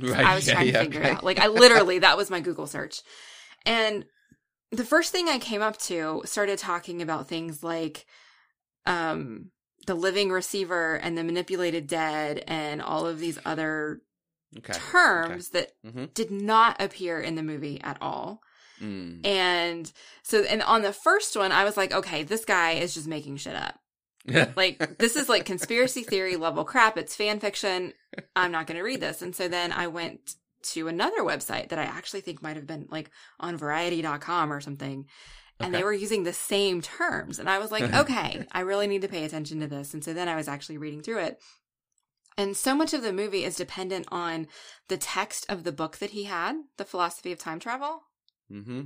Right. 0.00 0.24
I 0.24 0.34
was 0.34 0.46
yeah, 0.46 0.54
trying 0.54 0.66
to 0.66 0.72
yeah, 0.72 0.82
figure 0.82 1.00
okay. 1.00 1.10
it 1.10 1.16
out. 1.16 1.24
Like 1.24 1.38
I 1.38 1.48
literally 1.48 2.00
that 2.00 2.16
was 2.16 2.30
my 2.30 2.40
Google 2.40 2.66
search. 2.66 3.02
And 3.64 4.04
the 4.70 4.84
first 4.84 5.12
thing 5.12 5.28
I 5.28 5.38
came 5.38 5.62
up 5.62 5.78
to 5.82 6.22
started 6.24 6.58
talking 6.58 7.02
about 7.02 7.28
things 7.28 7.62
like 7.62 8.06
um 8.86 9.50
the 9.86 9.94
living 9.94 10.30
receiver 10.30 10.96
and 10.96 11.16
the 11.16 11.24
manipulated 11.24 11.86
dead 11.86 12.44
and 12.46 12.82
all 12.82 13.06
of 13.06 13.18
these 13.18 13.38
other 13.46 14.02
okay. 14.56 14.72
terms 14.72 15.50
that 15.50 15.72
hmm 15.84 16.06
did 16.14 16.30
not 16.30 16.80
appear 16.80 17.20
in 17.20 17.34
the 17.34 17.42
movie 17.42 17.80
at 17.82 17.98
all. 18.00 18.40
Mm. 18.80 19.26
And 19.26 19.92
so, 20.22 20.42
and 20.44 20.62
on 20.62 20.82
the 20.82 20.92
first 20.92 21.36
one, 21.36 21.52
I 21.52 21.64
was 21.64 21.76
like, 21.76 21.92
okay, 21.92 22.22
this 22.22 22.44
guy 22.44 22.72
is 22.72 22.94
just 22.94 23.06
making 23.06 23.36
shit 23.36 23.56
up. 23.56 23.78
Like, 24.56 24.98
this 24.98 25.16
is 25.16 25.28
like 25.28 25.46
conspiracy 25.46 26.02
theory 26.02 26.36
level 26.36 26.64
crap. 26.64 26.98
It's 26.98 27.16
fan 27.16 27.40
fiction. 27.40 27.94
I'm 28.36 28.52
not 28.52 28.66
going 28.66 28.76
to 28.76 28.82
read 28.82 29.00
this. 29.00 29.22
And 29.22 29.34
so 29.34 29.48
then 29.48 29.72
I 29.72 29.86
went 29.86 30.34
to 30.64 30.88
another 30.88 31.22
website 31.22 31.70
that 31.70 31.78
I 31.78 31.84
actually 31.84 32.20
think 32.20 32.42
might 32.42 32.56
have 32.56 32.66
been 32.66 32.88
like 32.90 33.10
on 33.40 33.56
variety.com 33.56 34.52
or 34.52 34.60
something. 34.60 35.06
And 35.60 35.74
they 35.74 35.82
were 35.82 35.92
using 35.92 36.22
the 36.22 36.32
same 36.32 36.82
terms. 36.82 37.38
And 37.38 37.48
I 37.48 37.58
was 37.58 37.72
like, 37.72 37.92
okay, 37.94 38.44
I 38.52 38.60
really 38.60 38.86
need 38.86 39.02
to 39.02 39.08
pay 39.08 39.24
attention 39.24 39.60
to 39.60 39.66
this. 39.66 39.94
And 39.94 40.04
so 40.04 40.12
then 40.12 40.28
I 40.28 40.36
was 40.36 40.46
actually 40.46 40.78
reading 40.78 41.00
through 41.00 41.20
it. 41.20 41.40
And 42.38 42.56
so 42.56 42.74
much 42.74 42.94
of 42.94 43.02
the 43.02 43.12
movie 43.12 43.44
is 43.44 43.56
dependent 43.56 44.06
on 44.10 44.46
the 44.88 44.96
text 44.96 45.44
of 45.50 45.64
the 45.64 45.72
book 45.72 45.98
that 45.98 46.10
he 46.10 46.24
had, 46.24 46.56
The 46.78 46.84
Philosophy 46.86 47.32
of 47.32 47.38
Time 47.38 47.58
Travel 47.60 48.04
hmm 48.48 48.82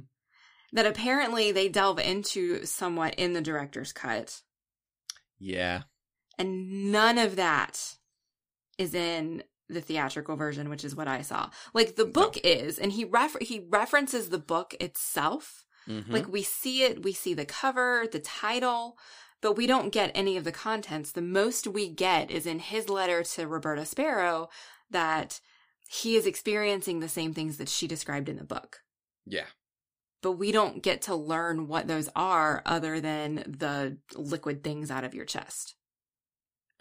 that 0.75 0.87
apparently 0.87 1.53
they 1.53 1.69
delve 1.69 1.99
into 1.99 2.65
somewhat 2.65 3.15
in 3.17 3.35
the 3.35 3.43
director's 3.43 3.93
cut. 3.93 4.41
Yeah. 5.39 5.83
and 6.39 6.91
none 6.91 7.19
of 7.19 7.37
that 7.37 7.97
is 8.79 8.95
in 8.95 9.43
the 9.69 9.83
theatrical 9.83 10.35
version 10.37 10.69
which 10.71 10.83
is 10.85 10.97
what 10.97 11.09
i 11.09 11.21
saw. 11.23 11.51
Like 11.75 11.97
the 11.97 12.05
book 12.07 12.39
is 12.43 12.79
and 12.79 12.91
he 12.93 13.05
ref- 13.05 13.41
he 13.41 13.67
references 13.69 14.31
the 14.31 14.39
book 14.39 14.75
itself. 14.81 15.65
Mhm. 15.89 16.11
like 16.13 16.29
we 16.29 16.43
see 16.43 16.85
it 16.85 17.03
we 17.05 17.13
see 17.13 17.35
the 17.35 17.45
cover 17.45 18.07
the 18.11 18.21
title 18.21 18.97
but 19.43 19.57
we 19.57 19.67
don't 19.67 19.93
get 19.93 20.11
any 20.15 20.37
of 20.39 20.45
the 20.45 20.53
contents 20.53 21.13
the 21.13 21.21
most 21.21 21.67
we 21.67 21.89
get 21.89 22.31
is 22.31 22.47
in 22.47 22.59
his 22.59 22.89
letter 22.89 23.23
to 23.23 23.47
roberta 23.47 23.85
sparrow 23.85 24.49
that 24.91 25.41
he 25.89 26.17
is 26.17 26.27
experiencing 26.27 27.01
the 27.01 27.09
same 27.09 27.35
things 27.35 27.59
that 27.59 27.69
she 27.69 27.87
described 27.87 28.29
in 28.29 28.37
the 28.37 28.45
book 28.45 28.81
yeah. 29.27 29.47
but 30.23 30.33
we 30.33 30.53
don't 30.53 30.83
get 30.83 31.03
to 31.03 31.15
learn 31.15 31.69
what 31.69 31.87
those 31.87 32.09
are 32.15 32.63
other 32.65 33.01
than 33.01 33.37
the 33.47 33.99
liquid 34.15 34.63
things 34.65 34.91
out 34.91 35.05
of 35.05 35.15
your 35.15 35.25
chest. 35.25 35.75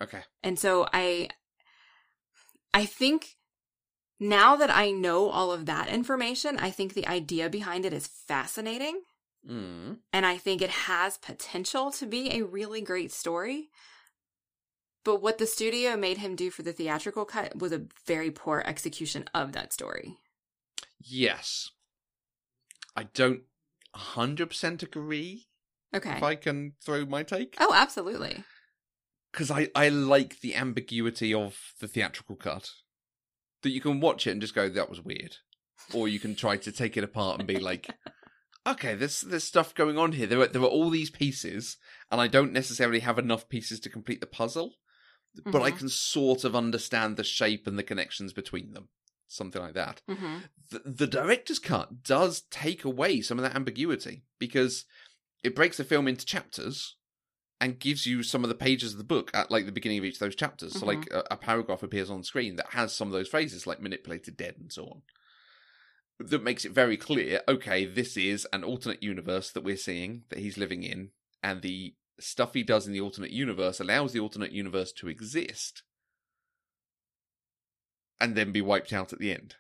Okay. 0.02 0.22
And 0.42 0.58
so 0.58 0.88
I 0.92 1.30
I 2.74 2.86
think 2.86 3.38
now 4.20 4.56
that 4.56 4.70
I 4.70 4.92
know 4.92 5.30
all 5.30 5.52
of 5.52 5.66
that 5.66 5.90
information, 5.90 6.58
I 6.58 6.72
think 6.72 6.94
the 6.94 7.08
idea 7.08 7.50
behind 7.50 7.86
it 7.86 7.94
is 7.94 8.08
fascinating 8.08 9.02
Mm. 9.50 9.98
and 10.14 10.26
I 10.26 10.38
think 10.38 10.62
it 10.62 10.70
has 10.70 11.18
potential 11.18 11.90
to 11.94 12.06
be 12.06 12.30
a 12.32 12.44
really 12.46 12.82
great 12.82 13.12
story. 13.12 13.70
But 15.04 15.20
what 15.22 15.40
the 15.40 15.48
studio 15.48 15.98
made 15.98 16.20
him 16.20 16.36
do 16.36 16.52
for 16.52 16.62
the 16.62 16.74
theatrical 16.74 17.26
cut 17.26 17.58
was 17.58 17.72
a 17.72 17.88
very 18.06 18.30
poor 18.30 18.62
execution 18.66 19.26
of 19.34 19.54
that 19.54 19.74
story. 19.74 20.18
Yes. 21.00 21.72
I 22.96 23.04
don't 23.04 23.42
100% 23.96 24.84
agree 24.84 25.48
Okay. 25.94 26.12
if 26.12 26.22
I 26.24 26.36
can 26.36 26.74
throw 26.86 27.06
my 27.06 27.24
take. 27.24 27.56
Oh, 27.60 27.74
absolutely. 27.74 28.44
because 29.32 29.50
I, 29.50 29.70
I 29.74 29.90
like 29.90 30.42
the 30.42 30.54
ambiguity 30.56 31.34
of 31.34 31.58
the 31.80 31.88
theatrical 31.88 32.36
cut. 32.36 32.70
That 33.64 33.72
you 33.72 33.82
can 33.82 34.00
watch 34.02 34.28
it 34.28 34.32
and 34.32 34.42
just 34.42 34.54
go, 34.56 34.70
that 34.70 34.90
was 34.90 35.02
weird. 35.02 35.38
Or 35.94 36.08
you 36.08 36.20
can 36.20 36.36
try 36.36 36.58
to 36.58 36.72
take 36.72 36.96
it 36.96 37.04
apart 37.04 37.40
and 37.40 37.48
be 37.48 37.60
like, 37.60 37.90
okay, 38.68 38.96
there's 38.96 39.22
there's 39.22 39.44
stuff 39.44 39.74
going 39.76 39.98
on 39.98 40.14
here. 40.14 40.28
There 40.28 40.42
are 40.42 40.48
there 40.48 40.62
are 40.62 40.66
all 40.66 40.90
these 40.90 41.10
pieces, 41.10 41.78
and 42.12 42.22
I 42.22 42.28
don't 42.28 42.54
necessarily 42.54 43.00
have 43.00 43.20
enough 43.20 43.50
pieces 43.50 43.80
to 43.82 43.90
complete 43.90 44.22
the 44.22 44.28
puzzle, 44.28 44.76
but 45.46 45.62
I 45.62 45.72
Mhm. 45.72 45.78
can 45.78 45.90
sort 45.90 46.44
of 46.44 46.56
understand 46.56 47.18
the 47.18 47.24
shape 47.24 47.68
and 47.68 47.78
the 47.78 47.84
connections 47.84 48.34
between 48.34 48.74
them. 48.74 48.90
Something 49.28 49.62
like 49.62 49.76
that. 49.76 50.02
hmm 50.08 50.40
The, 50.72 50.80
the 50.80 51.08
director's 51.08 51.60
cut 51.60 52.04
does 52.04 52.42
take 52.50 52.84
away 52.86 53.22
some 53.22 53.40
of 53.40 53.44
that 53.44 53.56
ambiguity 53.56 54.24
because 54.40 54.86
it 55.44 55.56
breaks 55.56 55.78
the 55.78 55.84
film 55.84 56.08
into 56.08 56.26
chapters 56.26 56.96
and 57.60 57.80
gives 57.80 58.06
you 58.06 58.24
some 58.24 58.44
of 58.44 58.50
the 58.50 58.56
pages 58.56 58.94
of 58.94 58.98
the 58.98 59.04
book 59.04 59.32
at 59.34 59.52
like 59.52 59.66
the 59.66 59.72
beginning 59.72 60.00
of 60.00 60.06
each 60.06 60.16
of 60.16 60.20
those 60.20 60.36
chapters. 60.36 60.74
So 60.74 60.86
like 60.86 61.08
a, 61.12 61.24
a 61.32 61.38
paragraph 61.38 61.84
appears 61.84 62.10
on 62.10 62.24
screen 62.24 62.56
that 62.58 62.72
has 62.72 62.94
some 62.94 63.08
of 63.08 63.12
those 63.14 63.28
phrases 63.28 63.68
like 63.68 63.82
manipulated 63.82 64.36
dead 64.36 64.56
and 64.60 64.72
so 64.72 64.86
on. 64.86 65.02
That 66.28 66.44
makes 66.44 66.66
it 66.66 66.72
very 66.72 66.98
clear, 66.98 67.42
okay, 67.48 67.86
this 67.86 68.16
is 68.18 68.48
an 68.54 68.64
alternate 68.64 69.02
universe 69.02 69.52
that 69.52 69.64
we're 69.64 69.78
seeing 69.78 70.24
that 70.30 70.40
he's 70.40 70.58
living 70.58 70.84
in, 70.84 71.12
and 71.42 71.62
the 71.62 71.96
stuff 72.20 72.54
he 72.54 72.64
does 72.64 72.86
in 72.86 72.94
the 72.94 73.02
alternate 73.02 73.32
universe 73.32 73.80
allows 73.80 74.14
the 74.14 74.20
alternate 74.20 74.52
universe 74.52 74.92
to 74.92 75.08
exist 75.08 75.84
and 78.20 78.36
then 78.36 78.52
be 78.52 78.62
wiped 78.62 78.94
out 78.94 79.12
at 79.12 79.20
the 79.20 79.32
end. 79.32 79.56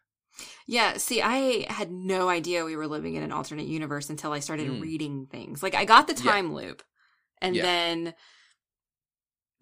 Yeah, 0.67 0.97
see, 0.97 1.21
I 1.21 1.71
had 1.71 1.91
no 1.91 2.30
idea 2.30 2.63
we 2.63 2.76
were 2.76 2.88
living 2.88 3.15
in 3.15 3.24
an 3.24 3.32
alternate 3.32 3.67
universe 3.67 4.10
until 4.10 4.32
I 4.32 4.39
started 4.39 4.67
Mm. 4.67 4.82
reading 4.82 5.26
things. 5.26 5.63
Like, 5.63 5.76
I 5.76 5.86
got 5.86 6.08
the 6.08 6.13
Yeah. 6.13 6.21
time 6.21 6.54
loop, 6.54 6.84
and 7.41 7.56
Yeah. 7.56 7.63
then. 7.63 8.13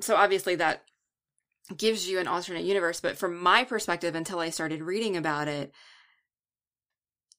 So, 0.01 0.15
obviously, 0.15 0.55
that 0.55 0.85
gives 1.75 2.07
you 2.09 2.19
an 2.19 2.27
alternate 2.27 2.63
universe, 2.65 2.99
but 2.99 3.17
from 3.17 3.38
my 3.38 3.63
perspective, 3.63 4.15
until 4.15 4.39
I 4.39 4.49
started 4.49 4.81
reading 4.81 5.15
about 5.15 5.47
it, 5.47 5.71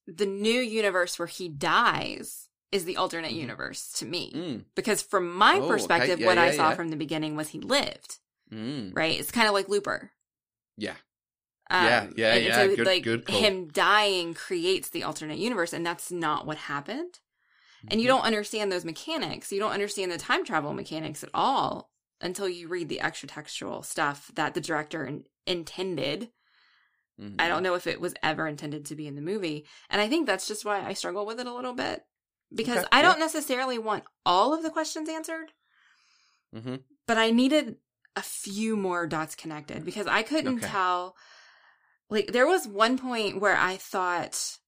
the 0.07 0.27
new 0.27 0.61
universe 0.61 1.19
where 1.19 1.29
he 1.29 1.49
dies 1.49 2.49
is 2.73 2.85
the 2.85 2.97
alternate 2.97 3.33
Mhm. 3.33 3.37
universe 3.41 3.91
to 3.93 4.05
me. 4.07 4.33
Mm. 4.33 4.65
Because 4.75 5.03
from 5.03 5.33
my 5.35 5.55
Oh, 5.55 5.63
okay. 5.63 5.69
perspective, 5.69 6.21
Yeah, 6.21 6.27
what 6.27 6.39
I 6.39 6.55
saw 6.55 6.71
yeah. 6.71 6.77
from 6.77 6.89
the 6.89 6.97
beginning 6.97 7.35
was 7.37 7.49
he 7.49 7.59
lived, 7.61 8.19
Mm. 8.53 8.93
right? 8.97 9.19
It's 9.19 9.33
kind 9.33 9.49
of 9.49 9.55
like 9.55 9.69
Looper. 9.69 10.13
Yeah. 10.77 10.97
Um, 11.69 11.85
Yeah, 11.87 12.09
yeah, 12.17 12.35
yeah, 12.35 12.55
So, 12.57 12.77
good- 12.77 12.87
like 12.87 13.03
good 13.05 13.29
him 13.29 13.69
dying 13.69 14.35
creates 14.35 14.89
the 14.89 15.03
alternate 15.05 15.39
universe, 15.39 15.73
and 15.73 15.85
that's 15.87 16.11
not 16.11 16.47
what 16.47 16.57
happened. 16.59 17.21
And 17.89 18.01
you 18.01 18.07
Mhm. 18.07 18.11
don't 18.11 18.25
understand 18.25 18.71
those 18.71 18.85
mechanics. 18.85 19.53
You 19.53 19.59
don't 19.61 19.73
understand 19.73 20.11
the 20.13 20.19
time 20.19 20.45
travel 20.45 20.73
mechanics 20.75 21.23
at 21.25 21.31
all 21.33 21.91
until 22.21 22.49
you 22.49 22.69
read 22.69 22.89
the 22.89 23.01
extra 23.01 23.29
textual 23.29 23.83
stuff 23.83 24.31
that 24.35 24.55
the 24.55 24.61
director 24.61 25.07
in- 25.07 25.27
intended. 25.47 26.31
Mhm. 27.21 27.37
I 27.39 27.49
don't 27.49 27.63
know 27.63 27.75
if 27.75 27.87
it 27.87 28.01
was 28.01 28.15
ever 28.23 28.47
intended 28.47 28.87
to 28.87 28.97
be 28.97 29.07
in 29.07 29.15
the 29.15 29.21
movie, 29.21 29.67
and 29.91 30.01
I 30.01 30.09
think 30.09 30.27
that's 30.27 30.47
just 30.49 30.65
why 30.65 30.81
I 30.85 30.95
struggle 30.95 31.27
with 31.27 31.39
it 31.39 31.47
a 31.47 31.53
little 31.55 31.75
bit 31.75 32.05
because 32.53 32.79
Okay, 32.79 32.89
I 32.93 33.03
don't 33.03 33.19
necessarily 33.21 33.79
want 33.79 34.05
all 34.25 34.55
of 34.55 34.63
the 34.63 34.71
questions 34.71 35.09
answered, 35.09 35.53
Mhm. 36.55 36.85
but 37.07 37.19
I 37.19 37.31
needed 37.31 37.77
a 38.17 38.23
few 38.23 38.77
more 38.77 39.07
dots 39.07 39.35
connected 39.37 39.85
because 39.85 40.07
I 40.07 40.23
couldn't 40.23 40.59
Okay. 40.59 40.67
tell. 40.69 41.17
Like, 42.09 42.29
there 42.33 42.47
was 42.47 42.67
one 42.67 42.99
point 42.99 43.41
where 43.41 43.57
I 43.57 43.77
thought 43.77 44.59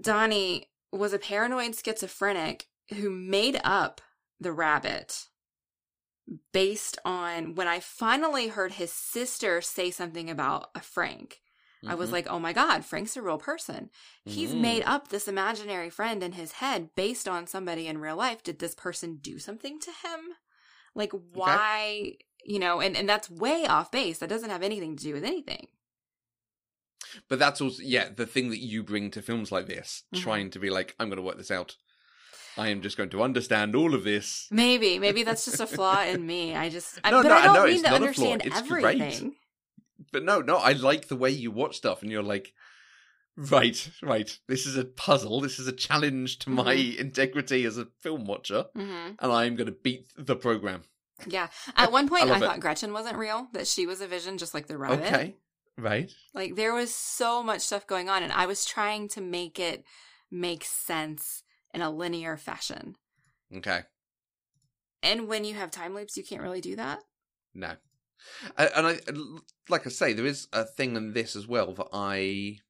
Donnie 0.00 0.70
was 0.90 1.12
a 1.12 1.18
paranoid 1.18 1.76
schizophrenic 1.76 2.68
who 2.90 3.10
made 3.10 3.60
up 3.64 4.00
the 4.40 4.52
rabbit 4.52 5.28
based 6.52 6.98
on 7.04 7.54
when 7.54 7.68
I 7.68 7.80
finally 7.80 8.48
heard 8.48 8.72
his 8.72 8.92
sister 8.92 9.60
say 9.60 9.90
something 9.90 10.30
about 10.30 10.70
a 10.74 10.80
Frank. 10.80 11.40
I 11.86 11.94
was 11.94 12.08
Mhm. 12.08 12.12
like, 12.12 12.26
oh 12.28 12.38
my 12.38 12.54
God, 12.54 12.84
Frank's 12.84 13.16
a 13.16 13.20
real 13.22 13.36
person. 13.36 13.90
He's 14.24 14.54
Mhm. 14.54 14.60
made 14.60 14.82
up 14.84 15.08
this 15.08 15.28
imaginary 15.28 15.90
friend 15.90 16.22
in 16.22 16.32
his 16.32 16.52
head 16.52 16.94
based 16.94 17.28
on 17.28 17.46
somebody 17.46 17.86
in 17.86 17.98
real 17.98 18.16
life. 18.16 18.42
Did 18.42 18.58
this 18.58 18.74
person 18.74 19.16
do 19.16 19.38
something 19.38 19.78
to 19.80 19.90
him? 19.90 20.36
Like, 20.94 21.12
why, 21.12 22.16
you 22.42 22.58
know, 22.58 22.80
and, 22.80 22.96
and 22.96 23.06
that's 23.08 23.28
way 23.28 23.66
off 23.66 23.90
base. 23.90 24.18
That 24.18 24.30
doesn't 24.30 24.48
have 24.48 24.62
anything 24.62 24.96
to 24.96 25.02
do 25.04 25.12
with 25.12 25.24
anything. 25.24 25.68
But 27.28 27.38
that's 27.38 27.60
also 27.60 27.82
yeah, 27.82 28.08
the 28.08 28.26
thing 28.26 28.48
that 28.50 28.60
you 28.60 28.82
bring 28.82 29.10
to 29.10 29.22
films 29.22 29.52
like 29.52 29.66
this, 29.66 30.04
Mhm. 30.12 30.20
trying 30.20 30.50
to 30.50 30.58
be 30.58 30.70
like, 30.70 30.94
I'm 30.98 31.08
going 31.08 31.16
to 31.16 31.22
work 31.22 31.36
this 31.36 31.50
out. 31.50 31.76
I 32.56 32.68
am 32.68 32.82
just 32.82 32.96
going 32.96 33.10
to 33.10 33.22
understand 33.22 33.74
all 33.74 33.94
of 33.94 34.04
this. 34.04 34.46
Maybe, 34.50 34.98
maybe 34.98 35.22
that's 35.24 35.44
just 35.44 35.60
a 35.60 35.66
flaw 35.66 36.02
in 36.04 36.24
me. 36.26 36.54
I 36.54 36.68
just, 36.68 37.00
I, 37.04 37.10
No, 37.10 37.22
but 37.22 37.28
no, 37.28 37.34
I 37.36 37.44
don't 37.46 37.54
no, 37.54 37.64
mean 37.66 37.82
to 37.82 37.90
not 37.90 38.02
a 38.02 38.12
flaw. 38.12 38.32
understand 38.32 38.42
It's 38.44 38.68
great. 38.68 39.00
everything. 39.00 39.34
But 40.12 40.22
no, 40.24 40.40
no, 40.40 40.56
I 40.56 40.72
like 40.72 41.08
the 41.08 41.16
way 41.16 41.30
you 41.30 41.50
watch 41.50 41.76
stuff, 41.76 42.02
and 42.02 42.10
you're 42.10 42.22
like, 42.22 42.52
right, 43.36 43.90
right. 44.02 44.38
This 44.48 44.66
is 44.66 44.76
a 44.76 44.84
puzzle. 44.84 45.40
This 45.40 45.58
is 45.58 45.66
a 45.66 45.72
challenge 45.72 46.38
to 46.40 46.50
my 46.50 46.74
Mhm. 46.76 46.96
integrity 46.98 47.64
as 47.64 47.78
a 47.78 47.86
film 48.00 48.24
watcher, 48.26 48.66
hmm 48.74 48.82
and 49.18 49.32
I'm 49.32 49.56
going 49.56 49.66
to 49.66 49.72
beat 49.72 50.10
the 50.16 50.36
program. 50.36 50.84
Yeah. 51.26 51.48
At 51.76 51.92
one 51.92 52.08
point, 52.08 52.24
I, 52.30 52.36
it. 52.36 52.40
thought 52.40 52.60
Gretchen 52.60 52.92
wasn't 52.92 53.16
real, 53.16 53.48
that 53.52 53.66
she 53.66 53.86
was 53.86 54.00
a 54.00 54.06
vision 54.06 54.38
just 54.38 54.54
like 54.54 54.66
the 54.66 54.76
rabbit. 54.78 55.06
Okay, 55.06 55.36
right. 55.78 56.10
Like 56.34 56.56
there 56.56 56.74
was 56.74 56.92
so 56.94 57.42
much 57.42 57.60
stuff 57.62 57.86
going 57.86 58.08
on, 58.08 58.22
and 58.22 58.32
I 58.32 58.46
was 58.46 58.64
trying 58.64 59.08
to 59.10 59.20
make 59.20 59.58
it 59.58 59.84
make 60.30 60.64
sense 60.64 61.43
in 61.74 61.82
a 61.82 61.90
linear 61.90 62.38
fashion. 62.38 62.96
Okay. 63.54 63.82
And 65.02 65.28
when 65.28 65.44
you 65.44 65.52
have 65.54 65.70
time 65.70 65.94
loops, 65.94 66.16
you 66.16 66.24
can't 66.24 66.40
really 66.40 66.62
do 66.62 66.76
that. 66.76 67.00
No. 67.54 67.74
And 68.56 68.86
I, 68.86 69.00
like 69.68 69.86
I 69.86 69.90
say, 69.90 70.14
there 70.14 70.24
is 70.24 70.48
a 70.52 70.64
thing 70.64 70.96
in 70.96 71.12
this 71.12 71.36
as 71.36 71.46
well 71.46 71.74
that 71.74 71.88
I, 71.92 72.60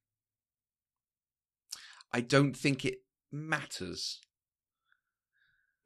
I 2.11 2.19
don't 2.19 2.57
think 2.57 2.83
it 2.83 2.97
matters. 3.31 4.19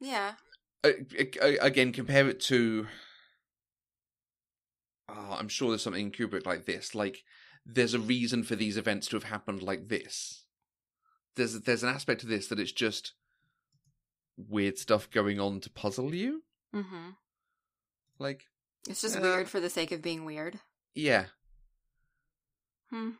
Yeah. 0.00 0.32
Again, 0.82 1.92
compare 1.92 2.28
it 2.28 2.40
to. 2.40 2.88
Oh, 5.08 5.36
I'm 5.38 5.48
sure 5.48 5.68
there's 5.68 5.82
something 5.82 6.06
in 6.06 6.12
Kubrick 6.12 6.46
like 6.46 6.66
this. 6.66 6.94
Like, 6.94 7.18
there's 7.66 7.94
a 7.94 8.00
reason 8.00 8.42
for 8.42 8.56
these 8.56 8.76
events 8.76 9.08
to 9.08 9.16
have 9.16 9.24
happened 9.24 9.62
like 9.62 9.88
this. 9.88 10.39
There's 11.36 11.60
there's 11.60 11.82
an 11.82 11.88
aspect 11.88 12.20
to 12.22 12.26
this 12.26 12.48
that 12.48 12.58
it's 12.60 12.72
just 12.72 13.12
weird 14.36 14.78
stuff 14.78 15.10
going 15.10 15.38
on 15.40 15.60
to 15.60 15.70
puzzle 15.70 16.14
you. 16.14 16.42
Mm-hmm. 16.74 17.10
Like, 18.18 18.44
It's 18.88 19.02
just 19.02 19.18
Uh, 19.18 19.20
weird 19.22 19.48
for 19.48 19.60
the 19.60 19.70
sake 19.70 19.92
of 19.92 20.02
being 20.02 20.24
weird. 20.24 20.60
yeah, 20.94 21.26
Hmm. 22.90 23.10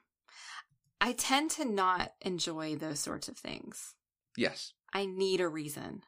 I 1.01 1.13
tend 1.13 1.51
to 1.53 1.65
not 1.65 2.15
enjoy 2.21 2.77
those 2.77 3.01
sorts 3.01 3.29
of 3.29 3.37
things. 3.39 3.95
yes. 4.37 4.73
I 4.93 5.07
need 5.07 5.41
a 5.41 5.47
reason. 5.47 6.03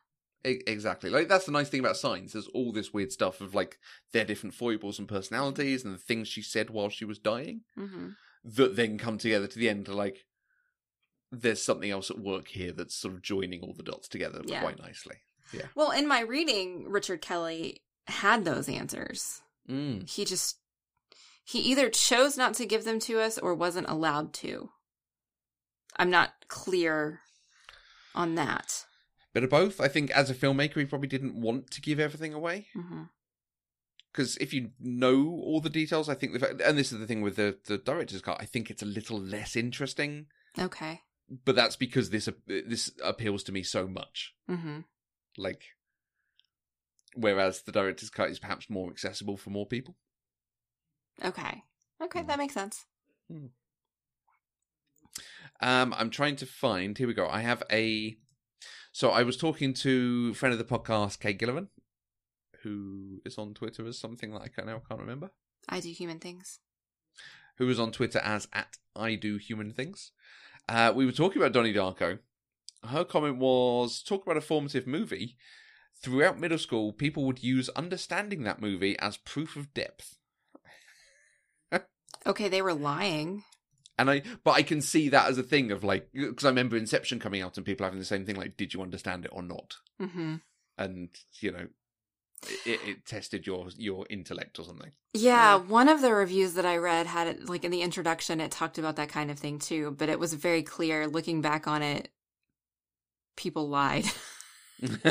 E- 0.44 0.60
Exactly. 0.66 1.08
Like 1.08 1.28
that's 1.28 1.46
the 1.46 1.52
nice 1.52 1.68
thing 1.68 1.78
about 1.78 1.96
Signs. 1.96 2.32
There's 2.32 2.48
all 2.48 2.72
this 2.72 2.92
weird 2.92 3.12
stuff 3.12 3.40
of 3.40 3.54
like 3.54 3.78
their 4.12 4.24
different 4.24 4.54
foibles 4.56 4.98
and 4.98 5.06
personalities 5.06 5.84
and 5.84 5.94
the 5.94 5.98
things 5.98 6.26
she 6.26 6.42
said 6.42 6.68
while 6.70 6.88
she 6.88 7.04
was 7.04 7.20
dying 7.20 7.60
Mm-hmm. 7.78 8.08
that 8.44 8.74
then 8.74 8.98
come 8.98 9.18
together 9.18 9.46
to 9.46 9.56
the 9.58 9.68
end 9.68 9.86
to 9.86 9.94
like 9.94 10.24
there's 11.32 11.62
something 11.64 11.90
else 11.90 12.10
at 12.10 12.18
work 12.18 12.48
here 12.48 12.72
that's 12.72 12.94
sort 12.94 13.14
of 13.14 13.22
joining 13.22 13.62
all 13.62 13.72
the 13.74 13.82
dots 13.82 14.06
together 14.06 14.42
Yeah. 14.44 14.60
quite 14.60 14.78
nicely. 14.78 15.16
Yeah. 15.52 15.66
Well, 15.74 15.90
in 15.90 16.06
my 16.06 16.20
reading, 16.20 16.88
Richard 16.88 17.22
Kelly 17.22 17.82
had 18.06 18.44
those 18.44 18.68
answers. 18.68 19.40
Mm. 19.68 20.08
He 20.08 20.24
just 20.24 20.58
he 21.44 21.58
either 21.60 21.88
chose 21.90 22.36
not 22.36 22.54
to 22.54 22.66
give 22.66 22.84
them 22.84 23.00
to 23.00 23.18
us 23.20 23.38
or 23.38 23.54
wasn't 23.54 23.88
allowed 23.88 24.32
to. 24.34 24.70
I'm 25.96 26.10
not 26.10 26.30
clear 26.48 27.20
on 28.14 28.34
that. 28.36 28.84
Bit 29.32 29.44
of 29.44 29.50
both. 29.50 29.80
I 29.80 29.88
think 29.88 30.10
as 30.10 30.30
a 30.30 30.34
filmmaker, 30.34 30.76
he 30.76 30.84
probably 30.84 31.08
didn't 31.08 31.40
want 31.40 31.70
to 31.70 31.80
give 31.80 31.98
everything 31.98 32.34
away 32.34 32.66
because 34.12 34.36
if 34.36 34.52
you 34.52 34.70
know 34.78 35.26
all 35.42 35.60
the 35.60 35.70
details, 35.70 36.08
I 36.08 36.14
think 36.14 36.32
the 36.34 36.38
fact, 36.38 36.60
and 36.60 36.76
this 36.78 36.92
is 36.92 36.98
the 36.98 37.06
thing 37.06 37.22
with 37.22 37.36
the 37.36 37.58
the 37.66 37.78
director's 37.78 38.20
cut, 38.20 38.36
I 38.40 38.44
think 38.44 38.70
it's 38.70 38.82
a 38.82 38.86
little 38.86 39.18
less 39.18 39.56
interesting. 39.56 40.26
Okay. 40.58 41.00
But 41.44 41.56
that's 41.56 41.76
because 41.76 42.11
this 42.11 42.28
this 42.46 42.90
appeals 43.02 43.42
to 43.44 43.52
me 43.52 43.62
so 43.62 43.87
much. 43.87 44.35
hmm 44.48 44.80
like 45.38 45.62
whereas 47.14 47.62
the 47.62 47.72
director's 47.72 48.11
cut 48.11 48.28
is 48.30 48.38
perhaps 48.38 48.68
more 48.68 48.90
accessible 48.90 49.37
for 49.37 49.50
more 49.50 49.66
people 49.66 49.96
Okay. 51.24 51.62
Okay, 52.02 52.20
Mm. 52.22 52.26
that 52.26 52.38
makes 52.38 52.54
sense. 52.54 52.85
um 55.61 55.94
i'm 55.96 56.11
trying 56.11 56.37
to 56.37 56.46
find 56.46 56.98
here 56.98 57.06
we 57.06 57.14
go 57.14 57.28
i 57.28 57.40
have 57.40 57.62
a 57.70 58.16
so 58.92 59.11
i 59.11 59.22
was 59.22 59.37
talking 59.37 59.72
to 59.74 60.30
a 60.32 60.35
friend 60.35 60.52
of 60.52 60.58
the 60.58 60.64
podcast 60.64 61.18
kate 61.20 61.38
gillivan 61.38 61.68
who 62.62 63.20
is 63.24 63.38
on 63.38 63.54
twitter 63.54 63.87
as 63.87 63.98
something 63.98 64.32
that 64.32 64.42
i 64.42 64.48
can 64.48 64.66
now 64.66 64.80
can't 64.88 65.00
remember 65.00 65.30
I 65.68 65.78
do 65.80 65.90
human 65.92 66.18
things. 66.18 66.58
who 67.58 67.66
was 67.66 67.78
on 67.78 67.92
twitter 67.92 68.18
as 68.18 68.48
at 68.52 68.76
i 68.96 69.14
do 69.14 69.37
human 69.37 69.72
things 69.72 70.11
uh 70.72 70.92
we 70.94 71.06
were 71.06 71.12
talking 71.12 71.40
about 71.40 71.52
donnie 71.52 71.74
darko 71.74 72.18
her 72.88 73.04
comment 73.04 73.38
was 73.38 74.02
talk 74.02 74.24
about 74.24 74.37
a 74.37 74.40
formative 74.40 74.87
movie 74.87 75.37
throughout 76.02 76.40
middle 76.40 76.58
school 76.58 76.92
people 76.92 77.24
would 77.24 77.42
use 77.42 77.68
understanding 77.70 78.42
that 78.42 78.61
movie 78.61 78.98
as 78.98 79.16
proof 79.16 79.56
of 79.56 79.72
depth 79.74 80.16
Okay, 82.26 82.48
they 82.48 82.62
were 82.62 82.74
lying. 82.74 83.44
And 83.98 84.11
I, 84.11 84.22
but 84.44 84.52
I 84.52 84.62
can 84.62 84.80
see 84.80 85.08
that 85.11 85.28
as 85.28 85.38
a 85.38 85.42
thing 85.42 85.70
of 85.70 85.85
like, 85.85 86.08
because 86.12 86.44
I 86.44 86.48
remember 86.48 86.76
Inception 86.76 87.18
coming 87.18 87.42
out 87.42 87.56
and 87.56 87.66
people 87.66 87.85
having 87.85 87.98
the 87.98 88.04
same 88.04 88.24
thing, 88.24 88.37
like, 88.37 88.56
did 88.56 88.74
you 88.74 88.82
understand 88.82 89.24
it 89.24 89.32
or 89.32 89.42
not? 89.42 89.76
hmm 89.98 90.37
And 90.78 91.11
you 91.40 91.52
know, 91.52 91.66
it, 92.66 92.81
it 92.88 93.07
tested 93.07 93.46
your 93.46 93.68
your 93.76 94.07
intellect 94.11 94.59
or 94.59 94.64
something. 94.64 94.90
Yeah, 95.14 95.57
one 95.57 95.88
of 95.88 96.00
the 96.00 96.14
reviews 96.14 96.55
that 96.55 96.64
I 96.64 96.76
read 96.78 97.07
had 97.07 97.26
it 97.28 97.48
like 97.48 97.64
in 97.64 97.70
the 97.70 97.83
introduction, 97.83 98.40
it 98.40 98.50
talked 98.50 98.78
about 98.78 98.96
that 98.96 99.11
kind 99.11 99.31
of 99.31 99.38
thing 99.38 99.59
too, 99.59 99.94
but 99.98 100.09
it 100.09 100.18
was 100.18 100.33
very 100.35 100.62
clear 100.62 101.07
looking 101.07 101.40
back 101.42 101.66
on 101.68 101.83
it, 101.83 102.09
people 103.37 103.68
lied. 103.68 104.07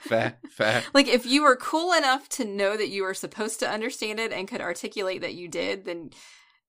fair, 0.00 0.34
fair. 0.50 0.84
like 0.94 1.08
if 1.08 1.26
you 1.26 1.42
were 1.42 1.56
cool 1.56 1.92
enough 1.92 2.28
to 2.30 2.44
know 2.44 2.76
that 2.76 2.88
you 2.88 3.02
were 3.02 3.14
supposed 3.14 3.58
to 3.60 3.68
understand 3.70 4.20
it 4.20 4.32
and 4.32 4.48
could 4.48 4.60
articulate 4.60 5.20
that 5.22 5.34
you 5.34 5.48
did, 5.48 5.84
then 5.84 6.10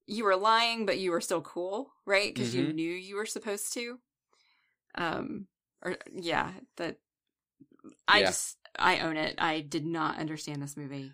you 0.08 0.23
were 0.23 0.36
lying, 0.36 0.86
but 0.86 0.97
you 0.99 1.12
were 1.12 1.21
still 1.21 1.41
cool, 1.41 1.91
right? 2.05 2.34
Because 2.34 2.53
you 2.55 2.63
Mhm. 2.63 2.75
knew 2.75 2.91
you 2.93 3.15
were 3.15 3.25
supposed 3.25 3.73
to. 3.73 3.99
Um, 4.95 5.47
or 5.84 5.97
yeah, 6.12 6.53
that 6.77 6.97
I 8.07 8.21
Yeah. 8.21 8.27
just 8.27 8.57
I 8.77 8.99
own 8.99 9.17
it. 9.17 9.35
I 9.37 9.61
did 9.61 9.85
not 9.85 10.17
understand 10.17 10.61
this 10.61 10.77
movie. 10.77 11.13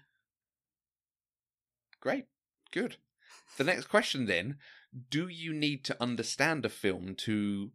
Great, 1.99 2.25
good. 2.71 2.97
The 3.57 3.63
next 3.63 3.85
question 3.85 4.25
then: 4.25 4.57
Do 5.09 5.27
you 5.27 5.53
need 5.53 5.83
to 5.85 6.01
understand 6.01 6.65
a 6.65 6.69
film 6.69 7.15
to? 7.19 7.71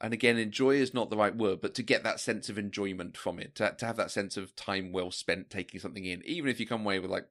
And 0.00 0.14
again, 0.14 0.38
enjoy 0.38 0.76
is 0.76 0.94
not 0.94 1.10
the 1.10 1.16
right 1.16 1.34
word, 1.34 1.60
but 1.60 1.74
to 1.74 1.82
get 1.82 2.04
that 2.04 2.20
sense 2.20 2.48
of 2.48 2.56
enjoyment 2.56 3.16
from 3.16 3.40
it, 3.40 3.56
to, 3.56 3.74
to 3.76 3.86
have 3.86 3.96
that 3.96 4.12
sense 4.12 4.36
of 4.36 4.54
time 4.54 4.92
well 4.92 5.10
spent 5.10 5.50
taking 5.50 5.80
something 5.80 6.04
in, 6.04 6.22
even 6.24 6.48
if 6.48 6.60
you 6.60 6.68
come 6.68 6.82
away 6.82 7.00
with 7.00 7.10
like, 7.10 7.26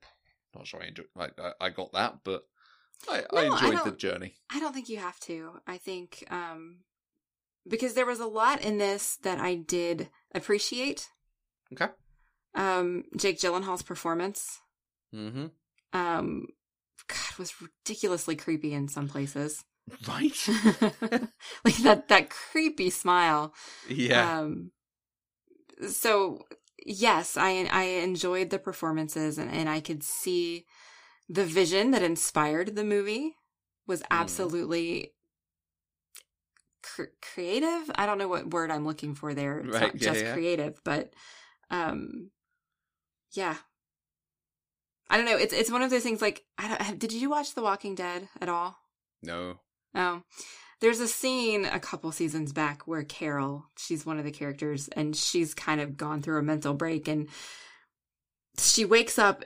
not 0.54 0.68
sure 0.68 0.84
I 0.84 0.88
enjoy, 0.88 1.04
like 1.16 1.40
I, 1.40 1.54
I 1.62 1.70
got 1.70 1.94
that, 1.94 2.20
but 2.26 2.46
I, 3.10 3.20
I 3.20 3.22
No, 3.32 3.40
I 3.40 3.72
enjoyed 3.72 3.86
the 3.86 3.98
journey. 3.98 4.36
I 4.50 4.60
don't 4.60 4.74
think 4.74 4.90
you 4.90 4.98
have 4.98 5.20
to. 5.22 5.62
I 5.66 5.78
think 5.78 6.26
um 6.30 6.80
because 7.68 7.94
there 7.94 8.06
was 8.06 8.20
a 8.20 8.26
lot 8.28 8.62
in 8.62 8.78
this 8.78 9.18
that 9.24 9.40
I 9.40 9.56
did 9.56 10.10
appreciate. 10.34 11.10
Okay. 11.74 11.92
Um 12.56 13.04
Jake 13.16 13.40
Gyllenhaal's 13.40 13.84
performance 13.84 14.60
Mm-hmm. 15.14 15.48
um 15.94 16.48
god 17.08 17.38
was 17.40 17.54
ridiculously 17.62 18.36
creepy 18.36 18.74
in 18.74 18.88
some 18.88 19.08
places. 19.08 19.64
Right. 20.08 20.36
like 21.64 21.78
that 21.84 22.08
that 22.10 22.30
creepy 22.30 22.90
smile. 22.90 23.54
yeah. 23.90 24.40
Um 24.40 24.72
so 25.90 26.46
yes, 26.86 27.38
I 27.38 27.68
I 27.72 27.84
enjoyed 28.04 28.50
the 28.50 28.60
performances 28.60 29.38
and, 29.38 29.52
and 29.52 29.70
I 29.70 29.80
could 29.80 30.04
see 30.04 30.66
the 31.30 31.46
vision 31.46 31.92
that 31.92 32.04
inspired 32.04 32.76
the 32.76 32.84
movie 32.84 33.36
was 33.86 34.02
Mm. 34.04 34.08
absolutely 34.12 35.14
cr- 36.96 37.14
creative. 37.34 37.92
I 37.96 38.06
don't 38.06 38.18
know 38.18 38.28
what 38.28 38.52
word 38.52 38.72
I'm 38.72 38.86
looking 38.86 39.16
for 39.16 39.34
there. 39.34 39.60
It's 39.60 39.70
Right, 39.70 39.82
not 39.82 40.02
yeah, 40.02 40.12
just 40.12 40.24
yeah. 40.24 40.34
creative, 40.34 40.80
but 40.84 41.14
um 41.70 42.32
yeah. 43.34 43.58
I 45.10 45.18
don't 45.18 45.26
know. 45.26 45.38
It's 45.38 45.54
it's 45.54 45.72
one 45.72 45.82
of 45.82 45.90
those 45.90 46.04
things 46.04 46.22
like 46.22 46.44
I 46.58 46.68
don't, 46.68 46.82
have, 46.82 47.00
did 47.00 47.14
you 47.14 47.30
watch 47.30 47.54
The 47.56 47.62
Walking 47.62 47.96
Dead 47.96 48.28
at 48.42 48.50
all? 48.50 48.78
no. 49.24 49.60
Oh, 49.96 50.22
there's 50.80 51.00
a 51.00 51.08
scene 51.08 51.66
a 51.66 51.80
couple 51.80 52.12
seasons 52.12 52.54
back 52.54 52.84
where 52.88 53.04
Carol, 53.04 53.66
she's 53.78 54.06
one 54.06 54.20
of 54.20 54.26
the 54.26 54.32
characters, 54.32 54.90
and 54.90 55.16
she's 55.16 55.56
kind 55.56 55.82
of 55.82 55.98
gone 55.98 56.22
through 56.22 56.38
a 56.38 56.44
mental 56.44 56.74
break, 56.76 57.08
and 57.08 57.30
she 58.60 58.86
wakes 58.86 59.18
up 59.18 59.44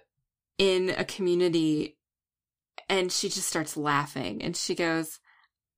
in 0.57 0.89
a 0.89 1.05
community 1.05 1.97
and 2.89 3.11
she 3.11 3.29
just 3.29 3.47
starts 3.47 3.77
laughing, 3.77 4.41
and 4.43 4.57
she 4.57 4.75
goes, 4.75 5.19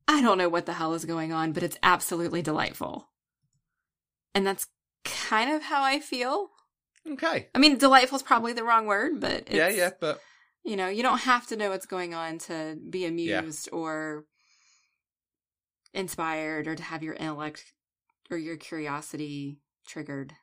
I 0.08 0.22
don't 0.22 0.38
know 0.38 0.50
what 0.50 0.66
the 0.66 0.74
hell 0.74 0.94
is 0.94 1.06
going 1.06 1.32
on, 1.34 1.52
but 1.54 1.64
it's 1.64 1.78
absolutely 1.84 2.42
delightful. 2.42 3.10
And 4.36 4.46
that's 4.46 4.68
kind 5.06 5.52
of 5.52 5.64
how 5.64 5.84
I 5.84 6.00
feel. 6.00 6.50
Okay. 7.10 7.48
I 7.54 7.60
mean, 7.60 7.78
delightful 7.78 8.16
is 8.18 8.24
probably 8.24 8.54
the 8.54 8.64
wrong 8.64 8.86
word, 8.86 9.20
but 9.20 9.32
it's, 9.48 9.52
Yeah, 9.54 9.70
yeah, 9.70 9.90
but 10.00 10.20
you 10.64 10.76
know, 10.76 10.88
you 10.88 11.04
don't 11.04 11.20
have 11.22 11.48
to 11.48 11.56
know 11.58 11.70
what's 11.70 11.86
going 11.86 12.14
on 12.14 12.38
to 12.40 12.78
be 12.90 13.06
amused 13.06 13.70
or 13.72 14.26
inspired 15.94 16.68
or 16.68 16.76
to 16.76 16.84
have 16.84 17.04
your 17.04 17.14
intellect 17.14 17.64
or 18.32 18.38
your 18.38 18.58
curiosity 18.58 19.60
triggered. 19.86 20.34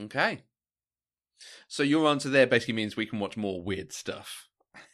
okay. 0.00 0.42
So 1.68 1.82
your 1.82 2.06
answer 2.08 2.28
there 2.30 2.46
basically 2.46 2.74
means 2.74 2.96
we 2.96 3.06
can 3.06 3.18
watch 3.18 3.36
more 3.36 3.62
weird 3.62 3.92
stuff. 3.92 4.48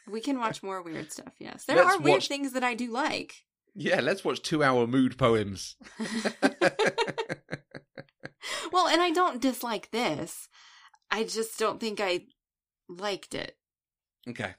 We 0.08 0.20
can 0.20 0.38
watch 0.38 0.62
more 0.64 0.82
weird 0.82 1.12
stuff, 1.12 1.34
yes. 1.38 1.64
There 1.64 1.76
Let's 1.76 1.96
are 1.96 2.00
weird 2.00 2.16
watch- 2.16 2.28
things 2.28 2.52
that 2.52 2.64
I 2.64 2.74
do 2.74 2.90
like. 2.90 3.34
Yeah, 3.74 4.00
let's 4.00 4.24
watch 4.24 4.42
two-hour 4.42 4.86
mood 4.86 5.16
poems. 5.18 5.76
Well, 8.72 8.86
and 8.88 9.02
I 9.02 9.10
don't 9.10 9.40
dislike 9.40 9.90
this. 9.90 10.48
I 11.10 11.24
just 11.24 11.58
don't 11.58 11.80
think 11.80 12.00
I 12.00 12.26
liked 12.88 13.34
it. 13.34 13.56
okay. 14.28 14.54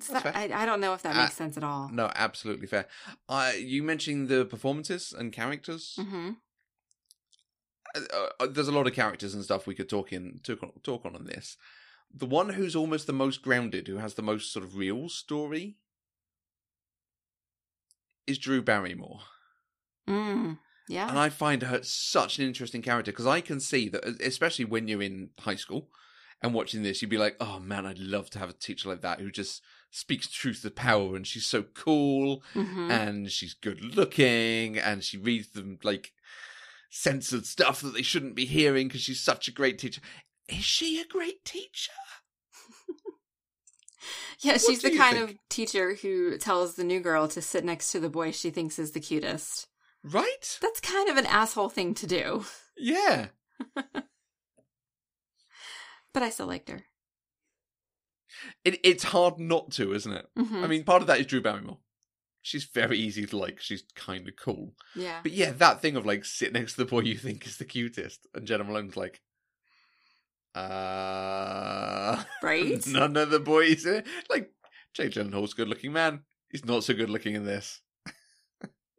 So 0.00 0.14
that- 0.14 0.34
I, 0.34 0.62
I 0.62 0.64
don't 0.64 0.80
know 0.80 0.94
if 0.94 1.02
that 1.02 1.14
Uh, 1.16 1.22
makes 1.22 1.34
sense 1.34 1.56
at 1.58 1.64
all. 1.64 1.90
No, 1.92 2.10
absolutely 2.14 2.66
fair. 2.66 2.86
Uh, 3.28 3.52
you 3.58 3.82
mentioned 3.82 4.28
the 4.28 4.44
performances 4.46 5.12
and 5.12 5.32
characters. 5.32 5.96
hmm 6.00 6.30
uh, 7.96 8.26
uh, 8.38 8.46
there's 8.46 8.68
a 8.68 8.72
lot 8.72 8.86
of 8.86 8.94
characters 8.94 9.34
and 9.34 9.42
stuff 9.44 9.66
we 9.66 9.74
could 9.74 9.88
talk 9.88 10.12
in 10.12 10.38
talk 10.44 10.62
on, 10.62 10.70
talk 10.84 11.04
on 11.04 11.16
in 11.16 11.24
this. 11.24 11.56
The 12.14 12.26
one 12.26 12.50
who's 12.50 12.76
almost 12.76 13.06
the 13.08 13.12
most 13.12 13.42
grounded, 13.42 13.88
who 13.88 13.96
has 13.96 14.14
the 14.14 14.22
most 14.22 14.52
sort 14.52 14.64
of 14.64 14.76
real 14.76 15.08
story, 15.08 15.76
is 18.26 18.38
Drew 18.38 18.62
Barrymore, 18.62 19.20
Mm. 20.08 20.58
Yeah. 20.88 21.08
and 21.08 21.18
I 21.18 21.28
find 21.28 21.62
her 21.62 21.82
such 21.82 22.38
an 22.38 22.46
interesting 22.46 22.82
character 22.82 23.12
because 23.12 23.26
I 23.26 23.40
can 23.40 23.60
see 23.60 23.88
that, 23.90 24.04
especially 24.20 24.64
when 24.64 24.88
you're 24.88 25.02
in 25.02 25.30
high 25.40 25.54
school 25.56 25.88
and 26.42 26.52
watching 26.54 26.82
this, 26.82 27.00
you'd 27.00 27.10
be 27.10 27.18
like, 27.18 27.36
"Oh 27.40 27.58
man, 27.60 27.86
I'd 27.86 27.98
love 27.98 28.30
to 28.30 28.38
have 28.38 28.50
a 28.50 28.54
teacher 28.54 28.88
like 28.88 29.02
that 29.02 29.20
who 29.20 29.30
just 29.30 29.62
speaks 29.90 30.28
truth 30.28 30.62
to 30.62 30.70
power, 30.70 31.14
and 31.16 31.26
she's 31.26 31.46
so 31.46 31.62
cool, 31.62 32.42
Mhm. 32.54 32.90
and 32.90 33.30
she's 33.30 33.54
good 33.54 33.82
looking 33.96 34.78
and 34.78 35.04
she 35.04 35.16
reads 35.18 35.50
them 35.50 35.78
like 35.82 36.12
censored 36.90 37.46
stuff 37.46 37.80
that 37.82 37.94
they 37.94 38.02
shouldn't 38.02 38.34
be 38.34 38.46
hearing 38.46 38.88
because 38.88 39.02
she's 39.02 39.20
such 39.20 39.46
a 39.48 39.52
great 39.52 39.78
teacher. 39.78 40.00
Is 40.48 40.64
she 40.64 41.00
a 41.00 41.04
great 41.06 41.44
teacher? 41.44 41.92
Yeah, 44.42 44.52
What 44.52 44.60
she's 44.62 44.80
the 44.80 44.96
kind 44.96 45.16
think? 45.18 45.30
of 45.32 45.36
teacher 45.50 45.94
who 45.94 46.38
tells 46.38 46.74
the 46.74 46.84
new 46.84 47.00
girl 47.00 47.28
to 47.28 47.42
sit 47.42 47.62
next 47.64 47.92
to 47.92 48.00
the 48.00 48.08
boy 48.08 48.30
she 48.30 48.48
thinks 48.50 48.78
is 48.78 48.92
the 48.92 49.00
cutest. 49.00 49.66
Right? 50.02 50.58
That's 50.62 50.80
kind 50.80 51.10
of 51.10 51.18
an 51.18 51.26
asshole 51.26 51.68
thing 51.68 51.92
to 51.94 52.06
do, 52.06 52.44
Yeah. 52.78 53.26
but 56.14 56.22
I 56.22 56.30
still 56.30 56.46
liked 56.46 56.68
her. 56.70 56.82
It, 58.64 58.80
it's 58.84 59.04
hard 59.04 59.38
not 59.38 59.72
to, 59.72 59.92
isn't 59.92 60.12
it? 60.12 60.26
Mhm. 60.38 60.64
I 60.64 60.66
mean, 60.66 60.84
part 60.84 61.02
of 61.02 61.08
that 61.08 61.20
is 61.20 61.26
Drew 61.26 61.42
Barrymore. 61.42 61.78
She's 62.42 62.64
very 62.64 62.98
easy 62.98 63.26
to 63.26 63.36
like. 63.36 63.60
She's 63.60 63.82
kind 63.94 64.26
of 64.26 64.36
cool. 64.36 64.72
yeah. 64.96 65.20
But 65.22 65.32
yeah, 65.32 65.50
that 65.52 65.82
thing 65.82 65.96
of 65.96 66.06
like 66.06 66.24
sit 66.24 66.52
next 66.54 66.72
to 66.74 66.78
the 66.84 66.90
boy 66.90 67.00
you 67.00 67.16
think 67.18 67.46
is 67.46 67.58
the 67.58 67.64
cutest, 67.66 68.26
and 68.34 68.46
Jena 68.46 68.64
Malone's 68.64 68.96
like, 68.96 69.20
uh, 70.54 72.22
Right? 72.42 72.84
none 72.88 73.16
of 73.16 73.30
the 73.30 73.40
boys. 73.40 73.86
eh? 73.86 74.02
Like 74.28 74.50
Jake 74.94 75.12
Gyllenhaal's 75.12 75.52
a 75.52 75.56
good-looking 75.56 75.92
man. 75.92 76.20
He's 76.50 76.64
not 76.64 76.84
so 76.84 76.94
good 76.94 77.10
looking 77.10 77.34
in 77.34 77.44
this. 77.44 77.80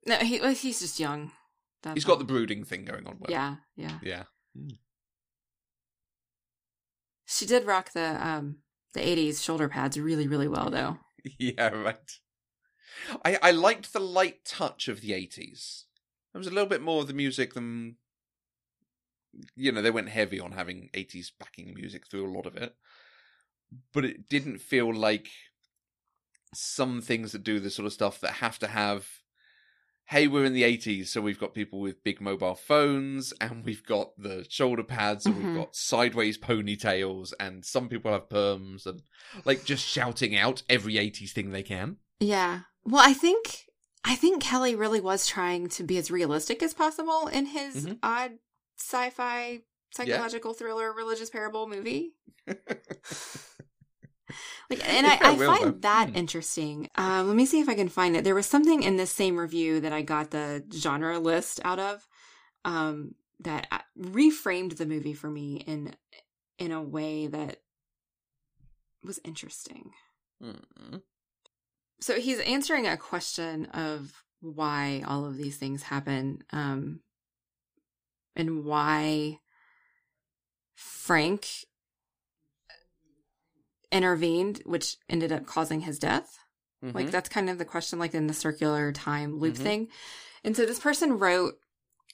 No, 0.05 0.15
he, 0.17 0.39
well, 0.39 0.53
he's 0.53 0.79
just 0.79 0.99
young. 0.99 1.31
That's 1.83 1.95
He's 1.95 2.05
got 2.05 2.19
the 2.19 2.25
brooding 2.25 2.63
thing 2.63 2.85
going 2.85 3.05
on. 3.05 3.17
Well. 3.19 3.29
Yeah, 3.29 3.55
yeah. 3.75 3.97
Yeah. 4.01 4.23
She 7.25 7.45
did 7.45 7.65
rock 7.65 7.91
the 7.93 8.17
um 8.25 8.57
the 8.93 8.99
'80s 8.99 9.43
shoulder 9.43 9.69
pads 9.69 9.99
really, 9.99 10.27
really 10.27 10.47
well, 10.47 10.69
though. 10.69 10.97
Yeah, 11.37 11.67
right. 11.69 12.11
I 13.23 13.37
I 13.43 13.51
liked 13.51 13.93
the 13.93 13.99
light 13.99 14.43
touch 14.43 14.87
of 14.87 15.01
the 15.01 15.13
eighties. 15.13 15.85
There 16.33 16.39
was 16.39 16.47
a 16.47 16.51
little 16.51 16.67
bit 16.69 16.81
more 16.81 17.01
of 17.01 17.07
the 17.07 17.13
music 17.13 17.53
than 17.53 17.97
you 19.55 19.71
know, 19.71 19.81
they 19.81 19.91
went 19.91 20.09
heavy 20.09 20.39
on 20.39 20.51
having 20.51 20.89
eighties 20.93 21.31
backing 21.39 21.73
music 21.73 22.07
through 22.07 22.25
a 22.25 22.33
lot 22.35 22.45
of 22.45 22.55
it. 22.55 22.75
But 23.93 24.05
it 24.05 24.27
didn't 24.27 24.59
feel 24.59 24.93
like 24.93 25.29
some 26.53 27.01
things 27.01 27.31
that 27.31 27.43
do 27.43 27.59
this 27.59 27.75
sort 27.75 27.85
of 27.85 27.93
stuff 27.93 28.19
that 28.19 28.33
have 28.33 28.59
to 28.59 28.67
have 28.67 29.07
hey, 30.05 30.27
we're 30.27 30.43
in 30.43 30.51
the 30.51 30.63
80s, 30.63 31.07
so 31.07 31.21
we've 31.21 31.39
got 31.39 31.53
people 31.53 31.79
with 31.79 32.03
big 32.03 32.19
mobile 32.19 32.55
phones, 32.55 33.31
and 33.39 33.63
we've 33.63 33.85
got 33.85 34.11
the 34.17 34.45
shoulder 34.49 34.83
pads, 34.83 35.25
and 35.25 35.35
Mhm. 35.35 35.37
we've 35.37 35.55
got 35.55 35.73
sideways 35.73 36.37
ponytails, 36.37 37.31
and 37.39 37.63
some 37.63 37.87
people 37.87 38.11
have 38.11 38.27
perms, 38.27 38.85
and 38.85 39.03
like 39.45 39.63
just 39.63 39.87
shouting 39.87 40.35
out 40.35 40.63
every 40.67 40.97
80s 40.97 41.31
thing 41.31 41.51
they 41.51 41.63
can. 41.63 41.95
Yeah. 42.19 42.63
Well, 42.83 43.01
I 43.07 43.13
think 43.13 43.67
I 44.03 44.15
think 44.15 44.43
Kelly 44.43 44.75
really 44.75 44.99
was 44.99 45.27
trying 45.27 45.69
to 45.69 45.83
be 45.83 45.97
as 45.97 46.11
realistic 46.11 46.61
as 46.61 46.73
possible 46.73 47.27
in 47.27 47.45
his 47.45 47.85
Mhm. 47.85 47.99
odd 48.03 48.39
sci-fi 48.81 49.61
psychological 49.93 50.53
thriller 50.53 50.91
religious 50.93 51.29
parable 51.29 51.67
movie. 51.67 52.13
Like, 54.69 54.87
and 54.87 55.05
I, 55.05 55.13
Yeah, 55.15 55.19
I 55.23 55.31
will, 55.31 55.53
find 55.53 55.65
though. 55.75 55.77
that 55.81 56.09
Hmm. 56.11 56.15
interesting. 56.15 56.89
Um, 56.95 57.27
let 57.27 57.35
me 57.35 57.45
see 57.45 57.59
if 57.59 57.67
I 57.67 57.73
can 57.75 57.89
find 57.89 58.15
it. 58.15 58.23
There 58.23 58.35
was 58.35 58.45
something 58.45 58.81
in 58.83 58.95
this 58.95 59.11
same 59.11 59.37
review 59.37 59.81
that 59.81 59.91
I 59.91 60.01
got 60.03 60.31
the 60.31 60.63
genre 60.73 61.19
list 61.19 61.59
out 61.65 61.79
of 61.79 62.07
um, 62.63 63.15
that 63.41 63.67
uh, 63.71 63.79
reframed 63.99 64.77
the 64.77 64.85
movie 64.85 65.13
for 65.13 65.29
me 65.29 65.57
in 65.67 65.93
in 66.57 66.71
a 66.71 66.81
way 66.81 67.27
that 67.27 67.57
was 69.03 69.19
interesting. 69.25 69.91
Mm. 70.41 71.01
So 71.99 72.19
he's 72.19 72.39
answering 72.39 72.87
a 72.87 72.95
question 72.95 73.65
of 73.73 74.23
why 74.39 75.03
all 75.05 75.25
of 75.25 75.35
these 75.37 75.57
things 75.57 75.83
happen, 75.83 76.43
um, 76.53 77.01
and 78.35 78.65
why 78.65 79.39
Frank 80.75 81.47
intervened, 83.91 84.61
which 84.65 84.97
ended 85.09 85.31
up 85.31 85.45
causing 85.45 85.81
his 85.81 85.99
death. 85.99 86.37
Like 86.81 87.07
Mhm. 87.07 87.11
that's 87.11 87.29
kind 87.29 87.49
of 87.49 87.57
the 87.57 87.65
question, 87.65 87.99
like 87.99 88.13
in 88.13 88.27
the 88.27 88.33
circular 88.33 88.91
time 88.91 89.37
loop 89.39 89.55
Mhm. 89.55 89.63
thing. 89.63 89.87
And 90.43 90.55
so 90.55 90.65
this 90.65 90.79
person 90.79 91.19
wrote, 91.19 91.59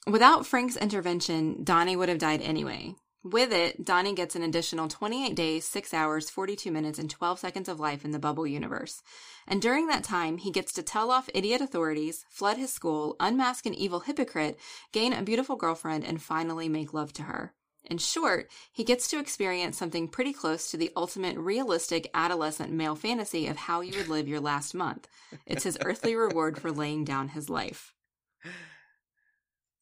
without 0.06 0.46
Frank's 0.46 0.76
intervention, 0.76 1.64
Donnie 1.64 1.96
would 1.96 2.10
have 2.10 2.18
died 2.18 2.42
anyway. 2.42 2.96
With 3.24 3.52
it, 3.52 3.84
Donnie 3.84 4.14
gets 4.16 4.36
an 4.36 4.44
additional 4.44 4.88
28 4.88 5.36
days, 5.36 5.66
6 5.66 5.94
hours, 5.94 6.30
42 6.30 6.72
minutes, 6.72 6.98
and 7.00 7.10
12 7.10 7.40
seconds 7.40 7.68
of 7.68 7.80
life 7.80 8.06
in 8.06 8.12
the 8.12 8.20
bubble 8.20 8.48
universe. 8.48 9.02
And 9.48 9.62
during 9.62 9.88
that 9.88 10.04
time, 10.04 10.38
he 10.38 10.52
gets 10.52 10.72
to 10.74 10.84
tell 10.84 11.12
off 11.12 11.30
idiot 11.34 11.60
authorities, 11.60 12.26
flood 12.30 12.58
his 12.58 12.72
school, 12.72 13.16
unmask 13.20 13.66
an 13.66 13.74
evil 13.74 14.02
hypocrite, 14.02 14.58
gain 14.94 15.14
a 15.14 15.24
beautiful 15.24 15.56
girlfriend, 15.56 16.06
and 16.06 16.22
finally 16.22 16.70
make 16.70 16.94
love 16.94 17.12
to 17.14 17.24
her. 17.24 17.54
In 17.90 17.98
short, 17.98 18.50
he 18.72 18.84
gets 18.84 19.08
to 19.10 19.20
experience 19.20 19.78
something 19.78 20.08
pretty 20.10 20.34
close 20.34 20.70
to 20.72 20.78
the 20.78 20.92
ultimate 20.96 21.38
realistic 21.38 22.10
adolescent 22.14 22.72
male 22.72 22.96
fantasy 22.96 23.48
of 23.48 23.56
how 23.58 23.82
you 23.82 23.98
would 23.98 24.10
live 24.10 24.28
your 24.28 24.42
last 24.42 24.74
month. 24.76 25.08
It's 25.46 25.64
his 25.64 25.78
earthly 25.84 26.16
reward 26.16 26.60
for 26.60 26.72
laying 26.72 27.04
down 27.06 27.30
his 27.30 27.50
life. 27.50 27.94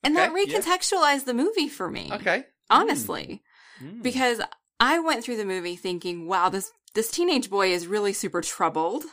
And 0.04 0.16
that 0.16 0.32
Okay, 0.32 0.46
yeah. 0.48 0.60
recontextualized 0.60 1.26
the 1.26 1.34
movie 1.34 1.68
for 1.68 1.90
me. 1.90 2.12
Okay. 2.14 2.46
Honestly. 2.70 3.44
Mm. 3.84 4.02
Because 4.02 4.42
I 4.80 5.00
went 5.00 5.24
through 5.24 5.38
the 5.38 5.46
movie 5.46 5.76
thinking, 5.76 6.28
wow, 6.28 6.50
this 6.50 6.72
this 6.94 7.12
teenage 7.12 7.50
boy 7.50 7.72
is 7.72 7.88
really 7.88 8.14
super 8.14 8.42
troubled. 8.42 9.04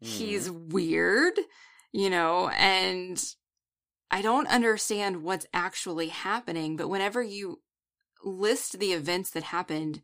He's 0.00 0.50
weird, 0.50 1.34
you 1.92 2.10
know, 2.10 2.48
and 2.48 3.22
I 4.10 4.20
don't 4.20 4.48
understand 4.48 5.22
what's 5.22 5.46
actually 5.54 6.08
happening, 6.08 6.76
but 6.76 6.88
whenever 6.88 7.22
you 7.22 7.60
list 8.24 8.80
the 8.80 8.92
events 8.92 9.30
that 9.30 9.44
happened 9.44 10.02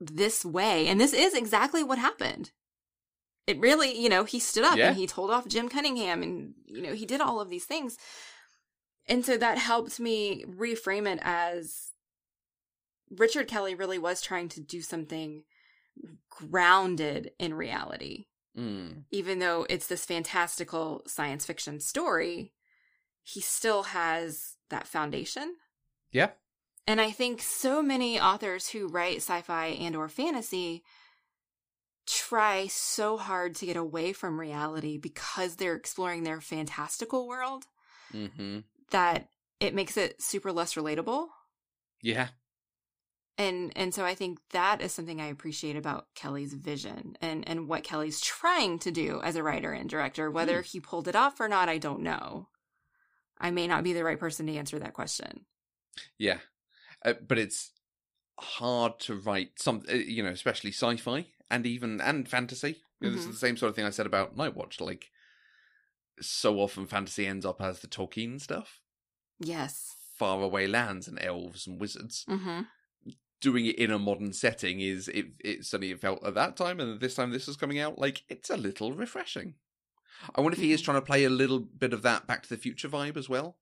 this 0.00 0.46
way, 0.46 0.86
and 0.86 0.98
this 0.98 1.12
is 1.12 1.34
exactly 1.34 1.84
what 1.84 1.98
happened. 1.98 2.52
It 3.46 3.60
really, 3.60 3.98
you 4.00 4.08
know, 4.08 4.24
he 4.24 4.38
stood 4.40 4.64
up 4.64 4.78
Yeah. 4.78 4.88
and 4.88 4.96
he 4.96 5.06
told 5.06 5.30
off 5.30 5.46
Jim 5.48 5.68
Cunningham 5.68 6.22
and, 6.22 6.54
you 6.66 6.82
know, 6.82 6.94
he 6.94 7.04
did 7.04 7.20
all 7.20 7.40
of 7.40 7.50
these 7.50 7.64
things. 7.64 7.98
And 9.08 9.24
so 9.24 9.36
that 9.38 9.58
helped 9.58 9.98
me 9.98 10.44
reframe 10.44 11.10
it 11.10 11.18
as 11.22 11.92
Richard 13.10 13.48
Kelly 13.48 13.74
really 13.74 13.98
was 13.98 14.20
trying 14.20 14.48
to 14.50 14.60
do 14.60 14.82
something 14.82 15.44
grounded 16.30 17.32
in 17.38 17.54
reality 17.54 18.26
Mm. 18.56 19.04
even 19.12 19.38
though 19.38 19.66
it's 19.70 19.86
this 19.86 20.04
fantastical 20.04 21.02
science 21.06 21.46
fiction 21.46 21.78
story, 21.78 22.54
he 23.22 23.40
still 23.40 23.84
has 23.84 24.56
that 24.70 24.88
foundation. 24.88 25.54
Yeah. 26.10 26.30
And 26.86 27.00
I 27.00 27.12
think 27.12 27.40
so 27.40 27.82
many 27.82 28.18
authors 28.18 28.70
who 28.70 28.88
write 28.88 29.18
sci-fi 29.18 29.66
and 29.66 29.94
or 29.94 30.08
fantasy 30.08 30.82
try 32.06 32.66
so 32.66 33.16
hard 33.16 33.54
to 33.56 33.66
get 33.66 33.76
away 33.76 34.12
from 34.12 34.40
reality 34.40 34.96
because 34.98 35.56
they're 35.56 35.76
exploring 35.76 36.24
their 36.24 36.40
fantastical 36.40 37.28
world 37.28 37.66
hmm 38.10 38.60
that 38.90 39.28
it 39.60 39.74
makes 39.74 39.96
it 39.96 40.22
super 40.22 40.52
less 40.52 40.74
relatable. 40.74 41.28
Yeah. 42.02 42.28
and 43.36 43.72
and 43.76 43.92
so 43.94 44.04
I 44.04 44.14
think 44.14 44.38
that 44.50 44.80
is 44.80 44.92
something 44.92 45.20
I 45.20 45.26
appreciate 45.26 45.76
about 45.76 46.06
Kelly's 46.14 46.54
vision 46.54 47.16
and 47.20 47.46
and 47.48 47.68
what 47.68 47.84
Kelly's 47.84 48.20
trying 48.20 48.78
to 48.80 48.90
do 48.90 49.20
as 49.22 49.36
a 49.36 49.42
writer 49.42 49.72
and 49.72 49.88
director. 49.90 50.30
Whether 50.30 50.62
he 50.62 50.80
pulled 50.80 51.08
it 51.08 51.16
off 51.16 51.40
or 51.40 51.48
not, 51.48 51.68
I 51.68 51.78
don't 51.78 52.02
know. 52.02 52.48
I 53.40 53.50
may 53.50 53.66
not 53.66 53.84
be 53.84 53.92
the 53.92 54.04
right 54.04 54.18
person 54.18 54.46
to 54.46 54.56
answer 54.56 54.78
that 54.80 54.94
question. 54.94 55.46
Yeah. 56.18 56.38
Uh, 57.04 57.14
but 57.26 57.38
it's 57.38 57.72
hard 58.40 58.98
to 59.00 59.14
write 59.16 59.60
some, 59.60 59.82
uh, 59.88 59.94
you 59.94 60.22
know, 60.22 60.30
especially 60.30 60.70
sci-fi 60.72 61.26
and 61.50 61.66
even 61.66 62.00
and 62.00 62.28
fantasy. 62.28 62.82
You 63.00 63.08
know, 63.10 63.14
This 63.16 63.24
Mhm. 63.26 63.28
is 63.30 63.34
the 63.34 63.46
same 63.46 63.56
sort 63.56 63.70
of 63.70 63.76
thing 63.76 63.84
I 63.84 63.90
said 63.90 64.06
about 64.06 64.36
Nightwatch. 64.36 64.80
Like, 64.80 65.10
so 66.20 66.58
often 66.60 66.86
fantasy 66.86 67.26
ends 67.26 67.44
up 67.46 67.60
as 67.60 67.80
the 67.80 67.86
Tolkien 67.88 68.40
stuff, 68.40 68.80
Yes. 69.38 69.96
faraway 70.14 70.66
lands 70.66 71.06
and 71.08 71.18
elves 71.22 71.66
and 71.66 71.80
wizards. 71.80 72.24
Mm-hmm. 72.28 72.62
Doing 73.40 73.66
it 73.66 73.76
in 73.76 73.90
a 73.92 73.98
modern 73.98 74.32
setting 74.32 74.80
is 74.80 75.06
it. 75.08 75.26
It 75.38 75.64
suddenly 75.64 75.94
felt 75.94 76.24
at 76.24 76.34
that 76.34 76.56
time, 76.56 76.80
and 76.80 77.00
this 77.00 77.14
time 77.14 77.30
this 77.30 77.46
is 77.46 77.56
coming 77.56 77.78
out 77.78 77.96
like 77.98 78.24
it's 78.28 78.50
a 78.50 78.56
little 78.56 78.92
refreshing. 78.94 79.54
I 80.34 80.40
wonder 80.40 80.56
if 80.56 80.60
he 80.62 80.72
is 80.72 80.80
Mhm. 80.80 80.84
trying 80.84 80.96
to 81.00 81.06
play 81.06 81.22
a 81.22 81.30
little 81.30 81.60
bit 81.60 81.92
of 81.92 82.02
that 82.02 82.26
Back 82.26 82.42
to 82.42 82.48
the 82.48 82.56
Future 82.56 82.88
vibe 82.88 83.16
as 83.16 83.28
well. 83.28 83.56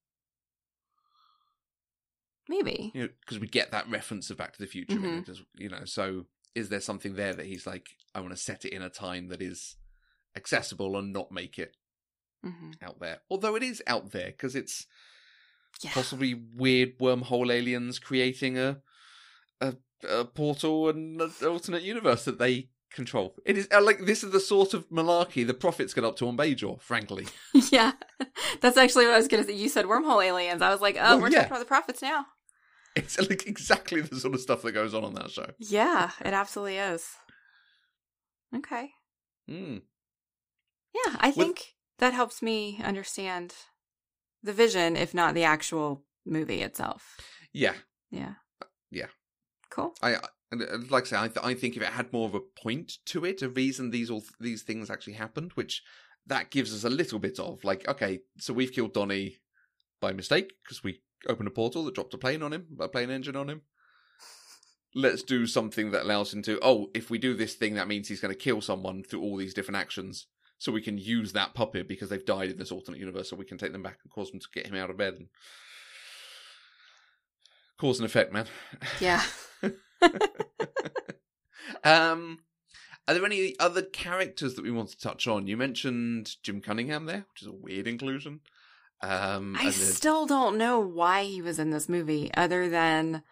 Maybe. 2.49 2.93
you 2.95 3.03
know, 3.03 3.09
because 3.21 3.41
we 3.41 3.49
get 3.49 3.73
that 3.73 3.89
reference 3.91 4.31
of 4.31 4.37
Back 4.37 4.53
to 4.53 4.61
the 4.61 4.69
Future 4.69 4.99
Mhm. 4.99 5.29
as, 5.29 5.43
you 5.57 5.69
know. 5.69 5.85
So, 5.85 6.27
is 6.55 6.69
there 6.69 6.81
something 6.81 7.15
there 7.15 7.35
that 7.35 7.47
he's 7.47 7.67
like, 7.67 7.97
I 8.15 8.21
want 8.21 8.33
to 8.33 8.37
set 8.41 8.65
it 8.65 8.73
in 8.73 8.83
a 8.83 8.89
time 8.89 9.29
that 9.29 9.43
is 9.43 9.77
accessible 10.37 10.97
and 10.97 11.13
not 11.13 11.33
make 11.33 11.59
it 11.59 11.77
Mm-hmm. 12.45 12.71
out 12.83 13.01
there? 13.01 13.19
Although 13.31 13.57
it 13.57 13.63
is 13.63 13.83
out 13.87 14.13
there 14.13 14.29
because 14.31 14.55
it's 14.55 14.87
Yeah. 15.83 15.91
possibly 15.93 16.35
weird 16.35 16.99
wormhole 16.99 17.53
aliens 17.53 17.99
creating 17.99 18.57
a 18.59 18.81
a, 19.61 19.75
a 20.09 20.25
portal 20.25 20.89
and 20.89 21.21
an 21.21 21.33
alternate 21.47 21.83
universe 21.83 22.25
that 22.27 22.39
they 22.39 22.69
control. 22.93 23.35
It 23.45 23.59
is 23.59 23.69
uh, 23.75 23.83
like 23.83 24.05
this 24.07 24.23
is 24.23 24.31
the 24.33 24.41
sort 24.41 24.75
of 24.75 24.89
malarkey 24.91 25.47
the 25.47 25.55
prophets 25.55 25.93
get 25.95 26.05
up 26.05 26.17
to 26.17 26.29
on 26.29 26.37
Bajor, 26.37 26.81
frankly. 26.81 27.27
yeah. 27.73 27.93
That's 28.61 28.77
actually 28.77 29.07
what 29.07 29.15
I 29.15 29.19
was 29.19 29.29
gonna 29.29 29.45
say. 29.45 29.55
You 29.55 29.69
said 29.69 29.87
wormhole 29.87 30.25
aliens. 30.25 30.63
I 30.63 30.71
was 30.71 30.81
like, 30.81 30.97
oh, 30.99 31.03
Well, 31.03 31.21
we're 31.23 31.29
yeah. 31.31 31.39
talking 31.43 31.53
about 31.53 31.59
the 31.61 31.65
prophets 31.67 32.03
now. 32.03 32.27
It's 32.95 33.19
like 33.29 33.47
exactly 33.47 34.01
the 34.01 34.17
sort 34.21 34.35
of 34.35 34.41
stuff 34.41 34.63
that 34.63 34.73
goes 34.73 34.95
on 34.95 35.05
on 35.05 35.15
that 35.15 35.31
show. 35.31 35.47
Yeah, 35.59 36.13
it 36.25 36.33
absolutely 36.33 36.79
is. 36.79 37.07
Okay. 38.55 38.91
Mm. 39.51 39.83
Yeah, 40.95 41.17
I 41.21 41.31
think 41.31 41.75
that 41.99 42.15
helps 42.15 42.43
me 42.43 42.81
understand 42.85 43.55
the 44.43 44.53
vision, 44.53 44.97
if 44.97 45.15
not 45.15 45.35
the 45.35 45.45
actual 45.45 46.03
movie 46.25 46.63
itself. 46.63 47.19
Yeah, 47.53 47.75
Yeah. 48.11 48.35
Yeah. 48.91 49.07
Cool. 49.71 49.95
I, 50.03 50.15
I 50.15 50.19
uh, 50.53 50.79
like 50.91 51.05
I 51.05 51.07
say, 51.07 51.17
I, 51.17 51.29
th- 51.29 51.45
I 51.45 51.55
think 51.55 51.77
if 51.77 51.83
it 51.83 51.89
had 51.89 52.13
more 52.13 52.29
of 52.29 52.35
a 52.35 52.41
point 52.41 52.99
to 53.07 53.25
it, 53.25 53.43
a 53.43 53.49
reason 53.49 53.91
these 53.91 54.11
all 54.11 54.23
these 54.39 54.63
things 54.63 54.91
actually 54.91 55.15
happened, 55.15 55.53
which 55.55 55.83
that 56.27 56.51
gives 56.51 56.75
us 56.75 56.85
a 56.85 56.95
little 56.95 57.19
bit 57.19 57.39
of 57.39 57.65
like, 57.65 57.87
okay, 57.89 58.21
so 58.39 58.53
we've 58.53 58.73
killed 58.73 58.95
Donnie 58.95 59.39
by 60.01 60.13
mistake 60.13 60.53
because 60.63 60.85
we 60.85 61.03
opened 61.29 61.49
a 61.49 61.53
portal 61.53 61.85
that 61.85 61.95
dropped 61.95 62.15
a 62.15 62.19
plane 62.19 62.43
on 62.43 62.53
him, 62.53 62.67
a 62.79 62.89
plane 62.89 63.11
engine 63.11 63.37
on 63.37 63.51
him. 63.51 63.63
Let's 64.95 65.23
do 65.23 65.47
something 65.47 65.91
that 65.91 66.05
allows 66.05 66.33
him 66.33 66.43
to. 66.43 66.59
Oh, 66.63 66.91
if 66.95 67.11
we 67.11 67.19
do 67.19 67.35
this 67.35 67.55
thing, 67.55 67.75
that 67.75 67.89
means 67.89 68.09
he's 68.09 68.21
going 68.21 68.33
to 68.33 68.39
kill 68.39 68.61
someone 68.61 69.03
through 69.03 69.21
all 69.21 69.37
these 69.37 69.53
different 69.53 69.77
actions. 69.77 70.27
So 70.59 70.73
we 70.73 70.81
can 70.81 70.97
use 70.99 71.33
that 71.33 71.55
puppet 71.55 71.87
because 71.87 72.09
they've 72.09 72.25
died 72.25 72.51
in 72.51 72.59
this 72.59 72.73
alternate 72.73 72.99
universe, 72.99 73.31
so 73.31 73.37
we 73.37 73.45
can 73.45 73.59
take 73.59 73.73
them 73.73 73.83
back 73.83 73.99
and 74.03 74.11
cause 74.11 74.31
them 74.31 74.41
to 74.41 74.47
get 74.55 74.67
him 74.67 74.75
out 74.75 74.91
of 74.91 74.97
bed 74.97 75.15
and 75.15 75.29
cause 77.79 77.99
and 77.99 78.07
effect, 78.07 78.33
man. 78.33 78.47
Yeah. 79.01 79.23
um, 81.85 82.39
are 83.07 83.15
there 83.15 83.25
any 83.25 83.55
other 83.61 83.83
characters 83.83 84.55
that 84.55 84.65
we 84.65 84.71
want 84.71 84.89
to 84.91 84.99
touch 84.99 85.29
on? 85.29 85.47
You 85.47 85.57
mentioned 85.57 86.37
Jim 86.43 86.61
Cunningham 86.61 87.07
there, 87.07 87.27
which 87.33 87.43
is 87.43 87.49
a 87.49 87.53
weird 87.53 87.87
inclusion. 87.87 88.41
Um, 89.03 89.57
I 89.59 89.71
still 89.71 90.27
don't 90.27 90.57
know 90.57 90.81
why 90.81 91.25
he 91.25 91.43
was 91.43 91.59
in 91.59 91.71
this 91.71 91.89
movie, 91.89 92.31
other 92.35 92.69
than, 92.69 93.23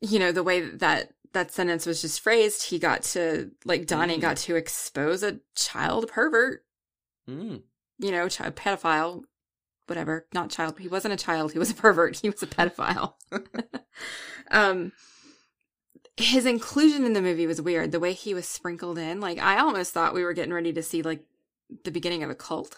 you 0.00 0.18
know, 0.18 0.32
the 0.32 0.42
way 0.42 0.60
that 0.60 1.13
that 1.34 1.52
sentence 1.52 1.84
was 1.86 2.00
just 2.00 2.20
phrased. 2.20 2.64
He 2.64 2.78
got 2.78 3.02
to, 3.14 3.50
like, 3.64 3.86
Donnie 3.86 4.16
Mm. 4.18 4.22
got 4.22 4.36
to 4.38 4.56
expose 4.56 5.22
a 5.22 5.40
child 5.54 6.08
pervert, 6.08 6.64
Mm, 7.28 7.62
you 7.98 8.10
know, 8.10 8.28
child 8.28 8.54
pedophile, 8.56 9.22
whatever. 9.86 10.26
Not 10.34 10.50
child. 10.50 10.78
He 10.78 10.88
wasn't 10.88 11.14
a 11.14 11.24
child. 11.24 11.52
He 11.52 11.58
was 11.58 11.70
a 11.70 11.74
pervert. 11.74 12.18
He 12.22 12.30
was 12.30 12.42
a 12.42 12.46
pedophile. 12.46 13.14
um, 14.50 14.92
his 16.16 16.46
inclusion 16.46 17.04
in 17.04 17.12
the 17.12 17.22
movie 17.22 17.46
was 17.46 17.60
weird. 17.60 17.90
The 17.92 18.00
way 18.00 18.12
he 18.12 18.34
was 18.34 18.46
sprinkled 18.46 18.98
in, 18.98 19.20
like, 19.20 19.38
I 19.38 19.58
almost 19.58 19.92
thought 19.92 20.14
we 20.14 20.22
were 20.24 20.32
getting 20.32 20.52
ready 20.54 20.72
to 20.72 20.82
see 20.82 21.02
like 21.02 21.24
the 21.84 21.90
beginning 21.90 22.22
of 22.22 22.30
a 22.30 22.34
cult. 22.34 22.76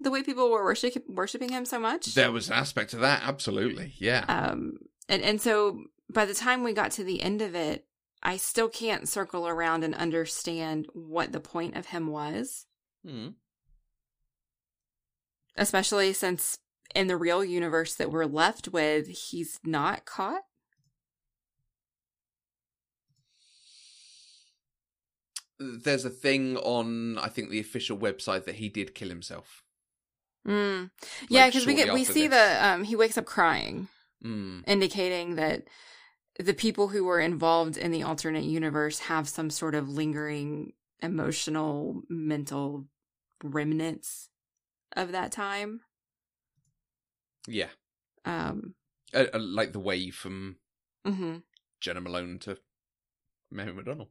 The 0.00 0.10
way 0.10 0.22
people 0.22 0.50
were 0.50 0.64
worship- 0.64 1.08
worshiping 1.08 1.50
him 1.50 1.64
so 1.64 1.78
much. 1.78 2.14
there 2.14 2.30
was 2.32 2.48
an 2.48 2.54
aspect 2.54 2.92
of 2.94 3.00
that, 3.00 3.22
absolutely. 3.24 3.94
Yeah. 3.98 4.24
um, 4.28 4.78
and 5.08 5.22
and 5.22 5.40
so 5.40 5.84
by 6.10 6.24
the 6.24 6.34
time 6.34 6.62
we 6.62 6.72
got 6.72 6.90
to 6.92 7.04
the 7.04 7.20
end 7.22 7.42
of 7.42 7.54
it, 7.54 7.86
I 8.22 8.36
still 8.36 8.68
can't 8.68 9.08
circle 9.08 9.46
around 9.46 9.84
and 9.84 9.94
understand 9.94 10.86
what 10.92 11.32
the 11.32 11.40
point 11.40 11.76
of 11.76 11.86
him 11.86 12.08
was, 12.08 12.66
Hmm. 13.04 13.28
especially 15.56 16.12
since 16.12 16.58
in 16.94 17.06
the 17.08 17.16
real 17.16 17.44
universe 17.44 17.94
that 17.96 18.10
we're 18.10 18.24
left 18.26 18.68
with, 18.68 19.06
he's 19.08 19.58
not 19.64 20.04
caught. 20.04 20.42
There's 25.58 26.04
a 26.04 26.10
thing 26.10 26.56
on, 26.58 27.18
I 27.18 27.28
think, 27.28 27.48
the 27.50 27.60
official 27.60 27.96
website 27.96 28.44
that 28.44 28.56
he 28.56 28.68
did 28.68 28.94
kill 28.94 29.08
himself. 29.08 29.62
Mm. 30.46 30.90
Yeah, 31.28 31.44
Like, 31.44 31.52
because 31.52 31.66
we 31.66 31.74
get 31.74 31.92
we 31.92 32.04
see 32.04 32.28
this. 32.28 32.38
the 32.38 32.66
um 32.66 32.84
he 32.84 32.94
wakes 32.94 33.16
up 33.18 33.24
crying, 33.24 33.88
Hmm. 34.22 34.60
indicating 34.66 35.36
that 35.36 35.64
the 36.38 36.54
people 36.54 36.88
who 36.88 37.04
were 37.04 37.20
involved 37.20 37.76
in 37.76 37.90
the 37.90 38.02
alternate 38.02 38.44
universe 38.44 39.00
have 39.00 39.28
some 39.28 39.50
sort 39.50 39.74
of 39.74 39.88
lingering 39.88 40.72
emotional 41.00 42.02
mental 42.08 42.86
remnants 43.42 44.28
of 44.96 45.12
that 45.12 45.32
time. 45.32 45.80
Yeah. 47.46 47.68
Um 48.24 48.74
Uh, 49.14 49.26
uh, 49.32 49.38
like 49.38 49.72
the 49.72 49.78
way 49.80 50.10
from 50.10 50.56
mhm. 51.06 51.42
Jena 51.80 52.00
Malone 52.00 52.38
to 52.40 52.58
Mary 53.50 53.72
McDonnell. 53.72 54.08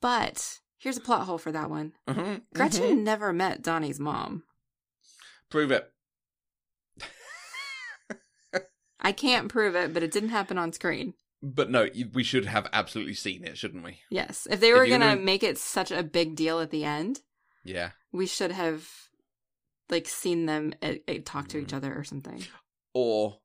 But 0.00 0.60
here's 0.78 0.96
a 0.96 1.00
plot 1.02 1.26
hole 1.26 1.38
for 1.38 1.52
that 1.52 1.68
one. 1.70 1.92
Mhm, 2.08 2.42
Gretchen 2.54 2.82
mhm. 2.98 3.02
never 3.02 3.32
met 3.32 3.62
Donnie's 3.62 4.00
mom. 4.00 4.44
Prove 5.50 5.70
it. 5.70 5.92
I 9.00 9.12
can't 9.12 9.48
prove 9.48 9.74
it, 9.74 9.92
but 9.94 10.02
it 10.02 10.10
didn't 10.12 10.28
happen 10.30 10.58
on 10.58 10.72
screen. 10.72 11.14
But 11.42 11.70
no, 11.70 11.88
we 12.12 12.22
should 12.22 12.44
have 12.44 12.68
absolutely 12.72 13.14
seen 13.14 13.44
it, 13.44 13.56
shouldn't 13.56 13.82
we? 13.84 14.00
Yes. 14.10 14.46
If 14.50 14.60
they 14.60 14.72
were 14.72 14.86
going 14.86 15.00
to 15.00 15.06
gonna- 15.08 15.20
make 15.20 15.42
it 15.42 15.56
such 15.56 15.90
a 15.90 16.02
big 16.02 16.36
deal 16.36 16.60
at 16.60 16.70
the 16.70 16.84
end, 16.84 17.22
Yeah. 17.64 17.92
we 18.12 18.26
should 18.26 18.52
have 18.52 18.88
like 19.88 20.06
seen 20.06 20.46
them 20.46 20.74
uh, 20.82 20.94
uh, 21.08 21.14
talk 21.24 21.48
to 21.48 21.58
Mm. 21.58 21.62
each 21.62 21.72
other 21.72 21.94
or 21.96 22.04
something. 22.04 22.44
Or 22.92 23.40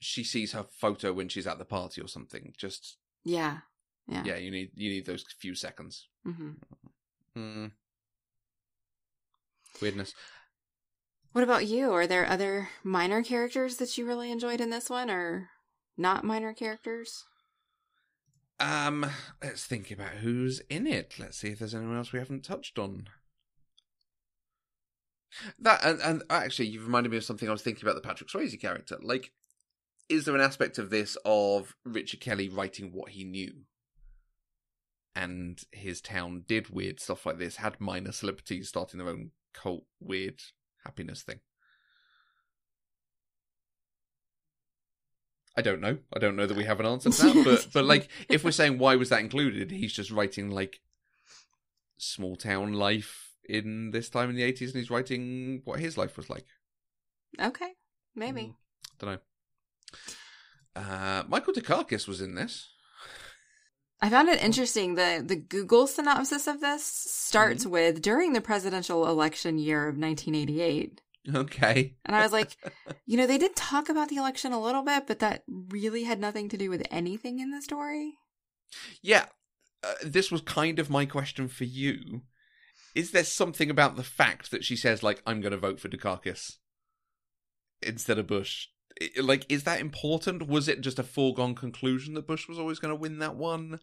she 0.00 0.24
sees 0.24 0.52
her 0.52 0.64
photo 0.64 1.12
when 1.12 1.28
she's 1.28 1.46
at 1.46 1.58
the 1.58 1.64
party 1.64 2.00
or 2.02 2.08
something. 2.08 2.52
Just 2.58 2.98
Yeah. 3.22 3.60
Yeah. 4.08 4.24
yeah, 4.26 4.36
you 4.36 4.50
need 4.50 4.72
you 4.74 4.90
need 4.90 5.06
those 5.06 5.24
few 5.38 5.54
seconds. 5.54 6.08
hmm 6.24 6.52
Hmm. 7.34 7.66
Weirdness. 9.80 10.14
What 11.34 11.42
about 11.42 11.66
you? 11.66 11.92
Are 11.92 12.06
there 12.06 12.24
other 12.24 12.68
minor 12.84 13.20
characters 13.24 13.78
that 13.78 13.98
you 13.98 14.06
really 14.06 14.30
enjoyed 14.30 14.60
in 14.60 14.70
this 14.70 14.88
one 14.88 15.10
or 15.10 15.50
not 15.96 16.22
minor 16.22 16.54
characters? 16.54 17.24
Um, 18.60 19.04
let's 19.42 19.66
think 19.66 19.90
about 19.90 20.20
who's 20.22 20.60
in 20.70 20.86
it. 20.86 21.16
Let's 21.18 21.38
see 21.38 21.48
if 21.48 21.58
there's 21.58 21.74
anyone 21.74 21.96
else 21.96 22.12
we 22.12 22.20
haven't 22.20 22.44
touched 22.44 22.78
on. 22.78 23.08
That 25.58 25.84
and, 25.84 26.00
and 26.02 26.22
actually, 26.30 26.68
you've 26.68 26.86
reminded 26.86 27.10
me 27.10 27.18
of 27.18 27.24
something 27.24 27.48
I 27.48 27.52
was 27.52 27.62
thinking 27.62 27.84
about 27.84 27.96
the 27.96 28.08
Patrick 28.08 28.30
Swayze 28.30 28.60
character. 28.60 28.96
Like, 29.02 29.32
is 30.08 30.26
there 30.26 30.36
an 30.36 30.40
aspect 30.40 30.78
of 30.78 30.90
this 30.90 31.18
of 31.24 31.74
Richard 31.84 32.20
Kelly 32.20 32.48
writing 32.48 32.92
what 32.92 33.10
he 33.10 33.24
knew, 33.24 33.64
and 35.16 35.60
his 35.72 36.00
town 36.00 36.44
did 36.46 36.70
weird 36.70 37.00
stuff 37.00 37.26
like 37.26 37.38
this, 37.38 37.56
had 37.56 37.80
minor 37.80 38.12
celebrities 38.12 38.68
starting 38.68 38.98
their 38.98 39.08
own 39.08 39.32
cult 39.52 39.86
weird 39.98 40.40
happiness 40.84 41.22
thing? 41.22 41.40
I 45.56 45.62
don't 45.62 45.80
know. 45.80 45.98
I 46.12 46.18
don't 46.18 46.36
know 46.36 46.46
that 46.46 46.56
we 46.56 46.64
have 46.64 46.80
an 46.80 46.86
answer 46.86 47.10
to 47.10 47.22
that, 47.22 47.44
but 47.44 47.68
but 47.72 47.84
like 47.84 48.08
if 48.28 48.44
we're 48.44 48.50
saying 48.50 48.78
why 48.78 48.96
was 48.96 49.08
that 49.10 49.20
included, 49.20 49.70
he's 49.70 49.92
just 49.92 50.10
writing 50.10 50.50
like 50.50 50.80
small 51.96 52.36
town 52.36 52.72
life 52.72 53.30
in 53.48 53.90
this 53.92 54.08
time 54.08 54.30
in 54.30 54.36
the 54.36 54.42
eighties, 54.42 54.72
and 54.72 54.80
he's 54.80 54.90
writing 54.90 55.62
what 55.64 55.78
his 55.78 55.96
life 55.96 56.16
was 56.16 56.28
like. 56.28 56.46
Okay. 57.40 57.72
Maybe. 58.16 58.54
Don't 58.98 59.10
know. 59.12 59.18
Uh, 60.76 61.24
Michael 61.28 61.52
Dukakis 61.52 62.08
was 62.08 62.20
in 62.20 62.34
this. 62.34 62.68
I 64.04 64.10
found 64.10 64.28
it 64.28 64.42
interesting. 64.42 64.96
The 64.96 65.24
the 65.26 65.34
Google 65.36 65.86
synopsis 65.86 66.46
of 66.46 66.60
this 66.60 66.84
starts 66.84 67.62
Mm-hmm. 67.64 67.72
with 67.72 68.02
during 68.02 68.34
the 68.34 68.42
presidential 68.42 69.08
election 69.08 69.58
year 69.58 69.88
of 69.88 69.96
1988. 69.96 71.00
Okay. 71.34 71.94
And 72.04 72.14
I 72.14 72.22
was 72.22 72.30
like, 72.30 72.54
you 73.06 73.16
know, 73.16 73.26
they 73.26 73.38
did 73.38 73.56
talk 73.56 73.88
about 73.88 74.10
the 74.10 74.16
election 74.16 74.52
a 74.52 74.60
little 74.60 74.82
bit, 74.82 75.06
but 75.06 75.20
that 75.20 75.44
really 75.48 76.04
had 76.04 76.20
nothing 76.20 76.50
to 76.50 76.58
do 76.58 76.68
with 76.68 76.86
anything 76.90 77.38
in 77.38 77.50
the 77.50 77.62
story. 77.62 78.18
Yeah, 79.00 79.24
uh, 79.82 79.94
this 80.04 80.30
was 80.30 80.42
kind 80.42 80.78
of 80.78 80.90
my 80.90 81.06
question 81.06 81.48
for 81.48 81.64
you. 81.64 82.24
Is 82.94 83.12
there 83.12 83.24
something 83.24 83.70
about 83.70 83.96
the 83.96 84.02
fact 84.02 84.50
that 84.50 84.64
she 84.64 84.76
says 84.76 85.02
like 85.02 85.22
I'm 85.26 85.40
going 85.40 85.52
to 85.52 85.56
vote 85.56 85.80
for 85.80 85.88
Dukakis 85.88 86.56
instead 87.80 88.18
of 88.18 88.26
Bush? 88.26 88.66
Like, 89.20 89.44
is 89.48 89.64
that 89.64 89.80
important? 89.80 90.46
Was 90.46 90.68
it 90.68 90.80
just 90.80 90.98
a 90.98 91.02
foregone 91.02 91.54
conclusion 91.54 92.14
that 92.14 92.26
Bush 92.26 92.48
was 92.48 92.58
always 92.58 92.78
going 92.78 92.92
to 92.94 93.00
win 93.00 93.18
that 93.18 93.34
one? 93.36 93.80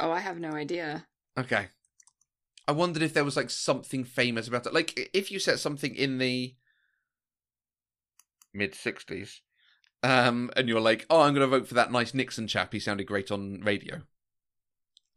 Oh, 0.00 0.10
I 0.10 0.20
have 0.20 0.38
no 0.38 0.52
idea. 0.52 1.06
Okay. 1.38 1.68
I 2.66 2.72
wondered 2.72 3.02
if 3.02 3.12
there 3.12 3.24
was 3.24 3.36
like 3.36 3.50
something 3.50 4.04
famous 4.04 4.48
about 4.48 4.66
it. 4.66 4.72
Like, 4.72 5.10
if 5.12 5.30
you 5.30 5.38
set 5.38 5.58
something 5.58 5.94
in 5.94 6.18
the 6.18 6.54
mid 8.54 8.72
'60s, 8.72 9.40
um, 10.02 10.50
and 10.56 10.68
you're 10.68 10.80
like, 10.80 11.06
"Oh, 11.10 11.20
I'm 11.22 11.34
going 11.34 11.48
to 11.48 11.58
vote 11.58 11.68
for 11.68 11.74
that 11.74 11.92
nice 11.92 12.14
Nixon 12.14 12.46
chap. 12.46 12.72
He 12.72 12.80
sounded 12.80 13.04
great 13.06 13.30
on 13.30 13.60
radio." 13.60 14.02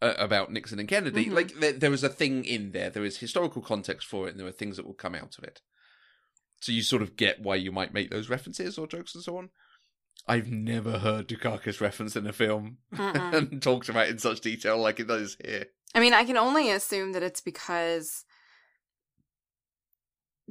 Uh, 0.02 0.14
about 0.18 0.52
Nixon 0.52 0.78
and 0.80 0.90
Kennedy, 0.90 1.28
Mhm. 1.28 1.32
like 1.32 1.54
there, 1.56 1.72
there 1.72 1.92
was 1.92 2.04
a 2.04 2.10
thing 2.10 2.44
in 2.44 2.72
there. 2.72 2.90
There 2.90 3.02
was 3.02 3.18
historical 3.20 3.62
context 3.62 4.06
for 4.06 4.28
it, 4.28 4.32
and 4.32 4.40
there 4.40 4.46
were 4.46 4.52
things 4.52 4.76
that 4.76 4.86
will 4.86 4.94
come 4.94 5.16
out 5.16 5.38
of 5.38 5.46
it. 5.46 5.62
So 6.60 6.72
you 6.72 6.82
sort 6.82 7.02
of 7.02 7.16
get 7.16 7.42
why 7.42 7.56
you 7.56 7.72
might 7.72 7.94
make 7.94 8.10
those 8.10 8.30
references 8.30 8.78
or 8.78 8.88
jokes 8.88 9.14
and 9.14 9.24
so 9.24 9.38
on. 9.38 9.50
I've 10.28 10.50
never 10.50 11.00
heard 11.00 11.28
Dukakis 11.28 11.82
referenced 11.82 12.16
in 12.16 12.26
a 12.26 12.34
film 12.34 12.78
and 12.92 13.62
talked 13.62 13.90
about 13.90 14.08
in 14.08 14.18
such 14.18 14.42
detail 14.42 14.78
like 14.78 15.00
it 15.00 15.08
does 15.08 15.38
here. 15.44 15.66
I 15.94 16.00
mean, 16.00 16.14
I 16.14 16.26
can 16.26 16.38
only 16.38 16.72
assume 16.72 17.12
that 17.14 17.24
it's 17.24 17.42
because 17.42 18.26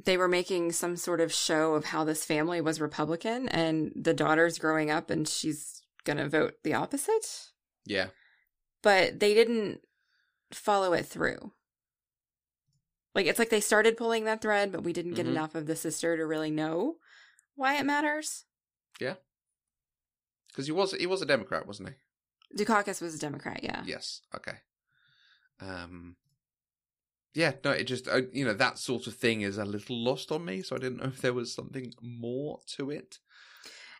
they 0.03 0.17
were 0.17 0.27
making 0.27 0.71
some 0.71 0.95
sort 0.95 1.21
of 1.21 1.33
show 1.33 1.75
of 1.75 1.85
how 1.85 2.03
this 2.03 2.25
family 2.25 2.61
was 2.61 2.79
Republican 2.81 3.49
and 3.49 3.91
the 3.95 4.13
daughter's 4.13 4.59
growing 4.59 4.91
up 4.91 5.09
and 5.09 5.27
she's 5.27 5.81
going 6.03 6.17
to 6.17 6.29
vote 6.29 6.55
the 6.63 6.73
opposite. 6.73 7.49
Yeah. 7.85 8.07
But 8.81 9.19
they 9.19 9.33
didn't 9.33 9.81
follow 10.51 10.93
it 10.93 11.05
through. 11.05 11.51
Like, 13.15 13.25
it's 13.27 13.39
like 13.39 13.49
they 13.49 13.61
started 13.61 13.95
pulling 13.97 14.25
that 14.25 14.41
thread, 14.41 14.71
but 14.71 14.83
we 14.83 14.91
didn't 14.93 15.13
get 15.13 15.25
Mhm. 15.25 15.29
enough 15.29 15.55
of 15.55 15.65
the 15.65 15.75
sister 15.75 16.17
to 16.17 16.25
really 16.25 16.51
know 16.51 16.97
why 17.55 17.77
it 17.79 17.85
matters. 17.85 18.45
Yeah, 18.99 19.15
because 20.49 20.65
he 20.67 20.71
was 20.73 20.91
he 20.91 21.07
was 21.07 21.21
a 21.21 21.25
Democrat, 21.25 21.65
wasn't 21.65 21.89
he? 21.89 21.95
Dukakis 22.63 23.01
was 23.01 23.15
a 23.15 23.19
Democrat, 23.19 23.63
yeah. 23.63 23.83
Yes. 23.85 24.21
Okay. 24.35 24.57
Um. 25.59 26.17
Yeah. 27.33 27.53
No. 27.63 27.71
It 27.71 27.85
just 27.85 28.07
uh, 28.07 28.21
you 28.31 28.45
know 28.45 28.53
that 28.53 28.77
sort 28.77 29.07
of 29.07 29.15
thing 29.15 29.41
is 29.41 29.57
a 29.57 29.65
little 29.65 29.97
lost 30.03 30.31
on 30.31 30.45
me, 30.45 30.61
so 30.61 30.75
I 30.75 30.79
didn't 30.79 30.97
know 30.97 31.07
if 31.09 31.21
there 31.21 31.33
was 31.33 31.53
something 31.53 31.93
more 32.01 32.59
to 32.75 32.91
it. 32.91 33.19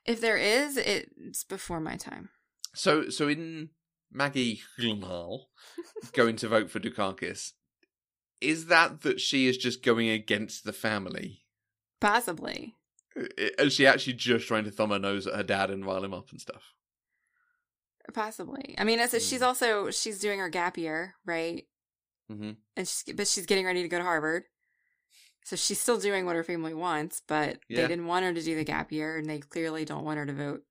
If 0.06 0.22
there 0.22 0.38
is, 0.38 0.78
it's 0.78 1.44
before 1.44 1.80
my 1.80 1.96
time. 1.98 2.30
So 2.74 3.10
so 3.10 3.28
in 3.28 3.72
Maggie 4.12 4.62
going 6.14 6.36
to 6.38 6.48
vote 6.48 6.70
for 6.70 6.80
Dukakis, 6.80 7.54
is 8.42 8.68
that 8.68 9.02
that 9.02 9.20
she 9.22 9.48
is 9.48 9.58
just 9.58 9.84
going 9.84 10.10
against 10.10 10.64
the 10.66 10.74
family? 10.74 11.42
Possibly. 12.02 12.76
Is 13.38 13.74
she 13.74 13.88
actually 13.88 14.14
just 14.14 14.48
trying 14.48 14.66
to 14.66 14.72
thumb 14.72 14.90
her 14.92 15.00
nose 15.00 15.26
at 15.28 15.36
her 15.36 15.44
dad 15.44 15.72
and 15.72 15.86
rile 15.86 16.04
him 16.04 16.14
up 16.14 16.30
and 16.32 16.42
stuff? 16.42 16.74
Possibly. 18.14 18.76
I 18.78 18.84
mean, 18.84 19.00
it's, 19.00 19.14
she's 19.26 19.40
Hmm. 19.40 19.46
also 19.46 19.90
she's 19.92 20.20
doing 20.20 20.40
her 20.40 20.50
gap 20.50 20.78
year, 20.78 21.16
right? 21.26 21.66
Mm-hmm. 22.32 22.52
And 22.76 22.88
she's 22.88 23.04
but 23.16 23.28
she's 23.28 23.46
getting 23.46 23.66
ready 23.66 23.82
to 23.82 23.88
go 23.88 23.98
to 23.98 24.04
Harvard. 24.04 24.44
So 25.44 25.56
she's 25.56 25.80
still 25.80 26.00
doing 26.00 26.26
what 26.26 26.36
her 26.36 26.44
family 26.44 26.74
wants, 26.74 27.22
but 27.28 27.60
Yeah. 27.70 27.82
they 27.82 27.88
didn't 27.88 28.08
want 28.08 28.26
her 28.26 28.34
to 28.34 28.42
do 28.42 28.56
the 28.56 28.64
gap 28.64 28.92
year, 28.92 29.16
and 29.18 29.30
they 29.30 29.40
clearly 29.40 29.86
don't 29.86 30.04
want 30.04 30.18
her 30.18 30.26
to 30.26 30.34
vote 30.34 30.64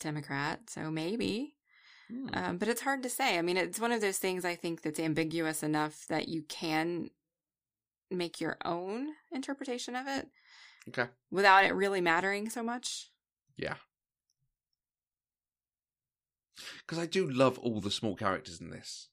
Democrat. 0.00 0.68
So 0.70 0.90
maybe, 0.90 1.54
Hmm. 2.10 2.28
um, 2.32 2.58
but 2.58 2.68
it's 2.68 2.80
hard 2.82 3.02
to 3.02 3.10
say. 3.10 3.38
I 3.38 3.42
mean, 3.42 3.56
it's 3.56 3.80
one 3.80 3.92
of 3.92 4.00
those 4.00 4.18
things 4.18 4.44
I 4.44 4.54
think 4.54 4.82
that's 4.82 4.98
ambiguous 5.00 5.62
enough 5.62 6.06
that 6.08 6.28
you 6.28 6.42
can 6.42 7.10
make 8.10 8.40
your 8.40 8.56
own 8.64 9.08
interpretation 9.30 9.94
of 9.94 10.06
it 10.06 10.28
Okay. 10.88 11.08
without 11.30 11.64
it 11.64 11.74
really 11.74 12.00
mattering 12.00 12.48
so 12.48 12.62
much. 12.62 13.10
Yeah. 13.56 13.74
Because 16.80 16.98
I 16.98 17.06
do 17.06 17.28
love 17.28 17.58
all 17.58 17.80
the 17.80 17.90
small 17.90 18.16
characters 18.16 18.60
in 18.60 18.70
this. 18.70 19.08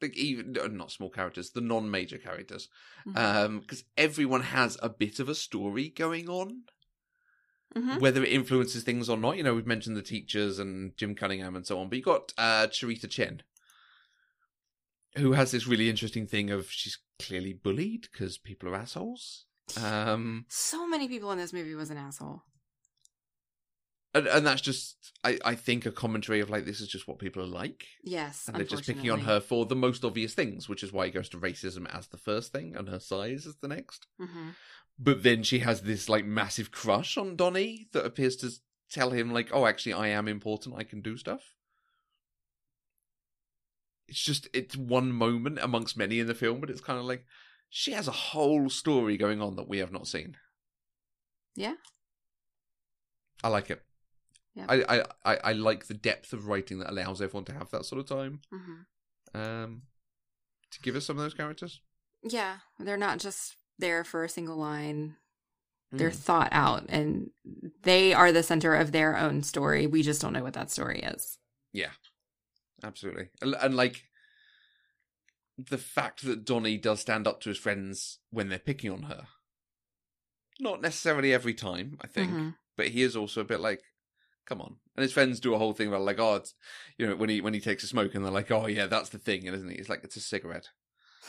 Like 0.00 0.16
even 0.16 0.58
uh, 0.58 0.66
not 0.66 0.90
small 0.90 1.10
characters, 1.10 1.50
the 1.50 1.60
non-major 1.60 2.18
characters. 2.18 2.68
Mhm. 3.06 3.16
Um, 3.16 3.60
because 3.60 3.84
everyone 3.96 4.42
has 4.42 4.76
a 4.82 4.88
bit 4.88 5.18
of 5.20 5.28
a 5.28 5.34
story 5.34 5.88
going 5.88 6.28
on. 6.28 6.64
Mhm. 7.76 8.00
whether 8.00 8.22
it 8.22 8.32
influences 8.32 8.82
things 8.82 9.08
or 9.08 9.16
not. 9.16 9.36
You 9.36 9.42
know, 9.42 9.54
we've 9.54 9.66
mentioned 9.66 9.96
the 9.96 10.02
teachers 10.02 10.58
and 10.58 10.96
Jim 10.96 11.14
Cunningham 11.14 11.56
and 11.56 11.66
so 11.66 11.78
on, 11.78 11.88
but 11.88 11.96
you 11.98 12.04
got 12.04 12.32
uh, 12.36 12.66
Cherita 12.66 13.08
Chen, 13.08 13.42
who 15.16 15.32
has 15.32 15.50
this 15.50 15.66
really 15.66 15.88
interesting 15.88 16.26
thing 16.26 16.50
of 16.50 16.70
she's 16.70 16.98
clearly 17.18 17.52
bullied 17.52 18.08
because 18.12 18.38
people 18.38 18.68
are 18.68 18.76
assholes. 18.76 19.46
Um, 19.82 20.44
So 20.48 20.86
many 20.86 21.08
people 21.08 21.30
in 21.32 21.38
this 21.38 21.52
movie 21.52 21.74
was 21.74 21.90
an 21.90 21.96
asshole. 21.96 22.42
And, 24.14 24.26
and 24.26 24.46
that's 24.46 24.60
just, 24.60 25.12
I, 25.24 25.38
I 25.44 25.54
think, 25.54 25.86
a 25.86 25.92
commentary 25.92 26.40
of 26.40 26.50
like, 26.50 26.64
this 26.64 26.80
is 26.80 26.88
just 26.88 27.08
what 27.08 27.18
people 27.18 27.42
are 27.42 27.46
like. 27.46 27.86
Yes, 28.02 28.46
And 28.46 28.56
they're 28.56 28.64
just 28.64 28.86
picking 28.86 29.10
on 29.10 29.20
her 29.20 29.40
for 29.40 29.64
the 29.66 29.76
most 29.76 30.04
obvious 30.04 30.34
things, 30.34 30.68
which 30.68 30.82
is 30.82 30.92
why 30.92 31.06
it 31.06 31.14
goes 31.14 31.28
to 31.30 31.38
racism 31.38 31.86
as 31.94 32.08
the 32.08 32.18
first 32.18 32.52
thing 32.52 32.76
and 32.76 32.88
her 32.88 33.00
size 33.00 33.46
as 33.46 33.56
the 33.56 33.68
next. 33.68 34.06
hmm 34.18 34.50
But 34.98 35.22
then 35.22 35.42
she 35.42 35.60
has 35.60 35.82
this 35.82 36.08
like 36.08 36.24
massive 36.24 36.70
crush 36.70 37.16
on 37.16 37.36
Donnie 37.36 37.88
that 37.92 38.04
appears 38.04 38.36
to 38.36 38.50
tell 38.90 39.10
him 39.10 39.32
like, 39.32 39.48
"Oh, 39.52 39.66
actually, 39.66 39.94
I 39.94 40.08
am 40.08 40.28
important. 40.28 40.76
I 40.76 40.84
can 40.84 41.00
do 41.00 41.16
stuff." 41.16 41.42
It's 44.08 44.22
just 44.22 44.48
it's 44.52 44.76
one 44.76 45.12
moment 45.12 45.58
amongst 45.62 45.96
many 45.96 46.20
in 46.20 46.26
the 46.26 46.34
film, 46.34 46.60
but 46.60 46.68
it's 46.68 46.82
kind 46.82 46.98
of 46.98 47.06
like 47.06 47.24
she 47.70 47.92
has 47.92 48.06
a 48.06 48.12
whole 48.12 48.68
story 48.68 49.16
going 49.16 49.40
on 49.40 49.56
that 49.56 49.68
we 49.68 49.78
have 49.78 49.92
not 49.92 50.06
seen. 50.06 50.36
Yeah. 51.56 51.74
I 53.42 53.48
like 53.48 53.70
it. 53.70 53.82
Yeah. 54.54 54.66
I, 54.68 55.04
I, 55.24 55.36
I, 55.44 55.52
like 55.52 55.86
the 55.86 55.94
depth 55.94 56.32
of 56.34 56.46
writing 56.46 56.78
that 56.80 56.90
allows 56.90 57.22
everyone 57.22 57.44
to 57.46 57.54
have 57.54 57.70
that 57.70 57.86
sort 57.86 58.00
of 58.00 58.06
time. 58.06 58.40
hmm 58.50 58.82
Um, 59.38 59.82
to 60.70 60.80
give 60.80 60.94
us 60.96 61.06
some 61.06 61.16
of 61.16 61.22
those 61.22 61.32
characters. 61.34 61.80
Yeah, 62.22 62.58
they're 62.78 62.96
not 62.98 63.18
just 63.18 63.56
there 63.78 64.04
for 64.04 64.24
a 64.24 64.28
single 64.28 64.56
line. 64.56 65.16
They're 65.90 66.10
Mm. 66.10 66.16
thought 66.16 66.48
out 66.52 66.86
and 66.88 67.30
they 67.82 68.12
are 68.14 68.32
the 68.32 68.42
center 68.42 68.74
of 68.74 68.92
their 68.92 69.16
own 69.16 69.42
story. 69.42 69.86
We 69.86 70.02
just 70.02 70.20
don't 70.22 70.32
know 70.32 70.42
what 70.42 70.54
that 70.54 70.70
story 70.70 71.00
is. 71.00 71.38
Yeah, 71.72 71.90
absolutely. 72.82 73.28
And, 73.42 73.54
and 73.60 73.74
like 73.74 74.04
the 75.58 75.78
fact 75.78 76.24
that 76.24 76.44
Donnie 76.44 76.78
does 76.78 77.00
stand 77.00 77.26
up 77.26 77.40
to 77.42 77.48
his 77.50 77.58
friends 77.58 78.18
when 78.30 78.48
they're 78.48 78.58
picking 78.58 78.90
on 78.90 79.02
her. 79.04 79.26
Not 80.60 80.80
necessarily 80.80 81.32
every 81.32 81.54
time, 81.54 81.98
I 82.00 82.06
think, 82.06 82.30
Mhm. 82.32 82.54
but 82.76 82.88
he 82.88 83.02
is 83.02 83.16
also 83.16 83.40
a 83.40 83.44
bit 83.44 83.60
like, 83.60 83.82
"Come 84.46 84.60
on!" 84.60 84.76
And 84.96 85.02
his 85.02 85.12
friends 85.12 85.40
do 85.40 85.54
a 85.54 85.58
whole 85.58 85.72
thing 85.72 85.88
about 85.88 86.02
like, 86.02 86.18
"Oh, 86.18 86.36
it's, 86.36 86.54
you 86.98 87.06
know," 87.06 87.16
when 87.16 87.28
he 87.30 87.40
when 87.40 87.54
he 87.54 87.60
takes 87.60 87.84
a 87.84 87.86
smoke, 87.86 88.14
and 88.14 88.24
they're 88.24 88.32
like, 88.32 88.50
"Oh 88.50 88.66
yeah, 88.66 88.86
that's 88.86 89.10
the 89.10 89.18
thing," 89.18 89.46
and 89.46 89.56
isn't 89.56 89.68
he? 89.70 89.76
It's 89.76 89.88
like 89.88 90.04
it's 90.04 90.16
a 90.16 90.20
cigarette. 90.20 90.68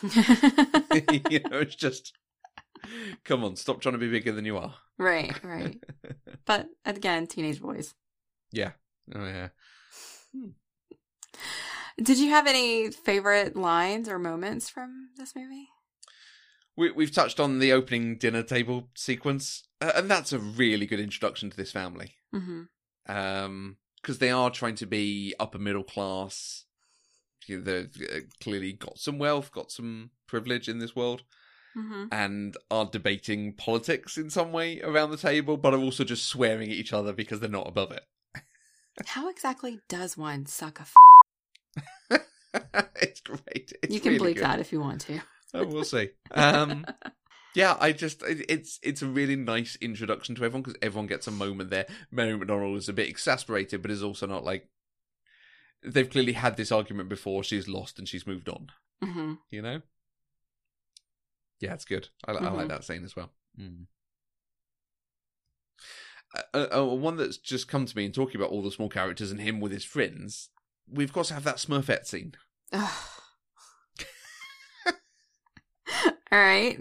you 0.04 1.40
know, 1.50 1.60
it's 1.60 1.76
just, 1.76 2.14
come 3.24 3.44
on, 3.44 3.56
stop 3.56 3.80
trying 3.82 3.94
to 3.94 4.00
be 4.00 4.10
bigger 4.10 4.32
than 4.32 4.46
you 4.46 4.58
are. 4.58 4.76
right, 4.98 5.42
right. 5.44 5.84
But 6.46 6.68
again, 6.84 7.28
teenage 7.28 7.62
boys. 7.62 7.94
Yeah. 8.52 8.72
Oh 9.16 9.26
yeah. 9.26 9.50
Did 12.02 12.18
you 12.18 12.32
have 12.32 12.48
any 12.48 12.92
favorite 12.92 13.56
lines 13.56 14.10
or 14.10 14.20
moments 14.20 14.68
from 14.70 15.10
this 15.16 15.36
movie? 15.36 15.70
We, 16.76 16.92
we've 16.92 17.14
touched 17.14 17.40
on 17.40 17.60
the 17.60 17.72
opening 17.72 18.18
dinner 18.18 18.42
table 18.44 18.90
sequence, 18.96 19.68
uh, 19.80 19.92
and 19.96 20.10
that's 20.10 20.34
a 20.34 20.40
really 20.40 20.86
good 20.88 21.00
introduction 21.00 21.50
to 21.52 21.56
this 21.58 21.72
family. 21.72 22.16
Um, 23.08 23.78
because 24.02 24.18
they 24.20 24.32
are 24.32 24.50
trying 24.50 24.76
to 24.76 24.86
be 24.86 25.34
upper 25.40 25.58
middle 25.60 25.84
class. 25.84 26.66
You 27.48 27.60
know, 27.60 27.64
they've 27.64 28.08
uh, 28.14 28.20
clearly 28.42 28.74
got 28.74 28.98
some 28.98 29.18
wealth, 29.18 29.52
got 29.52 29.72
some 29.72 30.12
privilege 30.28 30.68
in 30.68 30.80
this 30.80 30.96
world, 30.96 31.24
hmm 31.74 32.06
and 32.12 32.56
are 32.70 32.86
debating 32.86 33.54
politics 33.54 34.18
in 34.18 34.30
some 34.30 34.52
way 34.52 34.82
around 34.82 35.12
the 35.12 35.18
table, 35.18 35.56
but 35.58 35.74
are 35.74 35.80
also 35.80 36.04
just 36.04 36.28
swearing 36.28 36.70
at 36.70 36.76
each 36.78 36.92
other 36.94 37.14
because 37.14 37.40
they're 37.40 37.50
not 37.50 37.68
above 37.68 37.92
it. 37.92 38.04
How 39.06 39.30
exactly 39.30 39.80
does 39.90 40.18
one 40.18 40.46
suck 40.46 40.80
a? 40.80 40.86
F- 42.12 42.22
it's 43.02 43.22
great. 43.22 43.74
It's 43.82 43.94
you 43.94 44.00
can 44.00 44.14
really 44.14 44.34
bleep 44.34 44.36
good. 44.36 44.44
that 44.44 44.60
if 44.60 44.72
you 44.72 44.80
want 44.80 45.02
to. 45.02 45.22
Oh, 45.54 45.66
we'll 45.66 45.84
see. 45.84 46.10
Um, 46.32 46.86
yeah, 47.56 47.78
I 47.80 47.92
just 47.92 48.24
it's 48.26 48.80
it's 48.84 49.02
a 49.02 49.08
really 49.08 49.36
nice 49.36 49.76
introduction 49.82 50.36
to 50.36 50.44
everyone 50.44 50.62
because 50.64 50.80
everyone 50.82 51.08
gets 51.08 51.28
a 51.28 51.32
moment 51.32 51.70
there. 51.70 51.86
Mary 52.12 52.38
McDonnell 52.38 52.78
is 52.78 52.90
a 52.90 52.94
bit 52.94 53.10
exasperated, 53.10 53.82
but 53.82 53.92
is 53.92 54.04
also 54.04 54.26
not 54.28 54.44
like 54.44 54.70
they've 55.84 56.10
clearly 56.10 56.34
had 56.34 56.58
this 56.58 56.72
argument 56.72 57.10
before. 57.10 57.44
She's 57.44 57.68
lost 57.68 58.00
and 58.00 58.08
she's 58.08 58.26
moved 58.28 58.50
on. 58.50 58.72
hmm 59.04 59.34
You 59.52 59.62
know. 59.62 59.82
Yeah, 61.60 61.74
it's 61.74 61.86
good. 61.86 62.10
I, 62.28 62.34
I 62.34 62.50
like 62.50 62.66
Mhm. 62.66 62.70
that 62.70 62.84
scene 62.84 63.04
as 63.06 63.16
well. 63.16 63.32
Mm. 63.60 63.86
Uh, 66.54 66.68
uh, 66.76 66.84
one 66.86 67.16
that's 67.16 67.38
just 67.38 67.68
come 67.68 67.86
to 67.86 67.96
me 67.96 68.06
in 68.06 68.12
talking 68.12 68.36
about 68.42 68.50
all 68.50 68.64
the 68.64 68.72
small 68.72 68.90
characters 68.90 69.30
and 69.32 69.40
him 69.40 69.60
with 69.60 69.72
his 69.72 69.86
friends. 69.86 70.50
We've 70.92 71.14
got 71.14 71.26
to 71.26 71.34
have 71.36 71.44
that 71.44 71.58
Smurfette 71.58 72.06
scene. 72.08 72.34
All 72.74 72.90
right. 76.32 76.80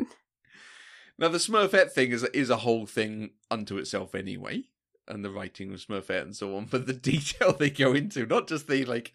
Now 1.23 1.29
the 1.29 1.39
Smurfette 1.39 1.93
thing 1.93 2.11
is 2.11 2.25
is 2.25 2.51
a 2.51 2.59
whole 2.59 2.85
thing 2.85 3.31
unto 3.51 3.79
itself 3.79 4.13
anyway, 4.15 4.65
and 5.07 5.25
the 5.25 5.31
writing 5.31 5.73
of 5.73 5.79
Smurfette 5.79 6.23
and 6.23 6.37
so 6.37 6.57
on. 6.57 6.65
But 6.71 6.87
the 6.87 6.93
detail 6.93 7.53
they 7.53 7.71
go 7.71 7.93
into, 7.95 8.27
not 8.27 8.49
just 8.49 8.67
the 8.67 8.85
like 8.85 9.13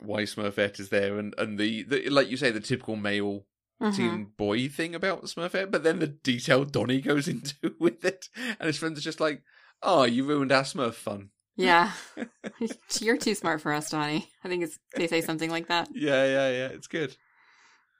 why 0.00 0.22
Smurfette 0.22 0.80
is 0.80 0.88
there, 0.88 1.18
and 1.18 1.34
and 1.38 1.58
the, 1.58 1.82
the 1.82 2.08
like 2.08 2.30
you 2.30 2.36
say 2.38 2.50
the 2.50 2.60
typical 2.60 2.96
male 2.96 3.44
Mhm. 3.80 3.94
teen 3.96 4.24
boy 4.36 4.68
thing 4.68 4.94
about 4.96 5.22
Smurfette, 5.26 5.70
but 5.70 5.84
then 5.84 6.00
the 6.00 6.08
detail 6.08 6.64
Donnie 6.64 7.00
goes 7.00 7.28
into 7.34 7.54
with 7.78 8.04
it, 8.04 8.28
and 8.58 8.66
his 8.66 8.78
friends 8.78 8.98
are 8.98 9.02
just 9.02 9.20
like, 9.20 9.42
"Oh, 9.82 10.04
you 10.04 10.24
ruined 10.24 10.50
our 10.50 10.62
Smurf 10.64 10.94
fun." 10.94 11.30
Yeah. 11.56 11.92
You're 13.00 13.18
too 13.18 13.34
smart 13.34 13.60
for 13.60 13.72
us, 13.72 13.90
Donnie. 13.90 14.30
I 14.42 14.48
think 14.48 14.62
it's 14.64 14.78
they 14.96 15.08
say 15.08 15.20
something 15.20 15.50
like 15.50 15.68
that. 15.68 15.88
Yeah, 15.92 16.24
yeah, 16.24 16.48
yeah. 16.50 16.68
It's 16.68 16.86
good. 16.86 17.16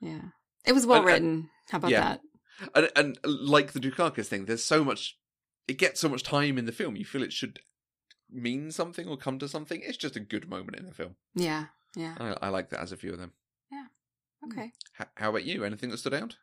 Yeah. 0.01 0.23
It 0.65 0.73
was 0.73 0.87
well 0.87 0.99
and- 1.01 1.07
written. 1.07 1.51
How 1.71 1.77
about 1.79 1.91
yeah. 1.91 2.01
that? 2.01 2.21
And 2.75 2.91
and 2.97 3.19
like 3.25 3.73
the 3.73 3.81
Dukakis 3.81 4.27
thing, 4.27 4.45
there's 4.47 4.65
so 4.65 4.85
much. 4.85 5.17
It 5.67 5.79
gets 5.79 6.01
so 6.01 6.09
much 6.09 6.23
time 6.23 6.57
in 6.59 6.65
the 6.67 6.73
film. 6.73 6.97
You 6.97 7.05
feel 7.05 7.23
it 7.23 7.33
should 7.33 7.61
mean 8.31 8.71
something 8.71 9.07
or 9.07 9.17
come 9.17 9.39
to 9.39 9.49
something. 9.49 9.81
It's 9.83 9.99
just 9.99 10.17
a 10.17 10.21
good 10.21 10.49
moment 10.49 10.77
in 10.79 10.87
the 10.87 10.95
film. 10.95 11.17
Yeah. 11.35 11.67
Yeah. 11.95 12.15
I, 12.19 12.47
I 12.47 12.49
like 12.49 12.71
that 12.71 12.81
as 12.81 12.93
a 12.93 12.97
few 12.97 13.13
of 13.13 13.19
them. 13.19 13.33
Yeah. 13.71 13.85
Okay. 14.47 14.73
H- 15.01 15.09
how 15.17 15.31
about 15.31 15.45
you? 15.45 15.65
Anything 15.65 15.91
that 15.91 15.99
stood 15.99 16.15
out? 16.15 16.37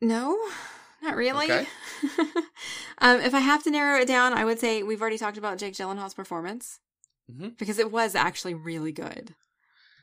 No, 0.00 0.38
not 1.02 1.16
really. 1.16 1.50
Okay. 1.50 1.66
um, 2.98 3.20
if 3.20 3.34
I 3.34 3.40
have 3.40 3.62
to 3.64 3.70
narrow 3.70 4.00
it 4.00 4.08
down, 4.08 4.32
I 4.34 4.44
would 4.44 4.58
say 4.58 4.82
we've 4.82 5.00
already 5.00 5.18
talked 5.18 5.38
about 5.38 5.58
Jake 5.58 5.74
Gyllenhaal's 5.74 6.14
performance 6.14 6.80
Mhm. 7.32 7.56
because 7.56 7.78
it 7.78 7.90
was 7.90 8.14
actually 8.14 8.54
really 8.54 8.92
good. 8.92 9.34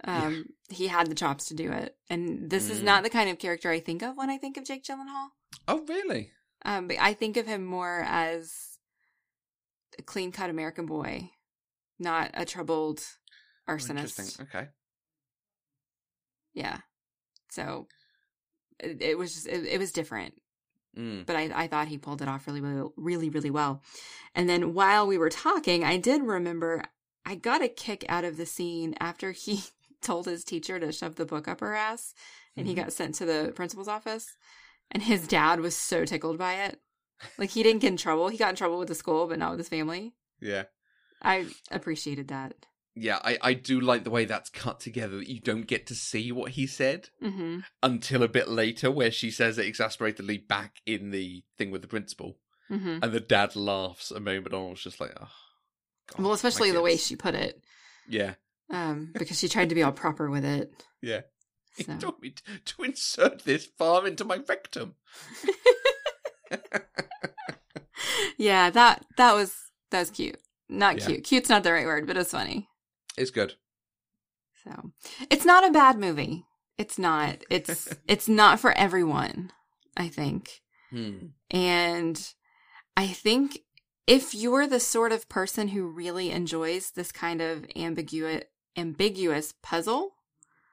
Um, 0.04 0.45
He 0.70 0.88
had 0.88 1.08
the 1.08 1.16
chops 1.16 1.45
to 1.49 1.54
do 1.54 1.72
it, 1.72 1.95
and 2.10 2.49
this 2.49 2.70
is 2.70 2.82
Mm. 2.82 2.86
not 2.86 3.04
the 3.04 3.10
kind 3.10 3.30
of 3.30 3.38
character 3.39 3.70
I 3.70 3.80
think 3.80 4.02
of 4.02 4.16
when 4.18 4.30
I 4.30 4.38
think 4.38 4.58
of 4.58 4.64
Jake 4.66 4.84
Gyllenhaal. 4.84 5.28
Oh, 5.68 5.84
really? 5.88 6.32
Um, 6.64 6.88
but 6.88 6.97
I 6.99 7.14
think 7.14 7.38
of 7.38 7.45
him 7.45 7.66
more 7.66 8.04
as 8.08 8.78
a 9.99 10.02
clean 10.02 10.32
cut 10.32 10.49
American 10.49 10.86
boy, 10.86 11.32
not 11.99 12.32
a 12.34 12.45
troubled 12.45 13.04
Oh, 13.68 13.74
arsonist. 13.74 13.89
Interesting. 14.20 14.45
Okay. 14.47 14.68
Yeah. 16.54 16.80
So 17.49 17.88
it, 18.80 19.02
it 19.02 19.18
was 19.18 19.34
just 19.34 19.47
it, 19.47 19.66
it 19.66 19.78
was 19.80 19.91
different, 19.91 20.36
Mm. 20.97 21.26
but 21.26 21.36
I 21.38 21.52
I 21.64 21.68
thought 21.68 21.88
he 21.88 21.97
pulled 21.97 22.22
it 22.22 22.28
off 22.28 22.47
really 22.47 22.60
really 22.62 22.89
really 22.97 23.30
really 23.30 23.49
well. 23.52 23.82
And 24.36 24.49
then 24.49 24.74
while 24.74 25.08
we 25.08 25.18
were 25.18 25.30
talking, 25.30 25.84
I 25.84 25.97
did 25.97 26.22
remember 26.22 26.84
I 27.26 27.36
got 27.36 27.62
a 27.62 27.70
kick 27.70 28.04
out 28.10 28.24
of 28.26 28.36
the 28.38 28.45
scene 28.45 28.95
after 28.99 29.32
he 29.32 29.62
told 30.02 30.26
his 30.26 30.43
teacher 30.43 30.80
to 30.80 30.91
shove 30.91 31.16
the 31.16 31.26
book 31.26 31.47
up 31.47 31.60
her 31.60 31.76
ass 31.76 32.14
and 32.56 32.68
he 32.68 32.74
Mhm. 32.74 32.78
got 32.78 32.93
sent 32.93 33.16
to 33.16 33.26
the 33.26 33.52
principal's 33.56 33.88
office 33.88 34.36
and 34.89 35.04
his 35.04 35.28
dad 35.28 35.60
was 35.60 35.76
so 35.76 36.06
tickled 36.06 36.38
by 36.38 36.56
it. 36.66 36.82
Like 37.38 37.52
he 37.52 37.64
didn't 37.64 37.82
get 37.82 37.89
in 37.89 37.97
trouble. 37.97 38.28
He 38.30 38.38
got 38.38 38.49
in 38.49 38.56
trouble 38.56 38.80
with 38.80 38.88
the 38.88 38.95
school, 38.95 39.28
but 39.28 39.39
not 39.39 39.52
with 39.52 39.60
his 39.60 39.70
family. 39.70 40.14
Yeah. 40.39 40.64
I 41.22 41.47
appreciated 41.70 42.28
that. 42.30 42.66
Yeah, 42.95 43.20
I, 43.24 43.38
I 43.41 43.54
do 43.54 43.80
like 43.80 44.04
the 44.04 44.10
way 44.10 44.26
that's 44.26 44.49
cut 44.49 44.80
together 44.82 45.18
that 45.18 45.30
you 45.30 45.39
don't 45.39 45.68
get 45.68 45.88
to 45.88 45.95
see 45.95 46.32
what 46.32 46.52
he 46.52 46.68
said 46.68 47.10
hmm 47.22 47.60
until 47.82 48.22
a 48.22 48.28
bit 48.28 48.49
later 48.49 48.91
where 48.91 49.12
she 49.12 49.32
says 49.32 49.58
it 49.58 49.66
exasperatedly 49.66 50.38
back 50.39 50.82
in 50.86 51.12
the 51.12 51.43
thing 51.58 51.72
with 51.72 51.82
the 51.84 51.88
principal. 51.88 52.38
hmm 52.68 52.97
And 53.02 53.14
the 53.14 53.20
dad 53.22 53.56
laughs 53.56 54.12
a 54.12 54.20
moment 54.20 54.54
on 54.54 54.64
Mary 54.64 54.76
just 54.76 54.99
like, 54.99 55.14
oh. 55.20 55.30
God, 56.08 56.24
Well, 56.24 56.34
especially 56.34 56.72
the 56.72 56.82
way 56.82 56.97
she 56.97 57.16
put 57.16 57.34
it, 57.36 57.64
Yeah. 58.08 58.34
Um, 58.72 59.12
because 59.14 59.38
she 59.40 59.48
tried 59.50 59.70
to 59.70 59.76
be 59.76 59.84
all 59.84 59.92
proper 59.92 60.30
with 60.30 60.46
it. 60.46 60.72
Yeah. 61.02 61.22
He 61.78 61.86
told 61.86 62.22
me 62.22 62.32
to, 62.32 62.44
to 62.66 62.84
insert 62.84 63.44
this 63.46 63.66
far 63.66 64.06
into 64.06 64.26
my 64.26 64.40
rectum. 64.48 64.96
yeah, 68.38 68.70
that 68.70 69.06
that 69.18 69.34
was 69.34 69.54
that 69.92 70.00
was 70.00 70.10
cute. 70.10 70.38
Not 70.70 71.00
Yeah. 71.00 71.06
cute. 71.08 71.24
Cute's 71.24 71.50
not 71.50 71.64
the 71.64 71.72
right 71.74 71.86
word, 71.86 72.08
but 72.08 72.18
it's 72.18 72.32
funny. 72.32 72.68
It's 73.18 73.32
good. 73.32 73.56
So 74.64 74.92
it's 75.30 75.46
not 75.46 75.68
a 75.68 75.72
bad 75.72 75.98
movie. 75.98 76.46
It's 76.78 76.98
not. 77.00 77.44
It's 77.50 77.88
it's 78.08 78.28
not 78.28 78.60
for 78.60 78.72
everyone. 78.74 79.52
I 79.98 80.08
think. 80.08 80.62
Hmm. 80.90 81.28
And 81.50 82.34
I 82.98 83.08
think 83.08 83.60
if 84.08 84.34
you're 84.36 84.68
the 84.68 84.80
sort 84.80 85.12
of 85.12 85.30
person 85.30 85.70
who 85.70 85.88
really 85.88 86.32
enjoys 86.32 86.92
this 86.92 87.12
kind 87.12 87.42
of 87.42 87.66
ambiguous 87.76 88.44
ambiguous 88.78 89.54
puzzle, 89.62 90.16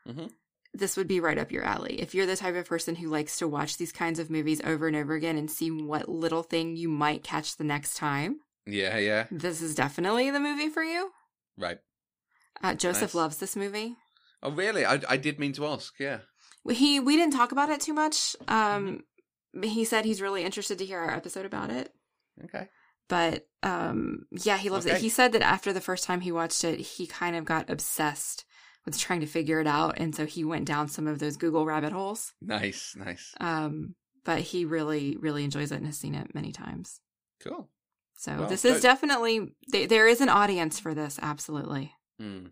Mhm. 0.06 0.30
this 0.74 0.96
would 0.96 1.08
be 1.08 1.20
right 1.20 1.38
up 1.38 1.50
your 1.52 1.64
alley. 1.64 2.00
If 2.00 2.14
you're 2.14 2.26
the 2.26 2.36
type 2.36 2.54
of 2.54 2.66
person 2.66 2.96
who 2.96 3.08
likes 3.08 3.36
to 3.38 3.48
watch 3.48 3.76
these 3.76 3.92
kinds 3.92 4.18
of 4.18 4.30
movies 4.30 4.60
over 4.64 4.86
and 4.86 4.96
over 4.96 5.14
again 5.14 5.36
and 5.36 5.50
see 5.50 5.70
what 5.70 6.08
little 6.08 6.42
thing 6.42 6.76
you 6.76 6.88
might 6.88 7.22
catch 7.24 7.56
the 7.56 7.64
next 7.64 7.96
time, 7.96 8.40
Yeah, 8.66 8.98
yeah. 8.98 9.26
this 9.30 9.60
is 9.62 9.74
definitely 9.74 10.30
the 10.30 10.40
movie 10.40 10.68
for 10.68 10.82
you. 10.82 11.12
Right. 11.56 11.78
Uh, 12.62 12.74
Joseph 12.74 13.10
Nice. 13.10 13.14
loves 13.14 13.36
this 13.38 13.56
movie. 13.56 13.96
Oh, 14.42 14.50
really? 14.52 14.84
I, 14.84 15.00
I 15.08 15.16
did 15.16 15.38
mean 15.40 15.52
to 15.54 15.66
ask. 15.66 15.94
Yeah. 15.98 16.20
He 16.68 17.00
we 17.00 17.16
didn't 17.16 17.32
talk 17.34 17.50
about 17.52 17.70
it 17.70 17.80
too 17.80 17.94
much. 17.94 18.36
Um, 18.46 19.04
he 19.62 19.84
said 19.84 20.04
he's 20.04 20.20
really 20.20 20.44
interested 20.44 20.78
to 20.78 20.84
hear 20.86 20.98
our 21.00 21.10
episode 21.10 21.46
about 21.46 21.70
it. 21.70 21.92
Okay. 22.44 22.68
But 23.08 23.46
um, 23.62 24.26
yeah, 24.30 24.58
he 24.58 24.70
loves 24.70 24.86
it. 24.86 24.98
He 24.98 25.08
said 25.08 25.32
that 25.32 25.42
after 25.42 25.72
the 25.72 25.80
first 25.80 26.04
time 26.04 26.20
he 26.20 26.32
watched 26.32 26.62
it, 26.64 26.78
he 26.78 27.06
kind 27.06 27.34
of 27.34 27.44
got 27.44 27.70
obsessed 27.70 28.44
with 28.84 28.98
trying 28.98 29.20
to 29.20 29.26
figure 29.26 29.60
it 29.60 29.66
out, 29.66 29.98
and 29.98 30.14
so 30.14 30.26
he 30.26 30.44
went 30.44 30.66
down 30.66 30.88
some 30.88 31.06
of 31.06 31.18
those 31.18 31.36
Google 31.36 31.66
rabbit 31.66 31.92
holes. 31.92 32.32
Nice, 32.40 32.94
nice. 32.96 33.34
Um, 33.40 33.94
but 34.24 34.40
he 34.40 34.64
really, 34.64 35.16
really 35.18 35.44
enjoys 35.44 35.72
it 35.72 35.76
and 35.76 35.86
has 35.86 35.98
seen 35.98 36.14
it 36.14 36.34
many 36.34 36.52
times. 36.52 37.00
Cool. 37.40 37.68
So 38.14 38.36
Well, 38.36 38.48
this 38.48 38.64
is 38.64 38.82
definitely 38.82 39.54
th- 39.70 39.88
there 39.88 40.08
is 40.08 40.20
an 40.20 40.28
audience 40.28 40.78
for 40.78 40.92
this. 40.92 41.18
Absolutely. 41.22 41.92
Hmm. 42.18 42.46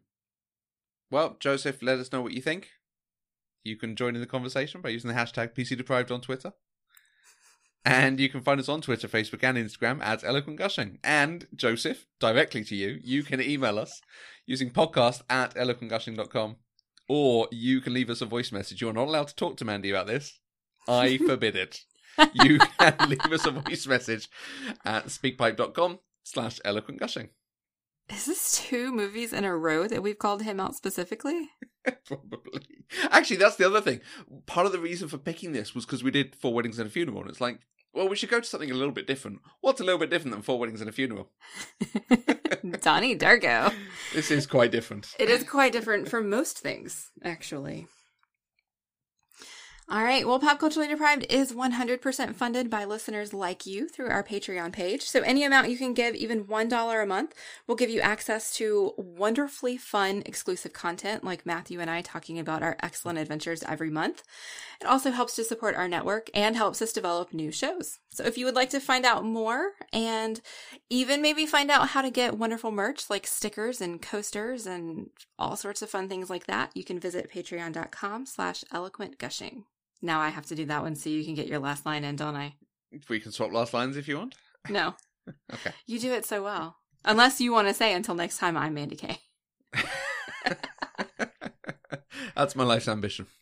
Well, 1.10 1.36
Joseph, 1.40 1.82
let 1.82 1.98
us 1.98 2.12
know 2.12 2.22
what 2.22 2.32
you 2.32 2.40
think. 2.40 2.70
You 3.64 3.76
can 3.76 3.96
join 3.96 4.14
in 4.14 4.20
the 4.20 4.26
conversation 4.26 4.80
by 4.80 4.90
using 4.90 5.08
the 5.08 5.16
hashtag 5.16 5.54
PC 5.54 5.76
Deprived 5.76 6.12
on 6.12 6.20
Twitter. 6.20 6.52
And 7.86 8.18
you 8.18 8.28
can 8.28 8.40
find 8.40 8.58
us 8.58 8.68
on 8.68 8.80
Twitter, 8.80 9.06
Facebook, 9.06 9.44
and 9.44 9.56
Instagram 9.56 10.02
at 10.02 10.24
Eloquent 10.24 10.58
Gushing. 10.58 10.98
And 11.04 11.46
Joseph, 11.54 12.04
directly 12.18 12.64
to 12.64 12.74
you, 12.74 12.98
you 13.04 13.22
can 13.22 13.40
email 13.40 13.78
us 13.78 14.02
using 14.44 14.70
podcast 14.70 15.22
at 15.30 15.54
eloquentgushing.com. 15.54 16.56
Or 17.08 17.46
you 17.52 17.80
can 17.80 17.94
leave 17.94 18.10
us 18.10 18.20
a 18.20 18.26
voice 18.26 18.50
message. 18.50 18.80
You're 18.80 18.92
not 18.92 19.06
allowed 19.06 19.28
to 19.28 19.36
talk 19.36 19.56
to 19.58 19.64
Mandy 19.64 19.90
about 19.90 20.08
this. 20.08 20.40
I 20.88 21.16
forbid 21.26 21.54
it. 21.54 21.82
You 22.34 22.58
can 22.58 22.96
leave 23.08 23.32
us 23.32 23.46
a 23.46 23.52
voice 23.52 23.86
message 23.86 24.28
at 24.84 25.06
speakpipe.com 25.06 26.00
slash 26.24 26.58
eloquent 26.64 26.98
gushing. 26.98 27.28
Is 28.12 28.26
this 28.26 28.64
two 28.66 28.92
movies 28.92 29.32
in 29.32 29.44
a 29.44 29.56
row 29.56 29.86
that 29.86 30.02
we've 30.02 30.18
called 30.18 30.42
him 30.42 30.58
out 30.58 30.74
specifically? 30.74 31.50
Probably. 32.04 32.62
Actually, 33.10 33.36
that's 33.36 33.56
the 33.56 33.66
other 33.66 33.80
thing. 33.80 34.00
Part 34.46 34.66
of 34.66 34.72
the 34.72 34.78
reason 34.80 35.06
for 35.06 35.18
picking 35.18 35.52
this 35.52 35.74
was 35.74 35.86
because 35.86 36.02
we 36.02 36.10
did 36.10 36.34
Four 36.34 36.54
Weddings 36.54 36.78
and 36.80 36.88
a 36.88 36.90
Funeral, 36.90 37.20
and 37.20 37.30
it's 37.30 37.40
like, 37.40 37.60
well, 37.96 38.08
we 38.08 38.14
should 38.14 38.28
go 38.28 38.40
to 38.40 38.46
something 38.46 38.70
a 38.70 38.74
little 38.74 38.92
bit 38.92 39.06
different. 39.06 39.40
What's 39.62 39.80
a 39.80 39.84
little 39.84 39.98
bit 39.98 40.10
different 40.10 40.34
than 40.34 40.42
Four 40.42 40.58
Weddings 40.58 40.82
and 40.82 40.90
a 40.90 40.92
Funeral? 40.92 41.30
Donnie 42.82 43.16
Darko. 43.16 43.72
This 44.14 44.30
is 44.30 44.46
quite 44.46 44.70
different. 44.70 45.14
It 45.18 45.30
is 45.30 45.42
quite 45.42 45.72
different 45.72 46.08
from 46.08 46.28
most 46.28 46.58
things, 46.58 47.10
actually. 47.24 47.86
All 49.88 50.02
right. 50.02 50.26
Well, 50.26 50.40
Pop 50.40 50.58
Culturally 50.58 50.88
Deprived 50.88 51.26
is 51.30 51.52
100% 51.52 52.34
funded 52.34 52.68
by 52.68 52.84
listeners 52.84 53.32
like 53.32 53.66
you 53.66 53.88
through 53.88 54.08
our 54.08 54.24
Patreon 54.24 54.72
page. 54.72 55.02
So 55.02 55.20
any 55.20 55.44
amount 55.44 55.70
you 55.70 55.78
can 55.78 55.94
give, 55.94 56.16
even 56.16 56.46
$1 56.46 57.02
a 57.02 57.06
month, 57.06 57.34
will 57.68 57.76
give 57.76 57.88
you 57.88 58.00
access 58.00 58.52
to 58.56 58.94
wonderfully 58.96 59.76
fun 59.76 60.24
exclusive 60.26 60.72
content 60.72 61.22
like 61.22 61.46
Matthew 61.46 61.78
and 61.78 61.88
I 61.88 62.00
talking 62.00 62.36
about 62.36 62.64
our 62.64 62.76
excellent 62.82 63.20
adventures 63.20 63.62
every 63.62 63.88
month. 63.88 64.24
It 64.80 64.88
also 64.88 65.12
helps 65.12 65.36
to 65.36 65.44
support 65.44 65.76
our 65.76 65.86
network 65.86 66.30
and 66.34 66.56
helps 66.56 66.82
us 66.82 66.92
develop 66.92 67.32
new 67.32 67.52
shows. 67.52 68.00
So 68.10 68.24
if 68.24 68.36
you 68.36 68.44
would 68.46 68.56
like 68.56 68.70
to 68.70 68.80
find 68.80 69.06
out 69.06 69.24
more 69.24 69.70
and 69.92 70.40
even 70.90 71.22
maybe 71.22 71.46
find 71.46 71.70
out 71.70 71.90
how 71.90 72.02
to 72.02 72.10
get 72.10 72.36
wonderful 72.36 72.72
merch 72.72 73.08
like 73.08 73.24
stickers 73.24 73.80
and 73.80 74.02
coasters 74.02 74.66
and 74.66 75.10
all 75.38 75.54
sorts 75.54 75.80
of 75.80 75.90
fun 75.90 76.08
things 76.08 76.28
like 76.28 76.46
that, 76.46 76.72
you 76.74 76.82
can 76.82 76.98
visit 76.98 77.30
patreon.com 77.30 78.26
slash 78.26 78.64
eloquent 78.72 79.18
gushing. 79.18 79.64
Now 80.02 80.20
I 80.20 80.28
have 80.28 80.46
to 80.46 80.54
do 80.54 80.66
that 80.66 80.82
one 80.82 80.94
so 80.94 81.10
you 81.10 81.24
can 81.24 81.34
get 81.34 81.46
your 81.46 81.58
last 81.58 81.86
line 81.86 82.04
in, 82.04 82.16
don't 82.16 82.36
I? 82.36 82.54
We 83.08 83.20
can 83.20 83.32
swap 83.32 83.52
last 83.52 83.74
lines 83.74 83.96
if 83.96 84.08
you 84.08 84.18
want. 84.18 84.34
No. 84.68 84.94
Okay. 85.52 85.72
You 85.88 85.98
do 85.98 86.12
it 86.12 86.24
so 86.24 86.40
well. 86.40 86.76
Unless 87.04 87.40
you 87.40 87.50
want 87.52 87.66
to 87.66 87.74
say 87.74 87.92
until 87.92 88.14
next 88.14 88.38
time 88.38 88.56
I'm 88.56 88.74
Mandy 88.74 88.94
Kay. 88.94 89.18
That's 92.36 92.54
my 92.54 92.62
life's 92.62 92.86
ambition. 92.86 93.26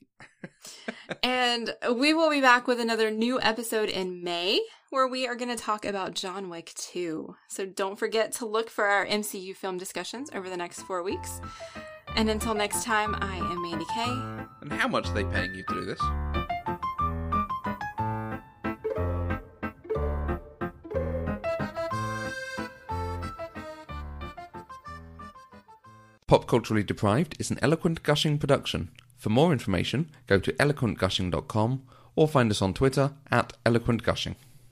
And 1.23 1.75
we 1.95 2.15
will 2.15 2.31
be 2.31 2.41
back 2.41 2.67
with 2.67 2.81
another 2.81 3.11
new 3.11 3.41
episode 3.41 3.89
in 3.89 4.25
May 4.25 4.61
where 4.91 5.07
we 5.07 5.27
are 5.27 5.35
going 5.35 5.55
to 5.55 5.63
talk 5.63 5.85
about 5.85 6.15
John 6.15 6.49
Wick 6.49 6.73
2. 6.77 7.35
So 7.49 7.67
don't 7.67 7.99
forget 7.99 8.33
to 8.33 8.47
look 8.47 8.71
for 8.71 8.85
our 8.87 9.07
MCU 9.07 9.55
film 9.55 9.77
discussions 9.79 10.31
over 10.35 10.49
the 10.49 10.57
next 10.57 10.83
four 10.83 11.03
weeks. 11.03 11.41
And 12.17 12.31
until 12.31 12.55
next 12.55 12.85
time, 12.85 13.15
I 13.21 13.37
am 13.37 13.63
Mandy 13.63 13.87
Kay. 13.87 14.11
And 14.63 14.73
how 14.73 14.89
much 14.89 15.09
are 15.09 15.15
they 15.15 15.25
paying 15.25 15.55
you 15.55 15.65
to 15.69 15.75
do 15.75 15.85
this? 15.85 16.01
Culturally 26.47 26.83
Deprived 26.83 27.37
is 27.39 27.51
an 27.51 27.59
eloquent 27.63 28.03
gushing 28.03 28.39
production. 28.39 28.91
For 29.17 29.31
more 29.31 29.53
information, 29.53 30.11
go 30.27 30.39
to 30.39 30.53
eloquentgushing.com 30.53 31.83
or 32.17 32.29
find 32.29 32.51
us 32.51 32.63
on 32.63 32.75
Twitter 32.75 33.13
at 33.31 33.53
eloquentgushing. 33.65 34.37